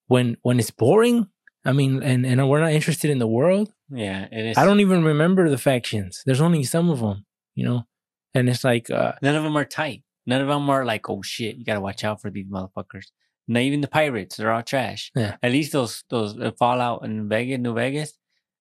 when 0.08 0.38
when 0.42 0.60
it's 0.60 0.72
boring 0.72 1.28
i 1.66 1.72
mean 1.72 2.02
and 2.04 2.26
and 2.26 2.50
we're 2.50 2.60
not 2.62 2.72
interested 2.72 3.10
in 3.10 3.20
the 3.20 3.28
world 3.28 3.72
Yeah, 3.90 4.28
it 4.32 4.46
is. 4.52 4.58
i 4.58 4.66
don't 4.66 4.80
even 4.80 5.04
remember 5.04 5.50
the 5.50 5.58
factions 5.58 6.22
there's 6.26 6.42
only 6.42 6.64
some 6.64 6.90
of 6.90 7.00
them 7.00 7.26
you 7.56 7.66
know 7.66 7.86
and 8.34 8.50
it's 8.50 8.64
like 8.64 8.90
uh 8.90 9.14
None 9.22 9.36
of 9.36 9.44
them 9.44 9.58
are 9.58 9.66
tight. 9.66 10.04
None 10.28 10.42
of 10.42 10.48
them 10.48 10.70
are 10.70 10.86
like, 10.86 11.10
oh 11.10 11.22
shit, 11.24 11.56
you 11.56 11.66
gotta 11.66 11.80
watch 11.82 12.04
out 12.04 12.22
for 12.22 12.30
these 12.30 12.46
motherfuckers. 12.46 13.08
Not 13.48 13.62
even 13.62 13.82
the 13.82 13.88
pirates, 13.88 14.36
they're 14.38 14.52
all 14.52 14.64
trash. 14.64 15.12
Yeah. 15.16 15.38
At 15.42 15.52
least 15.52 15.72
those 15.72 16.04
those 16.10 16.38
uh, 16.38 16.52
Fallout 16.60 17.06
in 17.06 17.30
Vegas, 17.30 17.60
New 17.60 17.74
Vegas, 17.74 18.14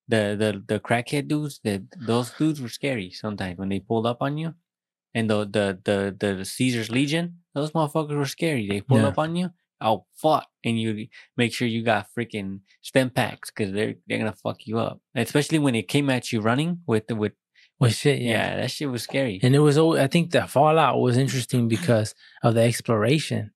the 0.08 0.36
the 0.38 0.62
the 0.74 0.80
crackhead 0.80 1.28
dudes, 1.28 1.60
the 1.64 1.84
those 2.06 2.30
dudes 2.30 2.60
were 2.60 2.68
scary 2.68 3.10
sometimes 3.10 3.58
when 3.58 3.68
they 3.68 3.80
pulled 3.80 4.06
up 4.06 4.18
on 4.20 4.38
you. 4.38 4.54
And 5.14 5.30
the 5.30 5.44
the 5.46 5.78
the 5.84 6.14
the 6.36 6.44
Caesar's 6.44 6.90
Legion, 6.90 7.38
those 7.54 7.72
motherfuckers 7.72 8.16
were 8.16 8.26
scary. 8.26 8.68
They 8.68 8.80
pull 8.82 8.98
Yeah. 8.98 9.08
up 9.08 9.18
on 9.18 9.34
you, 9.34 9.50
oh 9.80 10.04
fuck, 10.14 10.46
and 10.62 10.78
you 10.78 11.08
make 11.38 11.52
sure 11.54 11.66
you 11.66 11.82
got 11.82 12.06
freaking 12.16 12.60
Stimpaks 12.82 13.50
because 13.50 13.72
they're 13.72 13.94
they're 14.06 14.18
gonna 14.18 14.34
fuck 14.34 14.66
you 14.66 14.78
up. 14.78 15.00
Especially 15.14 15.58
when 15.58 15.74
it 15.74 15.88
came 15.88 16.10
at 16.10 16.30
you 16.32 16.40
running 16.42 16.80
with 16.86 17.06
the 17.08 17.16
with 17.16 17.32
well 17.80 17.90
shit 17.90 18.20
yeah, 18.20 18.28
yeah. 18.50 18.56
that 18.60 18.70
shit 18.70 18.90
was 18.90 19.02
scary. 19.02 19.40
And 19.42 19.54
it 19.54 19.58
was, 19.60 19.76
I 19.78 20.06
think 20.06 20.30
that 20.32 20.50
Fallout 20.50 21.00
was 21.00 21.16
interesting 21.16 21.66
because 21.68 22.14
of 22.42 22.54
the 22.54 22.62
exploration, 22.62 23.50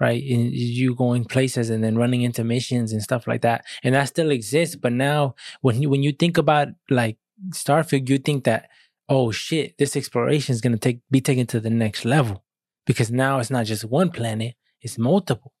right? 0.00 0.22
And 0.22 0.52
you 0.52 0.94
going 0.94 1.24
places 1.26 1.70
and 1.70 1.84
then 1.84 1.96
running 1.96 2.22
into 2.22 2.42
missions 2.42 2.92
and 2.92 3.02
stuff 3.02 3.26
like 3.26 3.42
that. 3.42 3.64
And 3.84 3.94
that 3.94 4.08
still 4.08 4.30
exists. 4.30 4.74
But 4.76 4.92
now 4.92 5.34
when 5.60 5.82
you, 5.82 5.90
when 5.90 6.02
you 6.02 6.12
think 6.12 6.38
about 6.38 6.68
like 6.88 7.18
Starfield, 7.50 8.08
you 8.08 8.18
think 8.18 8.44
that, 8.44 8.70
oh 9.08 9.30
shit, 9.30 9.76
this 9.78 9.96
exploration 9.96 10.54
is 10.54 10.60
going 10.60 10.72
to 10.72 10.78
take, 10.78 11.00
be 11.10 11.20
taken 11.20 11.46
to 11.48 11.60
the 11.60 11.70
next 11.70 12.04
level 12.04 12.44
because 12.86 13.10
now 13.10 13.38
it's 13.38 13.50
not 13.50 13.66
just 13.66 13.84
one 13.84 14.10
planet, 14.10 14.54
it's 14.80 14.98
multiple. 14.98 15.52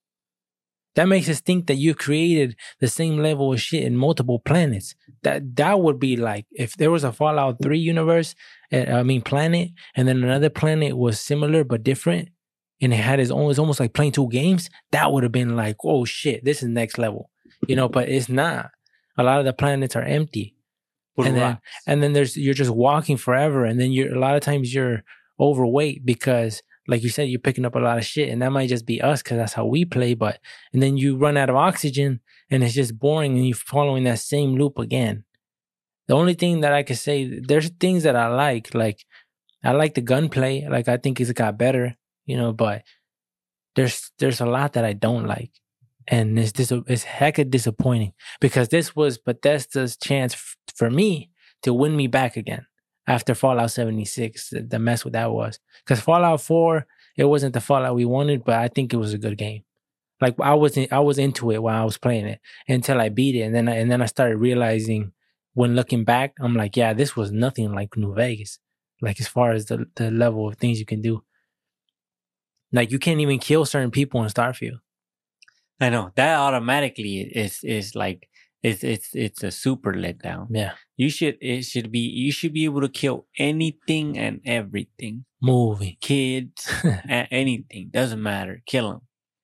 That 0.96 1.04
makes 1.04 1.28
us 1.28 1.40
think 1.40 1.68
that 1.68 1.76
you 1.76 1.94
created 1.94 2.56
the 2.80 2.88
same 2.88 3.18
level 3.18 3.52
of 3.52 3.60
shit 3.60 3.84
in 3.84 3.96
multiple 3.96 4.40
planets. 4.40 4.96
That 5.22 5.54
that 5.56 5.80
would 5.80 6.00
be 6.00 6.16
like 6.16 6.46
if 6.50 6.76
there 6.76 6.90
was 6.90 7.04
a 7.04 7.12
Fallout 7.12 7.62
3 7.62 7.78
universe 7.78 8.34
uh, 8.72 8.78
I 8.78 9.02
mean 9.04 9.22
planet, 9.22 9.70
and 9.94 10.08
then 10.08 10.24
another 10.24 10.50
planet 10.50 10.96
was 10.96 11.20
similar 11.20 11.62
but 11.62 11.84
different, 11.84 12.30
and 12.80 12.92
it 12.92 12.96
had 12.96 13.20
its 13.20 13.30
own. 13.30 13.50
It's 13.50 13.58
almost 13.58 13.80
like 13.80 13.92
playing 13.92 14.12
two 14.12 14.28
games. 14.28 14.70
That 14.92 15.12
would 15.12 15.22
have 15.22 15.32
been 15.32 15.56
like, 15.56 15.76
oh 15.84 16.04
shit, 16.04 16.44
this 16.44 16.62
is 16.62 16.68
next 16.68 16.98
level, 16.98 17.30
you 17.66 17.76
know. 17.76 17.88
But 17.88 18.08
it's 18.08 18.28
not. 18.28 18.70
A 19.18 19.22
lot 19.22 19.38
of 19.38 19.44
the 19.44 19.52
planets 19.52 19.96
are 19.96 20.02
empty, 20.02 20.54
and 21.18 21.36
then 21.36 21.58
and 21.86 22.02
then 22.02 22.12
there's 22.14 22.36
you're 22.36 22.54
just 22.54 22.70
walking 22.70 23.16
forever, 23.16 23.64
and 23.64 23.78
then 23.78 23.92
you're 23.92 24.14
a 24.14 24.18
lot 24.18 24.36
of 24.36 24.40
times 24.40 24.72
you're 24.72 25.02
overweight 25.38 26.06
because, 26.06 26.62
like 26.88 27.02
you 27.02 27.10
said, 27.10 27.28
you're 27.28 27.40
picking 27.40 27.66
up 27.66 27.74
a 27.74 27.80
lot 27.80 27.98
of 27.98 28.04
shit, 28.04 28.30
and 28.30 28.40
that 28.40 28.52
might 28.52 28.68
just 28.68 28.86
be 28.86 29.00
us 29.02 29.22
because 29.22 29.36
that's 29.36 29.52
how 29.52 29.66
we 29.66 29.84
play. 29.84 30.14
But 30.14 30.38
and 30.72 30.82
then 30.82 30.96
you 30.96 31.16
run 31.16 31.36
out 31.36 31.50
of 31.50 31.56
oxygen, 31.56 32.20
and 32.50 32.64
it's 32.64 32.74
just 32.74 32.98
boring, 32.98 33.36
and 33.36 33.46
you're 33.46 33.56
following 33.56 34.04
that 34.04 34.20
same 34.20 34.56
loop 34.56 34.78
again. 34.78 35.24
The 36.08 36.14
only 36.14 36.34
thing 36.34 36.60
that 36.62 36.72
I 36.72 36.82
could 36.82 36.98
say, 36.98 37.40
there's 37.40 37.68
things 37.68 38.02
that 38.02 38.16
I 38.16 38.28
like, 38.28 38.74
like 38.74 39.04
I 39.62 39.72
like 39.72 39.94
the 39.94 40.00
gunplay, 40.00 40.66
like 40.68 40.88
I 40.88 40.96
think 40.96 41.20
it's 41.20 41.30
got 41.32 41.58
better, 41.58 41.96
you 42.30 42.36
know, 42.36 42.52
but 42.52 42.82
there's 43.76 44.10
there's 44.18 44.40
a 44.40 44.46
lot 44.46 44.72
that 44.74 44.84
I 44.84 44.92
don't 44.92 45.26
like, 45.26 45.52
and 46.08 46.38
it's 46.38 46.52
dis- 46.52 46.72
it's 46.86 47.04
heck 47.04 47.36
hecka 47.36 47.50
disappointing 47.50 48.12
because 48.40 48.68
this 48.68 48.94
was 48.96 49.18
Bethesda's 49.18 49.96
chance 49.96 50.34
f- 50.34 50.56
for 50.74 50.90
me 50.90 51.30
to 51.62 51.74
win 51.74 51.96
me 51.96 52.06
back 52.06 52.36
again 52.36 52.66
after 53.06 53.34
Fallout 53.34 53.70
76. 53.70 54.50
The, 54.50 54.62
the 54.62 54.78
mess 54.78 55.04
with 55.04 55.14
that 55.14 55.30
was 55.30 55.58
because 55.84 56.00
Fallout 56.00 56.40
4 56.40 56.86
it 57.16 57.24
wasn't 57.24 57.54
the 57.54 57.60
Fallout 57.60 57.94
we 57.94 58.04
wanted, 58.04 58.44
but 58.44 58.54
I 58.54 58.68
think 58.68 58.92
it 58.92 58.96
was 58.96 59.12
a 59.12 59.18
good 59.18 59.36
game. 59.36 59.62
Like 60.20 60.36
I 60.40 60.54
wasn't, 60.54 60.92
I 60.92 61.00
was 61.00 61.18
into 61.18 61.50
it 61.50 61.62
while 61.62 61.80
I 61.80 61.84
was 61.84 61.98
playing 61.98 62.26
it 62.26 62.40
until 62.68 63.00
I 63.00 63.08
beat 63.08 63.34
it, 63.36 63.40
and 63.42 63.54
then 63.54 63.68
I, 63.68 63.76
and 63.76 63.90
then 63.90 64.02
I 64.02 64.06
started 64.06 64.36
realizing 64.36 65.12
when 65.54 65.74
looking 65.74 66.04
back, 66.04 66.34
I'm 66.40 66.54
like, 66.54 66.76
yeah, 66.76 66.92
this 66.92 67.16
was 67.16 67.32
nothing 67.32 67.72
like 67.72 67.96
New 67.96 68.14
Vegas. 68.14 68.58
Like 69.02 69.20
as 69.20 69.28
far 69.28 69.52
as 69.52 69.66
the 69.66 69.86
the 69.96 70.10
level 70.10 70.48
of 70.48 70.56
things 70.56 70.78
you 70.78 70.86
can 70.86 71.00
do. 71.00 71.22
Like 72.72 72.90
you 72.92 72.98
can't 72.98 73.20
even 73.20 73.38
kill 73.38 73.64
certain 73.64 73.90
people 73.90 74.22
in 74.22 74.28
Starfield. 74.28 74.78
I 75.80 75.88
know 75.88 76.12
that 76.16 76.36
automatically 76.38 77.20
is 77.20 77.60
is 77.64 77.94
like 77.94 78.28
it's 78.62 78.84
it's 78.84 79.14
it's 79.14 79.42
a 79.42 79.50
super 79.50 79.92
letdown. 79.94 80.48
Yeah, 80.50 80.72
You 80.96 81.08
should 81.10 81.38
it 81.40 81.64
should 81.64 81.90
be 81.90 82.00
you 82.00 82.30
should 82.32 82.52
be 82.52 82.64
able 82.66 82.82
to 82.82 82.88
kill 82.88 83.26
anything 83.38 84.18
and 84.18 84.40
everything, 84.44 85.24
movie. 85.40 85.96
kids, 86.00 86.68
anything 87.08 87.88
doesn't 87.90 88.22
matter, 88.22 88.62
kill 88.66 88.90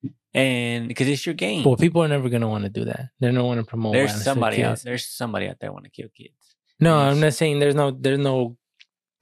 them, 0.03 0.13
and 0.35 0.87
because 0.89 1.09
it's 1.09 1.25
your 1.25 1.35
game. 1.35 1.65
well, 1.65 1.77
people 1.77 2.03
are 2.03 2.09
never 2.09 2.29
gonna 2.29 2.49
want 2.49 2.65
to 2.65 2.71
do 2.71 2.85
that. 2.85 3.09
They're 3.19 3.33
not 3.33 3.45
want 3.47 3.61
to 3.61 3.65
promote. 3.67 3.95
there's 3.95 4.23
somebody 4.23 4.63
out 4.63 4.81
there's 4.83 5.07
somebody 5.09 5.49
out 5.49 5.57
there 5.61 5.73
want 5.73 5.85
to 5.85 5.91
kill 5.91 6.09
kids. 6.15 6.35
No. 6.79 6.99
I'm 6.99 7.19
not 7.21 7.33
saying 7.33 7.59
there's 7.59 7.75
no 7.75 7.91
there's 7.91 8.19
no 8.19 8.59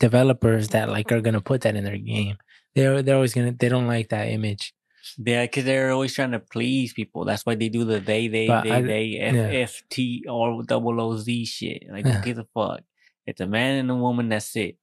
developers 0.00 0.68
that 0.70 0.88
like 0.88 1.12
are 1.12 1.20
gonna 1.20 1.40
put 1.40 1.60
that 1.60 1.76
in 1.76 1.84
their 1.84 1.98
game. 1.98 2.36
They're 2.74 3.02
they're 3.02 3.14
always 3.16 3.34
gonna 3.34 3.52
they 3.52 3.68
don't 3.68 3.86
like 3.86 4.08
that 4.10 4.28
image. 4.28 4.74
Yeah, 5.18 5.42
because 5.44 5.64
they're 5.64 5.92
always 5.92 6.14
trying 6.14 6.32
to 6.32 6.40
please 6.40 6.92
people. 6.94 7.24
That's 7.24 7.44
why 7.44 7.54
they 7.54 7.68
do 7.68 7.84
the 7.84 8.00
they, 8.00 8.26
they, 8.28 8.46
But 8.48 8.64
they, 8.64 8.70
I- 8.72 8.82
they, 8.82 9.16
F, 9.18 9.34
yeah. 9.34 9.42
F, 9.60 9.82
T, 9.90 10.24
or 10.28 10.62
double 10.64 10.98
O, 11.00 11.16
Z 11.18 11.44
shit. 11.44 11.84
Like, 11.90 12.06
Yeah. 12.06 12.18
who 12.18 12.24
gives 12.24 12.38
a 12.38 12.46
fuck? 12.54 12.80
It's 13.26 13.40
a 13.40 13.46
man 13.46 13.78
and 13.80 13.90
a 13.90 13.94
woman, 13.94 14.28
that's 14.30 14.56
it. 14.56 14.76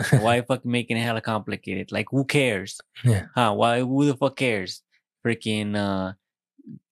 Why 0.20 0.42
fucking 0.42 0.70
making 0.70 0.96
it 0.96 1.02
hella 1.02 1.20
complicated? 1.20 1.92
Like, 1.92 2.06
who 2.10 2.24
cares? 2.24 2.80
Yeah. 3.04 3.26
Huh? 3.34 3.52
Why, 3.54 3.80
who 3.80 4.06
the 4.06 4.16
fuck 4.16 4.36
cares? 4.36 4.82
Freaking, 5.24 5.76
uh, 5.76 6.14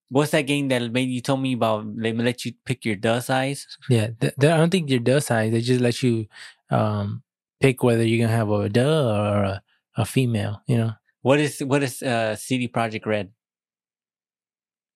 what's 0.09 0.31
that 0.31 0.43
game 0.43 0.69
that 0.69 0.93
made 0.93 1.09
you 1.09 1.21
told 1.21 1.41
me 1.43 1.55
about? 1.55 1.85
They 1.97 2.13
let 2.13 2.45
you 2.45 2.53
pick 2.65 2.85
your 2.85 2.97
dust 2.97 3.27
size? 3.27 3.67
Yeah, 3.91 4.09
th- 4.21 4.35
th- 4.39 4.53
I 4.53 4.57
don't 4.57 4.71
think 4.71 4.89
you're 4.89 5.01
duh 5.01 5.21
size. 5.21 5.51
They 5.53 5.61
just 5.63 5.81
let 5.81 6.01
you 6.03 6.27
um 6.71 7.23
pick 7.61 7.83
whether 7.83 8.05
you're 8.07 8.25
gonna 8.27 8.37
have 8.37 8.51
a 8.51 8.69
duh 8.69 9.19
or 9.19 9.43
a, 9.45 9.63
a 9.99 10.05
female. 10.07 10.63
You 10.67 10.79
know, 10.79 10.93
What 11.21 11.39
is, 11.41 11.61
what 11.61 11.83
is, 11.83 12.01
uh, 12.03 12.37
CD 12.37 12.69
Projekt 12.69 13.05
Red? 13.07 13.31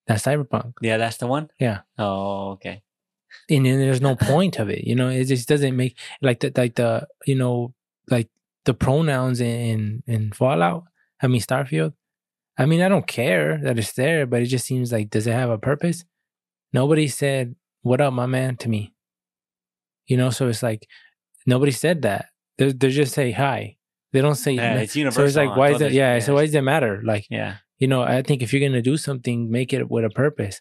that's 0.06 0.24
cyberpunk, 0.24 0.72
Yeah, 0.82 0.96
that's 0.96 1.18
the 1.18 1.26
one? 1.26 1.48
Yeah. 1.60 1.80
Oh, 1.98 2.52
okay. 2.52 2.82
and 3.48 3.64
then 3.66 3.78
there's 3.78 4.00
no 4.00 4.16
point 4.32 4.58
of 4.58 4.68
it. 4.70 4.84
You 4.84 4.94
know, 4.94 5.08
it 5.08 5.24
just 5.26 5.48
doesn't 5.48 5.76
make 5.76 5.96
like 6.20 6.40
the 6.40 6.52
like 6.56 6.74
the 6.74 7.06
you 7.26 7.34
know 7.36 7.72
like 8.10 8.28
the 8.64 8.74
pronouns 8.74 9.40
in 9.40 10.02
in 10.06 10.32
Fallout. 10.32 10.84
I 11.22 11.28
mean 11.28 11.40
Starfield. 11.40 11.92
I 12.58 12.66
mean, 12.66 12.82
I 12.82 12.88
don't 12.88 13.06
care 13.06 13.58
that 13.62 13.78
it's 13.78 13.94
there, 13.94 14.26
but 14.26 14.42
it 14.42 14.46
just 14.46 14.66
seems 14.66 14.92
like 14.92 15.08
does 15.10 15.26
it 15.26 15.32
have 15.32 15.50
a 15.50 15.56
purpose? 15.58 16.04
Nobody 16.72 17.08
said 17.08 17.54
"What 17.82 18.00
up, 18.00 18.12
my 18.12 18.26
man" 18.26 18.56
to 18.58 18.68
me. 18.68 18.92
You 20.06 20.16
know, 20.16 20.30
so 20.30 20.48
it's 20.48 20.62
like 20.64 20.86
nobody 21.46 21.72
said 21.72 22.02
that. 22.02 22.26
They 22.58 22.72
they 22.72 22.90
just 22.90 23.14
say 23.14 23.30
hi. 23.30 23.76
They 24.12 24.20
don't 24.20 24.34
say. 24.34 24.52
Yeah, 24.52 24.76
it's 24.78 24.94
universal. 24.96 25.22
so 25.22 25.26
it's 25.26 25.36
like, 25.36 25.56
why 25.56 25.70
is 25.72 25.78
that? 25.80 25.92
you, 25.92 25.98
Yeah. 25.98 26.18
So 26.20 26.34
why 26.34 26.44
does 26.46 26.54
it 26.54 26.62
matter? 26.62 27.00
Like, 27.04 27.26
Yeah. 27.30 27.56
you 27.78 27.88
know, 27.88 28.02
I 28.02 28.22
think 28.22 28.42
if 28.42 28.52
you're 28.52 28.66
gonna 28.66 28.82
do 28.82 28.96
something, 28.96 29.50
make 29.50 29.72
it 29.72 29.90
with 29.90 30.04
a 30.04 30.10
purpose. 30.10 30.60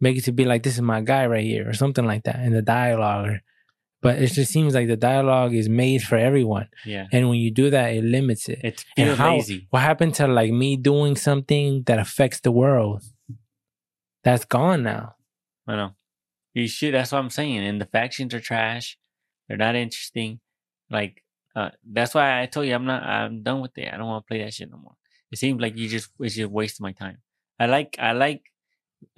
Make 0.00 0.16
it 0.18 0.24
to 0.24 0.32
be 0.32 0.44
like 0.44 0.62
this 0.62 0.74
is 0.74 0.82
my 0.82 1.00
guy 1.00 1.26
right 1.26 1.44
here, 1.44 1.68
or 1.68 1.72
something 1.72 2.04
like 2.06 2.24
that 2.24 2.40
in 2.40 2.52
the 2.52 2.62
dialogue. 2.62 3.26
Or, 3.28 3.40
but 4.02 4.16
it 4.22 4.28
just 4.28 4.52
seems 4.52 4.74
like 4.74 4.88
the 4.88 4.96
dialogue 4.96 5.54
is 5.54 5.68
made 5.68 6.02
for 6.02 6.16
everyone, 6.16 6.68
Yeah. 6.84 7.06
and 7.12 7.28
when 7.28 7.38
you 7.38 7.50
do 7.50 7.70
that, 7.70 7.94
it 7.94 8.04
limits 8.04 8.48
it. 8.48 8.60
It's 8.62 8.84
And 8.96 9.16
how- 9.16 9.34
lazy. 9.36 9.66
What 9.70 9.80
happened 9.82 10.14
to 10.16 10.26
like 10.28 10.52
me 10.52 10.76
doing 10.76 11.16
something 11.16 11.82
that 11.86 11.98
affects 11.98 12.40
the 12.40 12.52
world? 12.52 13.02
That's 14.24 14.44
gone 14.44 14.82
now. 14.82 15.14
I 15.66 15.76
know. 15.76 15.90
You 16.54 16.68
should. 16.68 16.94
That's 16.94 17.12
what 17.12 17.18
I'm 17.18 17.30
saying. 17.30 17.58
And 17.66 17.80
the 17.80 17.86
factions 17.86 18.34
are 18.34 18.40
trash. 18.40 18.98
They're 19.48 19.56
not 19.56 19.74
interesting. 19.76 20.40
Like 20.90 21.22
uh, 21.56 21.70
that's 21.96 22.14
why 22.14 22.40
I 22.42 22.46
told 22.46 22.66
you 22.66 22.74
I'm 22.74 22.84
not. 22.84 23.02
I'm 23.02 23.42
done 23.42 23.60
with 23.62 23.76
it. 23.78 23.88
I 23.92 23.96
don't 23.96 24.06
want 24.06 24.24
to 24.24 24.28
play 24.28 24.44
that 24.44 24.54
shit 24.54 24.70
no 24.70 24.76
more. 24.78 24.96
It 25.32 25.38
seems 25.38 25.60
like 25.60 25.76
you 25.76 25.88
just 25.88 26.10
it's 26.20 26.36
just 26.36 26.50
wasting 26.50 26.84
my 26.84 26.92
time. 26.92 27.18
I 27.58 27.66
like. 27.66 27.96
I 27.98 28.12
like. 28.12 28.42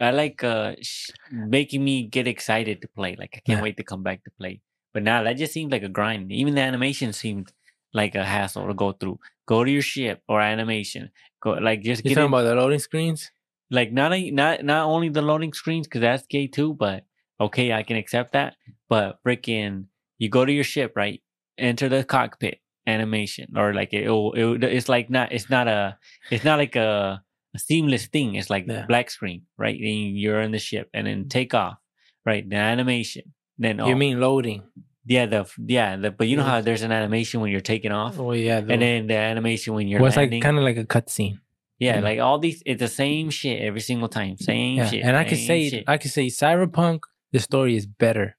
I 0.00 0.10
like 0.10 0.42
uh 0.44 0.74
sh- 0.80 1.10
making 1.30 1.84
me 1.84 2.06
get 2.06 2.26
excited 2.26 2.80
to 2.82 2.88
play. 2.88 3.16
Like 3.18 3.34
I 3.36 3.40
can't 3.44 3.58
Yeah. 3.58 3.62
wait 3.62 3.76
to 3.78 3.84
come 3.84 4.02
back 4.02 4.24
to 4.24 4.30
play. 4.38 4.60
But 4.94 5.02
now 5.02 5.22
that 5.22 5.36
just 5.36 5.52
seems 5.52 5.70
like 5.72 5.82
a 5.82 5.88
grind. 5.88 6.32
Even 6.32 6.54
the 6.54 6.62
animation 6.62 7.12
seemed 7.12 7.52
like 7.92 8.14
a 8.14 8.24
hassle 8.24 8.66
to 8.66 8.74
go 8.74 8.92
through. 8.92 9.18
Go 9.46 9.64
to 9.64 9.70
your 9.70 9.82
ship 9.82 10.22
or 10.28 10.40
animation. 10.40 11.10
Go 11.42 11.50
like 11.52 11.82
just 11.82 12.04
You 12.04 12.10
get 12.10 12.14
talking 12.16 12.26
in, 12.26 12.32
about 12.34 12.44
the 12.44 12.54
loading 12.54 12.78
screens? 12.80 13.30
like 13.70 13.92
not 13.92 14.12
a, 14.12 14.30
not 14.30 14.64
not 14.64 14.86
only 14.86 15.08
the 15.10 15.22
loading 15.22 15.52
screens 15.52 15.86
because 15.86 16.00
that's 16.00 16.26
gay 16.26 16.46
too, 16.46 16.74
but 16.74 17.04
okay, 17.40 17.72
I 17.72 17.82
can 17.82 17.96
accept 17.96 18.32
that. 18.32 18.56
But 18.88 19.18
freaking, 19.24 19.86
you 20.18 20.28
go 20.28 20.44
to 20.44 20.52
your 20.52 20.64
ship, 20.64 20.92
right? 20.96 21.22
Enter 21.58 21.88
the 21.88 22.04
cockpit 22.04 22.60
animation, 22.86 23.52
or 23.56 23.74
like 23.74 23.92
it, 23.92 24.08
it, 24.08 24.64
it's 24.64 24.88
like 24.88 25.10
not 25.10 25.32
it's 25.32 25.50
not 25.50 25.68
a 25.68 25.98
it's 26.30 26.44
not 26.44 26.58
like 26.58 26.76
a, 26.76 27.22
a 27.54 27.58
seamless 27.58 28.06
thing. 28.06 28.34
It's 28.36 28.50
like 28.50 28.66
Yeah. 28.66 28.86
black 28.86 29.10
screen, 29.10 29.42
right? 29.58 29.78
then 29.80 30.16
you're 30.16 30.40
in 30.40 30.52
the 30.52 30.58
ship, 30.58 30.88
and 30.94 31.06
then 31.06 31.20
mm-hmm. 31.20 31.28
take 31.28 31.54
off, 31.54 31.78
right? 32.24 32.48
The 32.48 32.56
animation, 32.56 33.34
then 33.58 33.78
You 33.78 33.84
oh, 33.84 33.94
mean 33.94 34.20
loading? 34.20 34.62
yeah 35.10 35.24
the 35.24 35.50
yeah 35.66 35.96
the 35.96 36.10
but 36.10 36.28
you 36.28 36.36
know 36.36 36.42
how 36.44 36.60
there's 36.60 36.82
an 36.82 36.92
animation 36.92 37.40
when 37.40 37.50
you're 37.50 37.60
taking 37.62 37.92
off, 37.92 38.18
Oh 38.18 38.32
yeah. 38.32 38.60
The, 38.60 38.72
and 38.74 38.82
then 38.82 39.06
the 39.06 39.16
animation 39.16 39.74
when 39.74 39.88
you're 39.88 40.00
well, 40.00 40.08
it's 40.08 40.16
landing. 40.16 40.40
like 40.40 40.44
kind 40.44 40.58
of 40.58 40.64
like 40.64 40.76
a 40.76 40.84
cutscene. 40.84 41.38
yeah, 41.78 41.94
yeah. 41.96 42.00
like 42.00 42.18
all 42.20 42.38
these, 42.38 42.62
it's 42.66 42.80
the 42.80 42.88
same 42.88 43.30
shit 43.30 43.62
every 43.62 43.80
single 43.80 44.08
time. 44.08 44.36
Same 44.36 44.76
Yeah, 44.76 44.86
shit. 44.90 45.04
and 45.04 45.16
I 45.16 45.24
could 45.24 45.38
say 45.38 45.70
shit. 45.70 45.84
I 45.86 45.96
could 45.96 46.10
say 46.10 46.26
Cyberpunk 46.26 47.00
the 47.32 47.40
story 47.40 47.74
is 47.76 47.86
better 47.86 48.36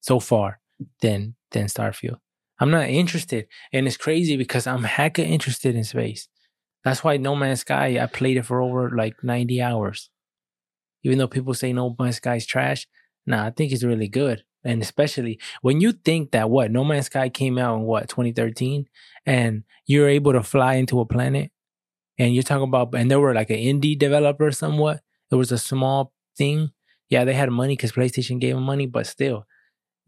so 0.00 0.20
far 0.20 0.60
than 1.00 1.36
than 1.52 1.66
Starfield. 1.66 2.18
I'm 2.60 2.70
not 2.70 2.88
interested, 2.88 3.48
and 3.72 3.86
it's 3.86 3.96
crazy 3.96 4.36
because 4.36 4.66
I'm 4.66 4.84
hecka 4.84 5.26
interested 5.26 5.74
in 5.74 5.84
space. 5.84 6.28
That's 6.84 7.02
why 7.02 7.16
No 7.16 7.34
Man's 7.34 7.60
Sky 7.60 7.98
I 8.00 8.06
played 8.06 8.36
it 8.36 8.46
for 8.46 8.60
over 8.60 8.90
like 8.94 9.24
90 9.24 9.60
hours. 9.60 10.10
Even 11.02 11.18
though 11.18 11.28
people 11.28 11.54
say 11.54 11.72
No 11.72 11.94
Man's 11.98 12.16
Sky 12.16 12.36
is 12.36 12.46
trash, 12.46 12.86
nah, 13.26 13.46
I 13.46 13.50
think 13.50 13.72
it's 13.72 13.82
really 13.82 14.08
good. 14.08 14.44
And 14.62 14.80
especially 14.80 15.38
when 15.60 15.80
you 15.80 15.92
think 15.92 16.30
that 16.30 16.48
what 16.48 16.70
No 16.70 16.84
Man's 16.84 17.06
Sky 17.06 17.28
came 17.28 17.58
out 17.58 17.76
in 17.76 17.82
what 17.82 18.08
2013, 18.08 18.86
and 19.26 19.64
you're 19.86 20.08
able 20.08 20.32
to 20.32 20.42
fly 20.42 20.74
into 20.74 21.00
a 21.00 21.06
planet, 21.06 21.50
and 22.18 22.34
you're 22.34 22.42
talking 22.42 22.68
about, 22.68 22.94
and 22.94 23.10
there 23.10 23.20
were 23.20 23.34
like 23.34 23.50
an 23.50 23.56
indie 23.56 23.98
developer 23.98 24.50
somewhat. 24.52 25.00
It 25.30 25.34
was 25.34 25.52
a 25.52 25.58
small 25.58 26.12
thing. 26.36 26.70
Yeah, 27.10 27.24
they 27.24 27.34
had 27.34 27.50
money 27.50 27.76
because 27.76 27.92
PlayStation 27.92 28.38
gave 28.40 28.54
them 28.54 28.64
money, 28.64 28.86
but 28.86 29.06
still, 29.06 29.46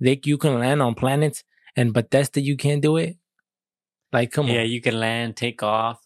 they 0.00 0.20
you 0.24 0.38
can 0.38 0.58
land 0.58 0.80
on 0.80 0.94
planets, 0.94 1.42
and 1.76 1.92
Bethesda 1.92 2.40
you 2.40 2.56
can't 2.56 2.82
do 2.82 2.96
it. 2.96 3.16
Like, 4.12 4.32
come 4.32 4.46
yeah, 4.46 4.52
on. 4.52 4.58
Yeah, 4.58 4.64
you 4.64 4.80
can 4.80 4.98
land, 4.98 5.36
take 5.36 5.62
off. 5.62 6.00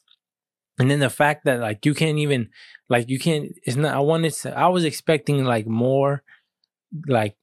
And 0.78 0.90
then 0.90 1.00
the 1.00 1.10
fact 1.10 1.44
that 1.44 1.60
like 1.60 1.84
you 1.84 1.94
can't 1.94 2.18
even 2.18 2.48
like 2.88 3.08
you 3.08 3.18
can't. 3.18 3.52
It's 3.64 3.76
not. 3.76 3.94
I 3.94 4.00
wanted. 4.00 4.32
To, 4.32 4.58
I 4.58 4.68
was 4.68 4.84
expecting 4.84 5.44
like 5.44 5.66
more, 5.66 6.22
like 7.06 7.36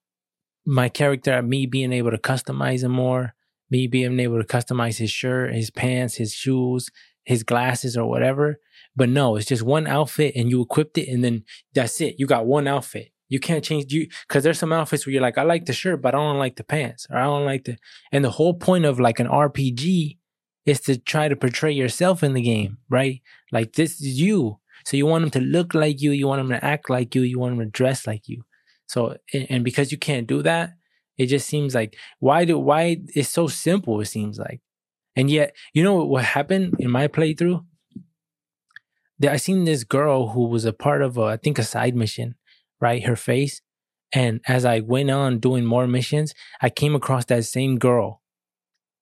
my 0.65 0.89
character, 0.89 1.41
me 1.41 1.67
being 1.67 1.93
able 1.93 2.11
to 2.11 2.17
customize 2.17 2.84
him 2.84 2.91
more, 2.91 3.36
me 3.69 3.86
being 3.86 4.19
able 4.19 4.41
to 4.41 4.47
customize 4.47 4.97
his 4.97 5.11
shirt, 5.11 5.53
his 5.53 5.69
pants, 5.69 6.15
his 6.15 6.34
shoes, 6.34 6.89
his 7.23 7.43
glasses, 7.43 7.95
or 7.95 8.09
whatever. 8.09 8.59
But 8.95 9.09
no, 9.09 9.36
it's 9.36 9.45
just 9.45 9.61
one 9.61 9.86
outfit, 9.86 10.34
and 10.36 10.49
you 10.49 10.61
equipped 10.61 10.97
it, 10.97 11.07
and 11.07 11.23
then 11.23 11.43
that's 11.75 12.01
it. 12.01 12.15
You 12.17 12.25
got 12.25 12.47
one 12.47 12.67
outfit. 12.67 13.11
You 13.30 13.39
can't 13.39 13.63
change 13.63 13.91
you 13.91 14.07
because 14.28 14.43
there's 14.43 14.59
some 14.59 14.71
outfits 14.71 15.05
where 15.05 15.13
you're 15.13 15.21
like, 15.21 15.38
I 15.38 15.43
like 15.43 15.65
the 15.65 15.73
shirt, 15.73 16.01
but 16.01 16.15
I 16.15 16.17
don't 16.17 16.39
like 16.39 16.55
the 16.55 16.63
pants, 16.63 17.07
or 17.09 17.17
I 17.17 17.23
don't 17.23 17.45
like 17.45 17.65
the. 17.65 17.78
And 18.11 18.23
the 18.23 18.32
whole 18.32 18.53
point 18.53 18.86
of 18.86 18.99
like 18.99 19.19
an 19.19 19.28
RPG 19.28 20.17
is 20.65 20.82
to 20.82 20.97
try 20.97 21.28
to 21.28 21.36
portray 21.36 21.71
yourself 21.71 22.23
in 22.23 22.34
the 22.34 22.41
game, 22.41 22.78
right? 22.89 23.21
Like 23.51 23.73
this 23.73 24.01
is 24.01 24.19
you. 24.19 24.59
So 24.86 24.95
you 24.95 25.05
want 25.05 25.23
them 25.23 25.32
to 25.32 25.41
look 25.41 25.73
like 25.73 26.01
you, 26.01 26.11
you 26.11 26.28
want 26.28 26.39
them 26.39 26.49
to 26.49 26.63
act 26.63 26.89
like 26.89 27.15
you, 27.15 27.21
you 27.21 27.39
want 27.39 27.57
them 27.57 27.65
to 27.65 27.71
dress 27.71 28.07
like 28.07 28.28
you. 28.28 28.43
So 28.86 29.17
and, 29.34 29.63
because 29.63 29.91
you 29.91 29.97
can't 29.97 30.28
do 30.28 30.41
that, 30.43 30.73
it 31.17 31.25
just 31.28 31.47
seems 31.47 31.75
like 31.75 31.97
why 32.19 32.45
do 32.45 32.57
why 32.57 32.97
it's 33.15 33.30
so 33.30 33.47
simple. 33.47 33.99
It 34.01 34.05
seems 34.05 34.39
like, 34.39 34.61
and 35.15 35.30
yet 35.30 35.55
you 35.73 35.84
know 35.84 36.03
what 36.05 36.23
happened 36.23 36.75
in 36.80 36.91
my 36.91 37.07
playthrough. 37.07 37.65
I 39.28 39.38
seen 39.38 39.65
this 39.65 39.84
girl 39.84 40.30
who 40.30 40.47
was 40.47 40.63
a 40.63 40.73
part 40.73 41.01
of 41.01 41.17
a, 41.17 41.23
I 41.23 41.38
think 41.38 41.57
a 41.57 41.63
side 41.63 41.95
mission, 41.95 42.36
right? 42.80 43.03
Her 43.03 43.15
face, 43.15 43.61
and 44.13 44.41
as 44.47 44.65
I 44.65 44.80
went 44.80 45.09
on 45.11 45.39
doing 45.39 45.65
more 45.65 45.88
missions, 45.88 46.34
I 46.61 46.69
came 46.69 46.95
across 46.95 47.25
that 47.25 47.45
same 47.45 47.78
girl, 47.78 48.21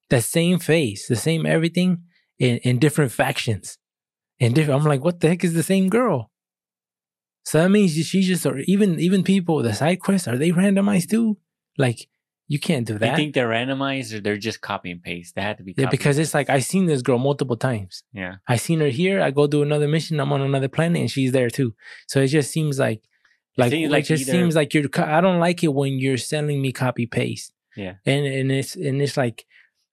that 0.09 0.23
same 0.23 0.59
face, 0.59 1.07
the 1.07 1.15
same 1.15 1.45
everything 1.45 2.03
in 2.39 2.57
in 2.59 2.79
different 2.79 3.11
factions 3.11 3.77
and 4.39 4.53
different. 4.55 4.81
I'm 4.81 4.87
like, 4.87 5.03
what 5.03 5.19
the 5.19 5.29
heck 5.29 5.43
is 5.43 5.53
the 5.53 5.63
same 5.63 5.89
girl? 5.89 6.31
So 7.43 7.59
that 7.59 7.69
means 7.69 7.93
she 7.93 8.21
just 8.21 8.45
or 8.45 8.57
even 8.59 8.99
even 8.99 9.23
people 9.23 9.61
the 9.61 9.73
side 9.73 9.99
quests 9.99 10.27
are 10.27 10.37
they 10.37 10.51
randomized 10.51 11.09
too? 11.09 11.37
Like 11.77 12.07
You 12.47 12.59
can't 12.59 12.85
do 12.87 12.93
that. 12.93 12.99
that. 13.01 13.15
think 13.15 13.33
they're 13.35 13.49
randomized 13.49 14.13
or 14.13 14.19
they're 14.19 14.37
just 14.49 14.61
copy 14.61 14.89
and 14.91 15.01
paste. 15.01 15.35
They 15.35 15.41
had 15.41 15.57
to 15.59 15.63
be 15.63 15.73
Yeah, 15.77 15.89
because 15.89 16.17
it's 16.17 16.33
like 16.33 16.49
I've 16.49 16.63
seen 16.65 16.85
this 16.87 17.01
girl 17.03 17.19
multiple 17.19 17.57
times. 17.57 18.03
yeah. 18.13 18.35
I 18.47 18.55
seen 18.57 18.79
her 18.79 18.89
here. 18.89 19.21
I 19.21 19.29
go 19.31 19.45
do 19.47 19.61
another 19.61 19.87
mission. 19.87 20.19
I'm 20.19 20.33
on 20.33 20.41
another 20.41 20.67
planet, 20.67 21.01
and 21.01 21.11
she's 21.11 21.31
there 21.31 21.49
too. 21.51 21.75
So 22.07 22.19
it 22.21 22.27
just 22.27 22.51
seems 22.51 22.79
like, 22.79 23.01
like, 23.57 23.73
it 23.73 23.89
like 23.89 24.05
just 24.05 24.23
either- 24.23 24.31
seems 24.31 24.55
like 24.55 24.73
you're. 24.73 24.85
I 24.97 25.21
don't 25.21 25.39
like 25.39 25.63
it 25.63 25.73
when 25.73 25.99
you're 25.99 26.17
selling 26.17 26.61
me 26.61 26.71
copy 26.71 27.05
paste. 27.05 27.51
Yeah. 27.77 27.95
and 28.05 28.25
and 28.25 28.51
it's 28.51 28.75
and 28.75 29.01
it's 29.01 29.17
like, 29.17 29.45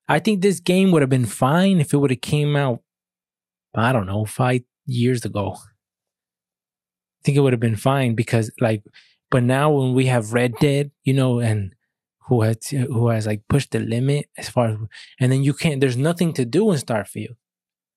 I 0.09 0.21
think 0.21 0.41
this 0.41 0.61
game 0.61 0.93
would 0.93 1.03
have 1.03 1.11
been 1.11 1.27
fine 1.27 1.81
if 1.81 1.93
it 1.93 1.97
would 1.97 2.11
have 2.13 2.21
came 2.21 2.55
out. 2.55 2.81
I 3.75 3.93
don't 3.93 4.07
know, 4.07 4.25
five 4.25 4.63
years 4.87 5.25
ago. 5.25 5.57
I 5.57 7.21
think 7.25 7.37
it 7.37 7.41
would 7.41 7.53
have 7.53 7.61
been 7.61 7.77
fine 7.77 8.15
because 8.15 8.53
like, 8.61 8.85
but 9.31 9.43
now 9.43 9.71
when 9.71 9.95
we 9.95 10.07
have 10.07 10.33
Red 10.33 10.55
Dead, 10.61 10.91
you 11.05 11.15
know, 11.15 11.39
and 11.41 11.75
who 12.29 12.43
has 12.43 12.69
who 12.69 13.09
has 13.09 13.27
like 13.27 13.43
pushed 13.49 13.73
the 13.73 13.81
limit 13.81 14.27
as 14.37 14.49
far 14.49 14.69
as, 14.69 14.77
and 15.21 15.33
then 15.33 15.43
you 15.43 15.53
can't. 15.55 15.81
There's 15.81 15.97
nothing 15.97 16.33
to 16.35 16.45
do 16.45 16.71
in 16.73 16.79
Starfield. 16.79 17.37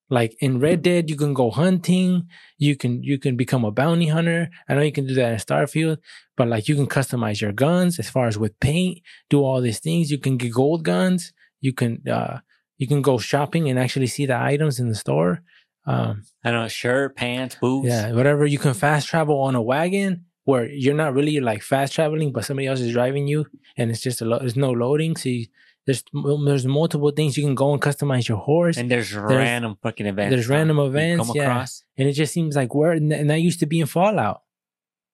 Like 0.08 0.36
in 0.40 0.60
Red 0.60 0.82
Dead, 0.82 1.10
you 1.10 1.16
can 1.16 1.34
go 1.34 1.50
hunting. 1.50 2.28
You 2.58 2.76
can 2.76 3.02
you 3.02 3.18
can 3.18 3.36
become 3.36 3.64
a 3.64 3.72
bounty 3.72 4.06
hunter. 4.08 4.50
I 4.68 4.74
know 4.74 4.82
you 4.82 4.92
can 4.92 5.06
do 5.06 5.14
that 5.14 5.32
in 5.32 5.38
Starfield, 5.38 5.98
but 6.36 6.46
like 6.48 6.68
you 6.68 6.76
can 6.76 6.86
customize 6.86 7.40
your 7.40 7.52
guns 7.52 7.98
as 7.98 8.08
far 8.08 8.28
as 8.28 8.38
with 8.38 8.58
paint. 8.60 8.98
Do 9.30 9.42
all 9.42 9.60
these 9.60 9.80
things. 9.80 10.10
You 10.10 10.18
can 10.18 10.36
get 10.36 10.52
gold 10.52 10.84
guns. 10.84 11.32
You 11.60 11.72
can 11.72 12.06
uh 12.08 12.38
you 12.78 12.86
can 12.86 13.02
go 13.02 13.18
shopping 13.18 13.68
and 13.68 13.78
actually 13.78 14.06
see 14.06 14.26
the 14.26 14.38
items 14.38 14.78
in 14.78 14.88
the 14.88 14.94
store. 14.94 15.42
Um, 15.86 16.24
I 16.44 16.50
don't 16.50 16.62
know, 16.62 16.68
shirt, 16.68 17.16
pants, 17.16 17.56
boots. 17.60 17.88
yeah, 17.88 18.12
whatever. 18.12 18.44
You 18.44 18.58
can 18.58 18.74
fast 18.74 19.08
travel 19.08 19.40
on 19.40 19.54
a 19.54 19.62
wagon 19.62 20.26
where 20.44 20.68
you're 20.68 20.94
not 20.94 21.14
really 21.14 21.40
like 21.40 21.62
fast 21.62 21.92
traveling, 21.94 22.32
but 22.32 22.44
somebody 22.44 22.66
else 22.68 22.80
is 22.80 22.92
driving 22.92 23.26
you, 23.26 23.46
and 23.76 23.90
it's 23.90 24.00
just 24.00 24.20
a 24.20 24.24
lo- 24.24 24.38
there's 24.38 24.56
no 24.56 24.70
loading. 24.70 25.16
So 25.16 25.28
you, 25.28 25.46
there's 25.86 26.02
there's 26.46 26.66
multiple 26.66 27.10
things 27.12 27.36
you 27.38 27.44
can 27.44 27.54
go 27.54 27.72
and 27.72 27.80
customize 27.80 28.28
your 28.28 28.38
horse, 28.38 28.76
And 28.76 28.90
there's, 28.90 29.14
random 29.14 29.76
fucking 29.82 30.06
events. 30.06 30.30
there's 30.32 30.48
random 30.48 30.78
events, 30.78 31.26
Come 31.26 31.36
yeah. 31.36 31.42
across. 31.44 31.84
and 31.96 32.08
it 32.08 32.12
just 32.12 32.32
seems 32.32 32.56
like 32.56 32.74
where 32.74 32.92
and 32.92 33.30
that 33.30 33.40
used 33.40 33.60
to 33.60 33.66
be 33.66 33.78
in 33.80 33.86
Fallout, 33.86 34.42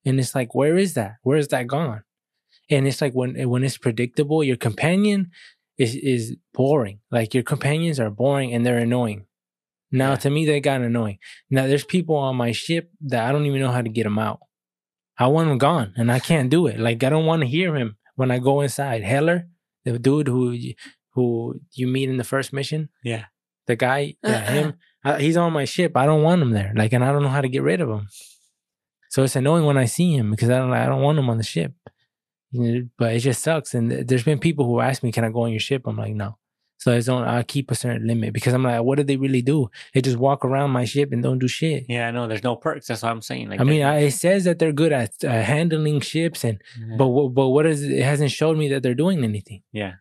and 0.05 0.18
it's 0.18 0.35
like 0.35 0.55
where 0.55 0.77
is 0.77 0.95
that? 0.95 1.16
Where 1.23 1.39
is 1.39 1.49
that 1.49 1.66
gone? 1.66 2.03
And 2.70 2.87
it's 2.89 3.01
like 3.01 3.12
when 3.12 3.31
when 3.51 3.64
it's 3.64 3.77
predictable, 3.79 4.43
your 4.43 4.57
companion 4.57 5.31
is 5.79 5.95
is 5.95 6.37
boring. 6.55 7.01
Like 7.11 7.35
your 7.35 7.43
companions 7.43 7.99
are 8.01 8.11
boring 8.11 8.53
and 8.55 8.64
they're 8.64 8.79
annoying. 8.79 9.27
Now 9.91 10.11
Yeah. 10.11 10.16
to 10.16 10.31
me, 10.31 10.47
they 10.47 10.61
got 10.61 10.81
annoying. 10.81 11.18
Now 11.51 11.66
there's 11.66 11.85
people 11.85 12.16
on 12.16 12.37
my 12.37 12.53
ship 12.53 12.91
that 13.11 13.29
I 13.29 13.33
don't 13.33 13.45
even 13.47 13.61
know 13.61 13.73
how 13.73 13.83
to 13.83 13.91
get 13.91 14.05
them 14.05 14.18
out. 14.18 14.41
I 15.18 15.27
want 15.27 15.49
them 15.49 15.59
gone, 15.59 15.93
and 15.99 16.11
I 16.11 16.18
can't 16.18 16.49
do 16.51 16.66
it. 16.66 16.79
Like 16.81 17.05
I 17.05 17.11
don't 17.11 17.27
want 17.27 17.43
to 17.43 17.49
hear 17.49 17.77
him 17.77 17.97
when 18.16 18.31
I 18.31 18.39
go 18.39 18.62
inside. 18.62 19.03
Heller, 19.03 19.49
the 19.85 19.99
dude 19.99 20.28
who 20.28 20.57
who 21.14 21.61
you 21.72 21.87
meet 21.87 22.09
in 22.09 22.16
the 22.16 22.24
first 22.24 22.53
mission, 22.53 22.89
Yeah. 23.05 23.24
the 23.66 23.76
guy, 23.76 24.14
uh, 24.24 24.28
yeah, 24.30 24.51
him. 24.51 24.68
Uh. 25.05 25.11
I, 25.14 25.20
he's 25.20 25.37
on 25.37 25.53
my 25.53 25.64
ship. 25.64 25.97
I 25.97 26.07
don't 26.07 26.22
want 26.22 26.41
him 26.43 26.53
there. 26.53 26.72
Like, 26.74 26.93
and 26.93 27.05
I 27.05 27.12
don't 27.12 27.22
know 27.22 27.28
how 27.28 27.41
to 27.43 27.49
get 27.49 27.62
rid 27.62 27.80
of 27.80 27.89
him. 27.91 28.09
So 29.11 29.22
it's 29.24 29.37
annoying 29.37 29.66
when 29.66 29.76
I 29.76 29.85
see 29.87 30.14
him 30.16 30.30
because 30.30 30.49
I 30.49 30.59
don't. 30.59 30.72
I 30.72 30.87
don't 30.87 31.03
want 31.03 31.18
him 31.18 31.28
on 31.28 31.37
the 31.37 31.43
ship. 31.45 31.72
You 32.51 32.61
know, 32.62 32.89
but 32.99 33.12
it 33.14 33.18
just 33.20 33.43
sucks. 33.43 33.74
And 33.74 33.91
th- 33.91 34.07
there's 34.07 34.22
been 34.24 34.39
people 34.39 34.64
who 34.64 34.80
ask 34.80 35.03
me, 35.03 35.12
"Can 35.12 35.24
I 35.24 35.30
go 35.30 35.43
on 35.43 35.51
your 35.51 35.61
ship?" 35.61 35.87
I'm 35.87 35.97
like, 35.99 36.14
no. 36.14 36.39
So 36.83 36.91
it's 36.99 37.09
on. 37.09 37.22
I 37.37 37.43
keep 37.55 37.70
a 37.70 37.76
certain 37.76 38.07
limit 38.09 38.33
because 38.33 38.53
I'm 38.55 38.64
like, 38.64 38.83
what 38.83 38.97
do 38.99 39.05
they 39.05 39.16
really 39.16 39.43
do? 39.43 39.59
They 39.95 40.01
just 40.09 40.16
walk 40.16 40.45
around 40.45 40.70
my 40.70 40.85
ship 40.85 41.12
and 41.12 41.22
don't 41.22 41.39
do 41.39 41.47
shit. 41.47 41.85
Yeah, 41.89 42.09
I 42.09 42.11
know. 42.11 42.26
There's 42.26 42.43
no 42.51 42.57
perks. 42.57 42.89
That's 42.89 43.03
what 43.05 43.12
I'm 43.12 43.22
saying. 43.22 43.51
Like, 43.51 43.61
I 43.61 43.64
mean, 43.64 43.83
I, 43.83 43.99
it 44.09 44.12
says 44.24 44.43
that 44.45 44.59
they're 44.59 44.72
good 44.83 44.93
at 45.03 45.12
uh, 45.24 45.30
handling 45.53 46.01
ships, 46.01 46.41
and 46.49 46.57
Yeah. 46.80 46.97
but 46.99 47.09
what- 47.14 47.35
but 47.35 47.49
what 47.55 47.66
is 47.66 47.83
it? 47.85 48.03
hasn't 48.03 48.33
showed 48.33 48.57
me 48.59 48.66
that 48.72 48.83
they're 48.83 49.01
doing 49.05 49.22
anything. 49.22 49.62
yeah, 49.72 49.95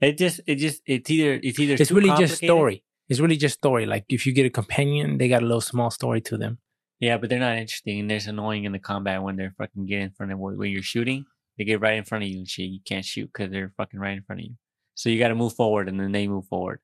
it 0.00 0.18
just, 0.18 0.40
it 0.46 0.56
just, 0.56 0.82
it's 0.84 1.08
either, 1.10 1.38
it's 1.42 1.58
either. 1.60 1.74
It's 1.82 1.92
really 1.92 2.10
just 2.22 2.36
story. 2.42 2.82
It's 3.08 3.20
really 3.20 3.36
just 3.36 3.54
story. 3.62 3.86
Like 3.86 4.04
if 4.08 4.26
you 4.26 4.32
get 4.32 4.46
a 4.46 4.50
companion, 4.50 5.18
they 5.18 5.28
got 5.28 5.42
a 5.42 5.46
little 5.46 5.60
small 5.72 5.90
story 5.90 6.20
to 6.22 6.36
them. 6.36 6.58
Yeah, 6.98 7.18
but 7.18 7.30
they're 7.30 7.38
not 7.48 7.56
interesting. 7.56 8.00
And 8.00 8.10
there's 8.10 8.26
annoying 8.26 8.64
in 8.64 8.72
the 8.72 8.78
combat 8.90 9.22
when 9.22 9.36
they're 9.36 9.54
fucking 9.56 9.86
get 9.86 10.00
in 10.00 10.10
front 10.10 10.32
of 10.32 10.38
when 10.40 10.70
you're 10.70 10.82
shooting. 10.82 11.24
They 11.56 11.64
get 11.64 11.80
right 11.80 11.96
in 11.96 12.04
front 12.04 12.24
of 12.24 12.30
you 12.30 12.38
and 12.38 12.48
shit. 12.48 12.66
You 12.68 12.80
can't 12.84 13.04
shoot 13.04 13.30
because 13.32 13.50
they're 13.52 13.72
fucking 13.76 14.00
right 14.00 14.16
in 14.16 14.22
front 14.24 14.40
of 14.40 14.46
you. 14.46 14.54
So 14.96 15.08
you 15.08 15.18
got 15.20 15.28
to 15.28 15.34
move 15.36 15.52
forward, 15.54 15.88
and 15.88 16.00
then 16.00 16.10
they 16.10 16.26
move 16.26 16.46
forward. 16.46 16.80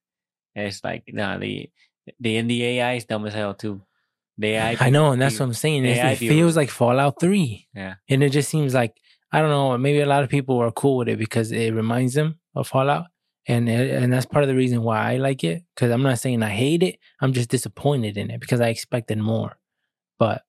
And 0.55 0.67
it's 0.69 0.85
like, 0.85 1.03
nah, 1.09 1.39
the 1.39 1.69
the 2.21 2.37
in 2.37 2.47
the 2.47 2.63
AI 2.65 2.95
is 2.95 3.05
dumb 3.05 3.27
as 3.27 3.35
hell 3.35 3.55
too. 3.55 3.83
The 4.39 4.49
AI, 4.53 4.77
I 4.81 4.91
know, 4.91 5.13
and 5.13 5.21
that's 5.21 5.39
what 5.41 5.47
I'm 5.47 5.53
saying. 5.55 5.83
the 5.83 5.91
It's- 5.91 6.05
AI 6.05 6.13
It 6.13 6.19
feels 6.19 6.57
like 6.57 6.71
Fallout 6.71 7.19
Three. 7.21 7.69
Yeah. 7.75 7.95
and 8.09 8.23
it 8.23 8.31
just 8.31 8.49
seems 8.49 8.73
like 8.75 8.95
I 9.33 9.41
don't 9.41 9.51
know. 9.51 9.77
Maybe 9.79 10.01
a 10.01 10.07
lot 10.07 10.23
of 10.23 10.29
people 10.31 10.59
are 10.59 10.71
cool 10.73 10.99
with 10.99 11.09
it 11.09 11.19
because 11.19 11.53
it 11.53 11.73
reminds 11.73 12.15
them 12.15 12.39
of 12.55 12.69
Fallout, 12.69 13.07
and 13.49 13.69
and 13.69 14.13
that's 14.13 14.27
part 14.27 14.45
of 14.45 14.49
the 14.49 14.55
reason 14.57 14.83
why 14.83 15.13
I 15.13 15.17
like 15.17 15.43
it. 15.43 15.63
Because 15.75 15.91
I'm 15.91 16.03
not 16.03 16.19
saying 16.19 16.43
I 16.43 16.51
hate 16.51 16.83
it. 16.83 16.97
I'm 17.21 17.33
just 17.33 17.49
disappointed 17.51 18.17
in 18.19 18.31
it 18.31 18.41
because 18.41 18.61
I 18.61 18.69
expected 18.69 19.19
more. 19.19 19.59
But 20.19 20.43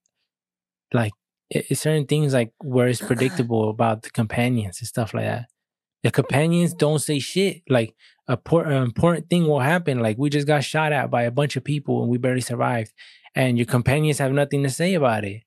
like 0.94 1.14
it, 1.50 1.78
certain 1.78 2.06
things 2.08 2.34
like 2.34 2.52
where 2.62 2.88
it's 2.88 3.02
predictable 3.12 3.70
about 3.70 4.02
the 4.04 4.10
companions 4.10 4.80
and 4.80 4.88
stuff 4.88 5.14
like 5.14 5.26
that. 5.26 5.46
The 6.04 6.12
companions 6.12 6.74
don't 6.74 7.00
say 7.00 7.20
shit. 7.20 7.64
Like 7.70 7.96
a 8.28 8.38
por- 8.38 8.66
an 8.66 8.84
important 8.84 9.30
thing 9.30 9.48
will 9.48 9.60
happen. 9.60 10.00
Like 10.00 10.18
we 10.18 10.30
just 10.30 10.48
got 10.48 10.64
shot 10.64 10.92
at 10.92 11.10
by 11.10 11.24
a 11.24 11.32
bunch 11.32 11.56
of 11.56 11.64
people 11.64 12.02
and 12.02 12.12
we 12.12 12.18
barely 12.18 12.42
survived, 12.42 12.94
and 13.36 13.58
your 13.58 13.68
companions 13.68 14.20
have 14.20 14.32
nothing 14.32 14.64
to 14.64 14.70
say 14.70 14.94
about 14.94 15.24
it 15.26 15.44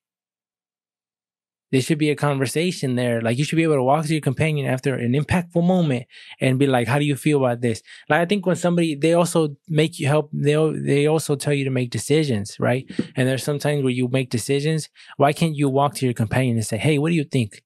there 1.73 1.81
should 1.81 1.99
be 1.99 2.11
a 2.11 2.17
conversation 2.17 2.95
there. 2.95 3.21
Like 3.21 3.39
you 3.39 3.45
should 3.45 3.57
be 3.57 3.65
able 3.65 3.75
to 3.75 3.83
walk 3.83 4.07
to 4.07 4.13
your 4.13 4.21
companion 4.21 4.67
after 4.67 4.95
an 4.95 5.13
impactful 5.13 5.65
moment 5.67 6.07
and 6.41 6.59
be 6.59 6.67
like, 6.67 6.87
"How 6.87 6.99
do 6.99 7.05
you 7.05 7.17
feel 7.17 7.39
about 7.39 7.61
this?" 7.61 7.83
Like 8.09 8.21
I 8.21 8.25
think 8.25 8.47
when 8.47 8.57
somebody 8.57 8.95
they 8.95 9.15
also 9.15 9.57
make 9.69 9.99
you 9.99 10.07
help. 10.07 10.31
They 10.33 10.55
they 10.85 11.07
also 11.07 11.35
tell 11.37 11.53
you 11.53 11.65
to 11.65 11.71
make 11.71 11.91
decisions, 11.91 12.59
right? 12.61 12.87
And 13.17 13.29
there's 13.29 13.43
sometimes 13.43 13.83
where 13.83 13.93
you 13.93 14.09
make 14.09 14.31
decisions. 14.31 14.89
Why 15.17 15.33
can't 15.33 15.57
you 15.57 15.69
walk 15.69 15.95
to 15.97 16.07
your 16.07 16.15
companion 16.15 16.57
and 16.57 16.67
say, 16.67 16.77
"Hey, 16.79 16.99
what 16.99 17.09
do 17.11 17.15
you 17.17 17.25
think?" 17.25 17.63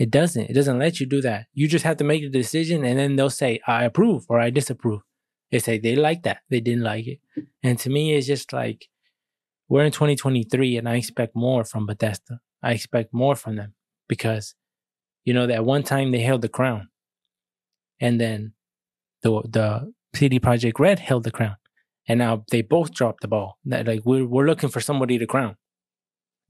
It 0.00 0.10
doesn't. 0.10 0.48
It 0.48 0.54
doesn't 0.54 0.78
let 0.78 0.98
you 0.98 1.04
do 1.04 1.20
that. 1.20 1.48
You 1.52 1.68
just 1.68 1.84
have 1.84 1.98
to 1.98 2.04
make 2.04 2.22
the 2.22 2.30
decision, 2.30 2.86
and 2.86 2.98
then 2.98 3.16
they'll 3.16 3.28
say, 3.44 3.60
"I 3.66 3.84
approve" 3.84 4.24
or 4.30 4.40
"I 4.40 4.48
disapprove." 4.48 5.02
They 5.50 5.58
say 5.58 5.78
they 5.78 5.94
like 5.94 6.22
that. 6.22 6.38
They 6.48 6.60
didn't 6.60 6.84
like 6.84 7.06
it, 7.06 7.18
and 7.62 7.78
to 7.80 7.90
me, 7.90 8.14
it's 8.14 8.26
just 8.26 8.50
like 8.50 8.88
we're 9.68 9.84
in 9.84 9.92
2023, 9.92 10.78
and 10.78 10.88
I 10.88 10.96
expect 10.96 11.36
more 11.36 11.64
from 11.64 11.84
Bethesda. 11.84 12.40
I 12.62 12.72
expect 12.72 13.12
more 13.12 13.36
from 13.36 13.56
them 13.56 13.74
because, 14.08 14.54
you 15.26 15.34
know, 15.34 15.46
that 15.46 15.66
one 15.66 15.82
time 15.82 16.12
they 16.12 16.20
held 16.20 16.40
the 16.40 16.48
crown, 16.48 16.88
and 18.00 18.18
then 18.18 18.54
the 19.22 19.42
the 19.56 19.92
CD 20.14 20.40
Projekt 20.40 20.78
Red 20.78 20.98
held 21.00 21.24
the 21.24 21.30
crown, 21.38 21.56
and 22.08 22.18
now 22.20 22.44
they 22.50 22.62
both 22.62 22.94
dropped 22.94 23.20
the 23.20 23.28
ball. 23.28 23.58
That 23.66 23.86
like 23.86 24.00
we're 24.06 24.26
we're 24.26 24.46
looking 24.46 24.70
for 24.70 24.80
somebody 24.80 25.18
to 25.18 25.26
crown, 25.26 25.56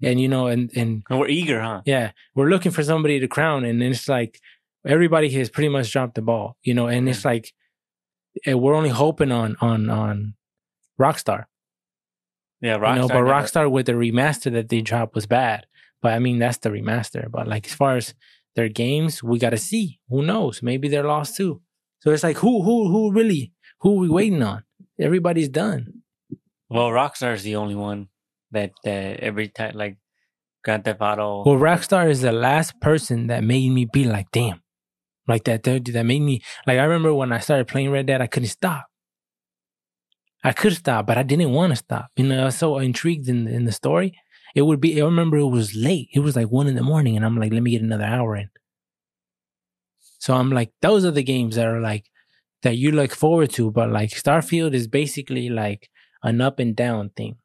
and 0.03 0.21
you 0.21 0.29
know, 0.29 0.47
and 0.47 0.71
and 0.77 1.03
And 1.11 1.19
we're 1.21 1.29
eager, 1.29 1.61
huh? 1.61 1.83
yeah, 1.85 2.13
we're 2.35 2.49
looking 2.51 2.73
for 2.73 2.83
somebody 2.83 3.21
to 3.21 3.29
crown, 3.29 3.65
and 3.65 3.83
it's 3.83 4.09
like 4.09 4.41
everybody 4.87 5.29
has 5.31 5.51
pretty 5.51 5.69
much 5.69 5.93
dropped 5.93 6.15
the 6.15 6.23
ball, 6.23 6.57
you 6.63 6.75
know, 6.75 6.87
and 6.87 7.09
it's 7.09 7.25
like 7.25 7.53
eh, 8.47 8.55
we're 8.55 8.75
only 8.75 8.91
hoping 8.91 9.33
on 9.33 9.57
on 9.61 9.91
on 9.91 10.35
Rockstar, 11.01 11.45
Yeah, 12.61 12.75
you 12.75 12.81
know, 12.81 12.87
Rockstar. 12.87 13.09
but 13.09 13.15
never- 13.15 13.27
Rockstar 13.27 13.71
with 13.71 13.87
the 13.87 13.93
remaster 13.93 14.53
that 14.53 14.69
they 14.69 14.81
dropped 14.81 15.15
was 15.15 15.27
bad. 15.27 15.67
But 16.03 16.13
I 16.15 16.19
mean, 16.19 16.39
that's 16.39 16.59
the 16.59 16.71
remaster. 16.71 17.31
But 17.31 17.47
like 17.47 17.67
as 17.67 17.75
far 17.75 17.97
as 17.97 18.15
their 18.57 18.69
games, 18.69 19.23
we 19.23 19.39
got 19.39 19.51
to 19.51 19.59
see. 19.59 20.01
Who 20.09 20.23
knows? 20.23 20.63
Maybe 20.63 20.89
they're 20.89 21.05
lost 21.07 21.37
too. 21.37 21.61
So 22.01 22.11
it's 22.11 22.23
like 22.23 22.39
who 22.39 22.63
who 22.63 22.89
who 22.89 23.13
really 23.13 23.53
who 23.81 23.93
are 23.97 24.01
we 24.01 24.09
waiting 24.09 24.43
on? 24.43 24.65
Everybody's 24.99 25.49
done. 25.51 26.03
Well, 26.71 26.89
Rockstar 26.89 27.35
is 27.35 27.43
the 27.43 27.57
only 27.57 27.75
one 27.75 28.09
that 28.53 28.73
that 28.85 29.21
every 29.21 29.49
time 29.49 29.73
like 29.75 29.99
Grand 30.65 30.85
Theft 30.85 31.01
Auto. 31.01 31.45
Well, 31.45 31.57
Rockstar 31.57 32.09
is 32.09 32.21
the 32.21 32.33
last 32.33 32.81
person 32.81 33.29
that 33.29 33.45
made 33.45 33.71
me 33.71 33.87
be 33.87 34.05
like, 34.05 34.31
damn, 34.33 34.63
like 35.27 35.45
that. 35.45 35.63
That 35.63 35.85
that 35.87 36.05
made 36.05 36.21
me 36.21 36.43
like. 36.67 36.79
I 36.79 36.85
remember 36.85 37.15
when 37.15 37.33
I 37.33 37.39
started 37.39 37.69
playing 37.69 37.91
Red 37.91 38.07
Dead, 38.07 38.21
I 38.21 38.27
couldn't 38.27 38.49
stop. 38.49 38.87
I 40.43 40.53
could 40.53 40.75
stop, 40.75 41.07
but 41.07 41.19
I 41.19 41.23
didn't 41.23 41.53
want 41.53 41.73
to 41.73 41.77
stop. 41.77 42.11
You 42.17 42.27
know, 42.27 42.43
I 42.43 42.45
was 42.47 42.57
so 42.57 42.79
intrigued 42.79 43.29
in 43.29 43.47
in 43.47 43.65
the 43.65 43.73
story. 43.73 44.15
It 44.55 44.63
would 44.63 44.81
be. 44.81 45.01
I 45.01 45.05
remember 45.05 45.39
it 45.39 45.47
was 45.47 45.75
late. 45.75 46.09
It 46.13 46.21
was 46.21 46.37
like 46.37 46.49
one 46.49 46.67
in 46.67 46.77
the 46.77 46.83
morning, 46.83 47.17
and 47.17 47.25
I'm 47.25 47.39
like, 47.39 47.53
let 47.53 47.63
me 47.63 47.73
get 47.73 47.83
another 47.83 48.05
hour 48.05 48.37
in. 48.37 48.51
So 50.19 50.35
I'm 50.35 50.51
like, 50.51 50.73
those 50.83 51.05
are 51.05 51.11
the 51.11 51.23
games 51.23 51.57
that 51.57 51.67
are 51.67 51.81
like 51.81 52.11
that 52.63 52.77
you 52.77 52.93
look 52.93 53.13
forward 53.15 53.51
to, 53.51 53.71
but 53.71 53.91
like 53.91 54.11
Starfield 54.11 54.75
is 54.75 54.87
basically 54.87 55.49
like 55.49 55.89
an 56.23 56.41
up 56.41 56.59
and 56.59 56.77
down 56.77 57.11
thing. 57.17 57.37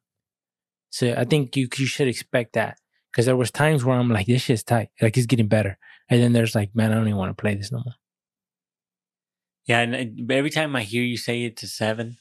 So 0.90 1.14
I 1.16 1.24
think 1.24 1.56
you 1.56 1.68
you 1.76 1.86
should 1.86 2.08
expect 2.08 2.54
that 2.54 2.78
because 3.12 3.26
there 3.26 3.36
was 3.36 3.50
times 3.50 3.84
where 3.84 3.96
I'm 3.98 4.08
like, 4.10 4.26
this 4.26 4.42
shit's 4.42 4.62
tight, 4.62 4.88
like 5.00 5.16
it's 5.16 5.26
getting 5.26 5.48
better, 5.48 5.78
and 6.08 6.22
then 6.22 6.32
there's 6.32 6.54
like, 6.54 6.74
man, 6.74 6.92
I 6.92 6.94
don't 6.96 7.06
even 7.08 7.18
want 7.18 7.36
to 7.36 7.40
play 7.40 7.54
this 7.54 7.72
no 7.72 7.78
more. 7.84 7.94
yeah, 9.66 9.80
and 9.80 10.30
uh, 10.30 10.34
every 10.34 10.50
time 10.50 10.76
I 10.76 10.82
hear 10.82 11.02
you 11.02 11.16
say 11.16 11.44
it's 11.44 11.62
a 11.62 11.66
seven, 11.68 12.16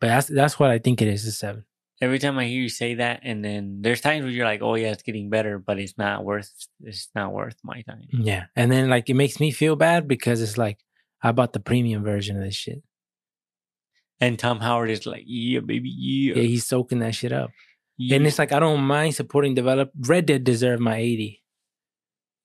But 0.00 0.08
that's 0.08 0.26
that's 0.28 0.58
what 0.58 0.70
I 0.70 0.78
think 0.78 1.02
it 1.02 1.08
is. 1.08 1.26
A 1.26 1.32
seven. 1.32 1.64
every 2.00 2.18
time 2.18 2.38
I 2.38 2.46
hear 2.46 2.60
you 2.62 2.68
say 2.68 2.94
that, 2.96 3.20
and 3.22 3.44
then 3.44 3.78
there's 3.82 4.00
times 4.00 4.24
where 4.24 4.32
you're 4.32 4.44
like, 4.46 4.62
"Oh 4.62 4.74
yeah, 4.74 4.92
it's 4.92 5.02
getting 5.02 5.30
better," 5.30 5.58
but 5.58 5.78
it's 5.78 5.96
not 5.98 6.24
worth. 6.24 6.50
It's 6.82 7.08
not 7.14 7.32
worth 7.32 7.56
my 7.62 7.82
time. 7.82 8.02
Yeah. 8.10 8.46
And 8.56 8.70
then 8.72 8.88
like 8.88 9.08
it 9.10 9.14
makes 9.14 9.38
me 9.40 9.50
feel 9.52 9.76
bad 9.76 10.08
because 10.08 10.40
it's 10.42 10.58
like 10.58 10.78
I 11.22 11.32
bought 11.32 11.52
the 11.52 11.60
premium 11.60 12.02
version 12.02 12.36
of 12.36 12.42
this 12.42 12.56
shit. 12.56 12.82
And 14.20 14.38
Todd 14.38 14.60
Howard 14.62 14.90
is 14.90 15.06
like, 15.06 15.24
"Yeah, 15.26 15.60
baby, 15.60 15.90
yeah." 15.90 16.34
Yeah, 16.36 16.42
he's 16.42 16.66
soaking 16.66 17.00
that 17.00 17.14
shit 17.14 17.32
up. 17.32 17.50
Yeah. 17.96 18.16
And 18.16 18.26
it's 18.26 18.38
like 18.38 18.52
I 18.52 18.58
don't 18.60 18.82
mind 18.82 19.14
supporting 19.14 19.54
develop. 19.54 19.90
Red 19.98 20.26
Dead 20.26 20.44
deserved 20.44 20.80
my 20.82 20.96
eighty, 20.96 21.42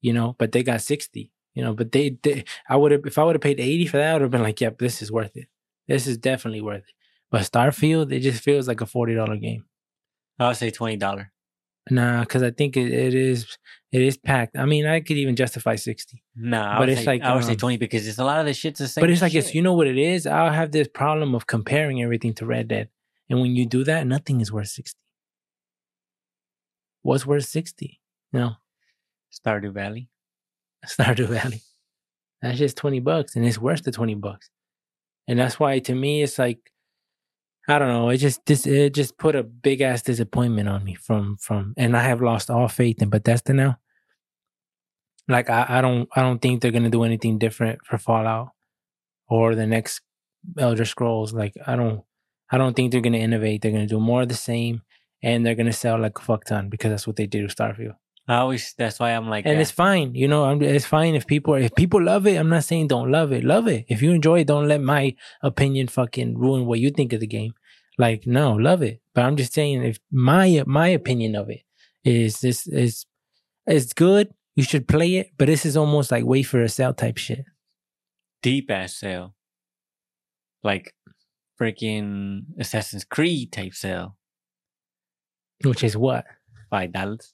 you 0.01 0.13
know, 0.13 0.35
but 0.37 0.51
they 0.51 0.63
got 0.63 0.81
sixty, 0.81 1.31
you 1.53 1.63
know. 1.63 1.73
But 1.73 1.91
they, 1.91 2.17
they 2.23 2.43
I 2.67 2.75
would 2.75 2.91
have 2.91 3.05
if 3.05 3.17
I 3.17 3.23
would 3.23 3.35
have 3.35 3.41
paid 3.41 3.59
eighty 3.59 3.85
for 3.87 3.97
that, 3.97 4.09
I 4.09 4.13
would 4.13 4.21
have 4.23 4.31
been 4.31 4.43
like, 4.43 4.61
yep, 4.61 4.77
this 4.79 5.01
is 5.01 5.11
worth 5.11 5.35
it. 5.35 5.47
This 5.87 6.07
is 6.07 6.17
definitely 6.17 6.61
worth 6.61 6.83
it. 6.87 6.93
But 7.31 7.41
Starfield, 7.41 8.11
it 8.11 8.21
just 8.21 8.43
feels 8.43 8.67
like 8.67 8.81
a 8.81 8.85
forty 8.85 9.15
dollar 9.15 9.37
game. 9.37 9.65
I 10.39 10.47
would 10.47 10.57
say 10.57 10.69
twenty 10.71 10.97
dollar. 10.97 11.31
Nah, 11.91 12.19
because 12.21 12.43
I 12.43 12.51
think 12.51 12.77
it, 12.77 12.91
it 12.91 13.15
is 13.15 13.57
it 13.91 14.01
is 14.01 14.15
packed. 14.17 14.55
I 14.55 14.65
mean, 14.65 14.85
I 14.85 14.99
could 14.99 15.17
even 15.17 15.35
justify 15.35 15.75
sixty, 15.75 16.23
Nah, 16.35 16.71
I 16.71 16.73
But 16.75 16.79
would 16.81 16.89
it's 16.89 16.99
say, 17.01 17.05
like, 17.07 17.21
I 17.23 17.33
would 17.33 17.43
say 17.43 17.53
um, 17.53 17.57
twenty 17.57 17.77
because 17.77 18.07
it's 18.07 18.19
a 18.19 18.23
lot 18.23 18.39
of 18.39 18.45
the 18.45 18.53
shit's 18.53 18.79
the 18.79 18.87
same. 18.87 19.01
but 19.01 19.09
it's 19.09 19.21
like 19.23 19.33
it's 19.33 19.55
you 19.55 19.61
know 19.63 19.73
what 19.73 19.87
it 19.87 19.97
is. 19.97 20.27
I'll 20.27 20.51
have 20.53 20.71
this 20.71 20.87
problem 20.87 21.33
of 21.33 21.47
comparing 21.47 22.03
everything 22.03 22.33
to 22.35 22.45
Red 22.45 22.67
Dead, 22.67 22.89
and 23.29 23.41
when 23.41 23.55
you 23.55 23.65
do 23.65 23.83
that, 23.85 24.05
nothing 24.05 24.39
is 24.41 24.51
worth 24.51 24.67
sixty. 24.67 24.99
What's 27.01 27.25
worth 27.25 27.45
sixty? 27.45 27.99
No. 28.31 28.55
Stardew 29.31 29.73
Valley. 29.73 30.09
Stardew 30.85 31.27
Valley. 31.27 31.61
That's 32.41 32.57
just 32.57 32.77
20 32.77 32.99
bucks 33.01 33.35
and 33.35 33.45
it's 33.45 33.57
worth 33.57 33.83
the 33.83 33.91
20 33.91 34.15
bucks. 34.15 34.49
And 35.27 35.39
that's 35.39 35.59
why 35.59 35.79
to 35.79 35.93
me 35.93 36.23
it's 36.23 36.39
like 36.39 36.59
I 37.67 37.77
don't 37.77 37.89
know, 37.89 38.09
it 38.09 38.17
just 38.17 38.43
this 38.45 38.65
it 38.65 38.95
just 38.95 39.17
put 39.17 39.35
a 39.35 39.43
big 39.43 39.81
ass 39.81 40.01
disappointment 40.01 40.67
on 40.67 40.83
me 40.83 40.95
from 40.95 41.37
from 41.37 41.73
and 41.77 41.95
I 41.95 42.03
have 42.03 42.21
lost 42.21 42.49
all 42.49 42.67
faith 42.67 43.01
in 43.01 43.09
Bethesda 43.09 43.53
now. 43.53 43.77
Like 45.27 45.49
I, 45.49 45.65
I 45.69 45.81
don't 45.81 46.09
I 46.15 46.21
don't 46.21 46.41
think 46.41 46.61
they're 46.61 46.71
gonna 46.71 46.89
do 46.89 47.03
anything 47.03 47.37
different 47.37 47.85
for 47.85 47.97
Fallout 47.97 48.49
or 49.27 49.53
the 49.53 49.67
next 49.67 50.01
Elder 50.57 50.85
Scrolls. 50.85 51.33
Like 51.33 51.53
I 51.67 51.75
don't 51.75 52.03
I 52.49 52.57
don't 52.57 52.75
think 52.75 52.91
they're 52.91 53.01
gonna 53.01 53.17
innovate. 53.17 53.61
They're 53.61 53.71
gonna 53.71 53.85
do 53.85 53.99
more 53.99 54.23
of 54.23 54.29
the 54.29 54.35
same 54.35 54.81
and 55.21 55.45
they're 55.45 55.55
gonna 55.55 55.73
sell 55.73 55.99
like 55.99 56.17
a 56.17 56.21
fuck 56.21 56.45
ton 56.45 56.69
because 56.69 56.89
that's 56.91 57.07
what 57.07 57.15
they 57.15 57.27
did 57.27 57.43
with 57.43 57.55
Starfield 57.55 57.95
I 58.29 58.35
always. 58.35 58.75
That's 58.77 58.99
why 58.99 59.09
I'm 59.09 59.27
like. 59.27 59.47
and 59.47 59.57
uh, 59.57 59.61
it's 59.61 59.71
fine. 59.71 60.13
You 60.13 60.27
know, 60.27 60.45
I'm, 60.45 60.61
it's 60.61 60.85
fine 60.85 61.15
if 61.15 61.25
people 61.25 61.55
if 61.55 61.73
people 61.73 61.99
love 61.99 62.27
it. 62.27 62.35
I'm 62.35 62.49
not 62.49 62.63
saying 62.63 62.87
don't 62.87 63.11
love 63.11 63.31
it. 63.31 63.43
Love 63.43 63.67
it. 63.67 63.85
If 63.89 64.03
you 64.03 64.11
enjoy 64.11 64.41
it, 64.41 64.47
don't 64.47 64.67
let 64.67 64.81
my 64.81 65.15
opinion 65.41 65.87
fucking 65.87 66.37
ruin 66.37 66.67
what 66.67 66.79
you 66.79 66.91
think 66.91 67.11
of 67.11 67.21
the 67.21 67.27
game. 67.27 67.53
Like, 67.97 68.27
no, 68.27 68.53
love 68.53 68.83
it. 68.83 69.01
But 69.15 69.25
I'm 69.25 69.35
just 69.35 69.53
saying, 69.53 69.83
if 69.83 69.97
my 70.11 70.63
my 70.67 70.89
opinion 70.89 71.35
of 71.35 71.49
it 71.49 71.61
is 72.03 72.39
this 72.39 72.67
is 72.67 73.07
it's 73.65 73.93
good. 73.93 74.31
You 74.55 74.61
should 74.61 74.87
play 74.87 75.15
it. 75.15 75.31
But 75.35 75.47
this 75.47 75.65
is 75.65 75.75
almost 75.75 76.11
like 76.11 76.23
wait 76.23 76.43
for 76.43 76.61
a 76.61 76.69
sale 76.69 76.93
type 76.93 77.17
shit. 77.17 77.45
deep 78.43 78.69
ass 78.69 78.93
sale, 78.93 79.33
like 80.63 80.93
freaking 81.59 82.41
Assassin's 82.59 83.05
Creed 83.05 83.51
type 83.51 83.73
sale, 83.73 84.17
Which 85.63 85.83
is 85.83 85.95
what? 85.97 86.25
five 86.69 86.91
dollars. 86.93 87.33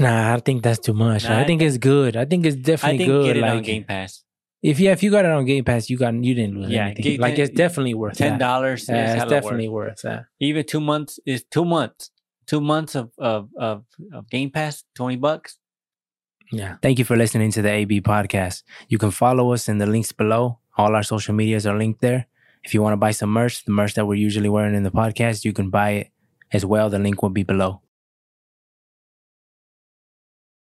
Nah, 0.00 0.34
I 0.34 0.40
think 0.40 0.62
that's 0.62 0.78
too 0.80 0.92
much. 0.92 1.24
Nah, 1.24 1.38
I 1.38 1.40
I 1.42 1.44
think 1.44 1.62
it's 1.62 1.78
good. 1.78 2.16
I 2.16 2.24
think 2.24 2.46
it's 2.46 2.56
I 2.56 2.60
definitely 2.60 2.98
think 2.98 3.08
good. 3.10 3.24
get 3.26 3.36
it 3.36 3.40
like 3.42 3.50
on 3.52 3.62
Game 3.62 3.84
Pass. 3.84 4.24
if 4.62 4.80
yeah, 4.80 4.90
if 4.92 5.02
you 5.02 5.10
got 5.10 5.24
it 5.24 5.30
on 5.30 5.44
Game 5.44 5.64
Pass, 5.64 5.88
you 5.88 5.96
got 5.96 6.14
you 6.14 6.34
didn't 6.34 6.60
lose 6.60 6.70
Yeah, 6.70 6.86
anything. 6.86 7.02
get- 7.04 7.20
like 7.20 7.38
it's 7.38 7.50
definitely 7.54 7.94
worth 7.94 8.18
Ten 8.18 8.38
dollars 8.38 8.88
Yeah, 8.88 9.14
it's 9.22 9.30
definitely 9.30 9.68
worth. 9.68 9.90
worth 9.90 10.02
that. 10.02 10.24
Even 10.40 10.64
two 10.66 10.80
months 10.80 11.20
is 11.26 11.44
two 11.50 11.64
months. 11.64 12.10
Two 12.46 12.60
months 12.60 12.94
of 12.96 13.10
of 13.18 13.50
of, 13.56 13.84
of 14.12 14.28
Game 14.30 14.50
Pass, 14.50 14.84
twenty 14.94 15.16
bucks. 15.16 15.58
Yeah. 16.50 16.76
Thank 16.82 16.98
you 16.98 17.04
for 17.04 17.14
listening 17.16 17.50
to 17.52 17.62
the 17.62 17.70
AB 17.70 18.00
podcast. 18.00 18.62
You 18.88 18.98
can 18.98 19.10
follow 19.10 19.52
us 19.52 19.68
in 19.68 19.78
the 19.78 19.86
links 19.86 20.12
below. 20.12 20.58
All 20.78 20.94
our 20.96 21.02
social 21.02 21.34
medias 21.34 21.66
are 21.66 21.76
linked 21.76 22.00
there. 22.00 22.26
If 22.64 22.72
you 22.74 22.82
want 22.82 22.94
to 22.94 22.96
buy 22.96 23.10
some 23.12 23.30
merch, 23.30 23.64
the 23.64 23.70
merch 23.70 23.94
that 23.94 24.06
we're 24.06 24.14
usually 24.14 24.48
wearing 24.48 24.74
in 24.74 24.82
the 24.82 24.90
podcast, 24.90 25.44
you 25.44 25.52
can 25.52 25.68
buy 25.70 25.90
it 25.90 26.08
as 26.52 26.64
well. 26.64 26.90
The 26.90 26.98
link 26.98 27.22
will 27.22 27.30
be 27.30 27.42
below. 27.42 27.80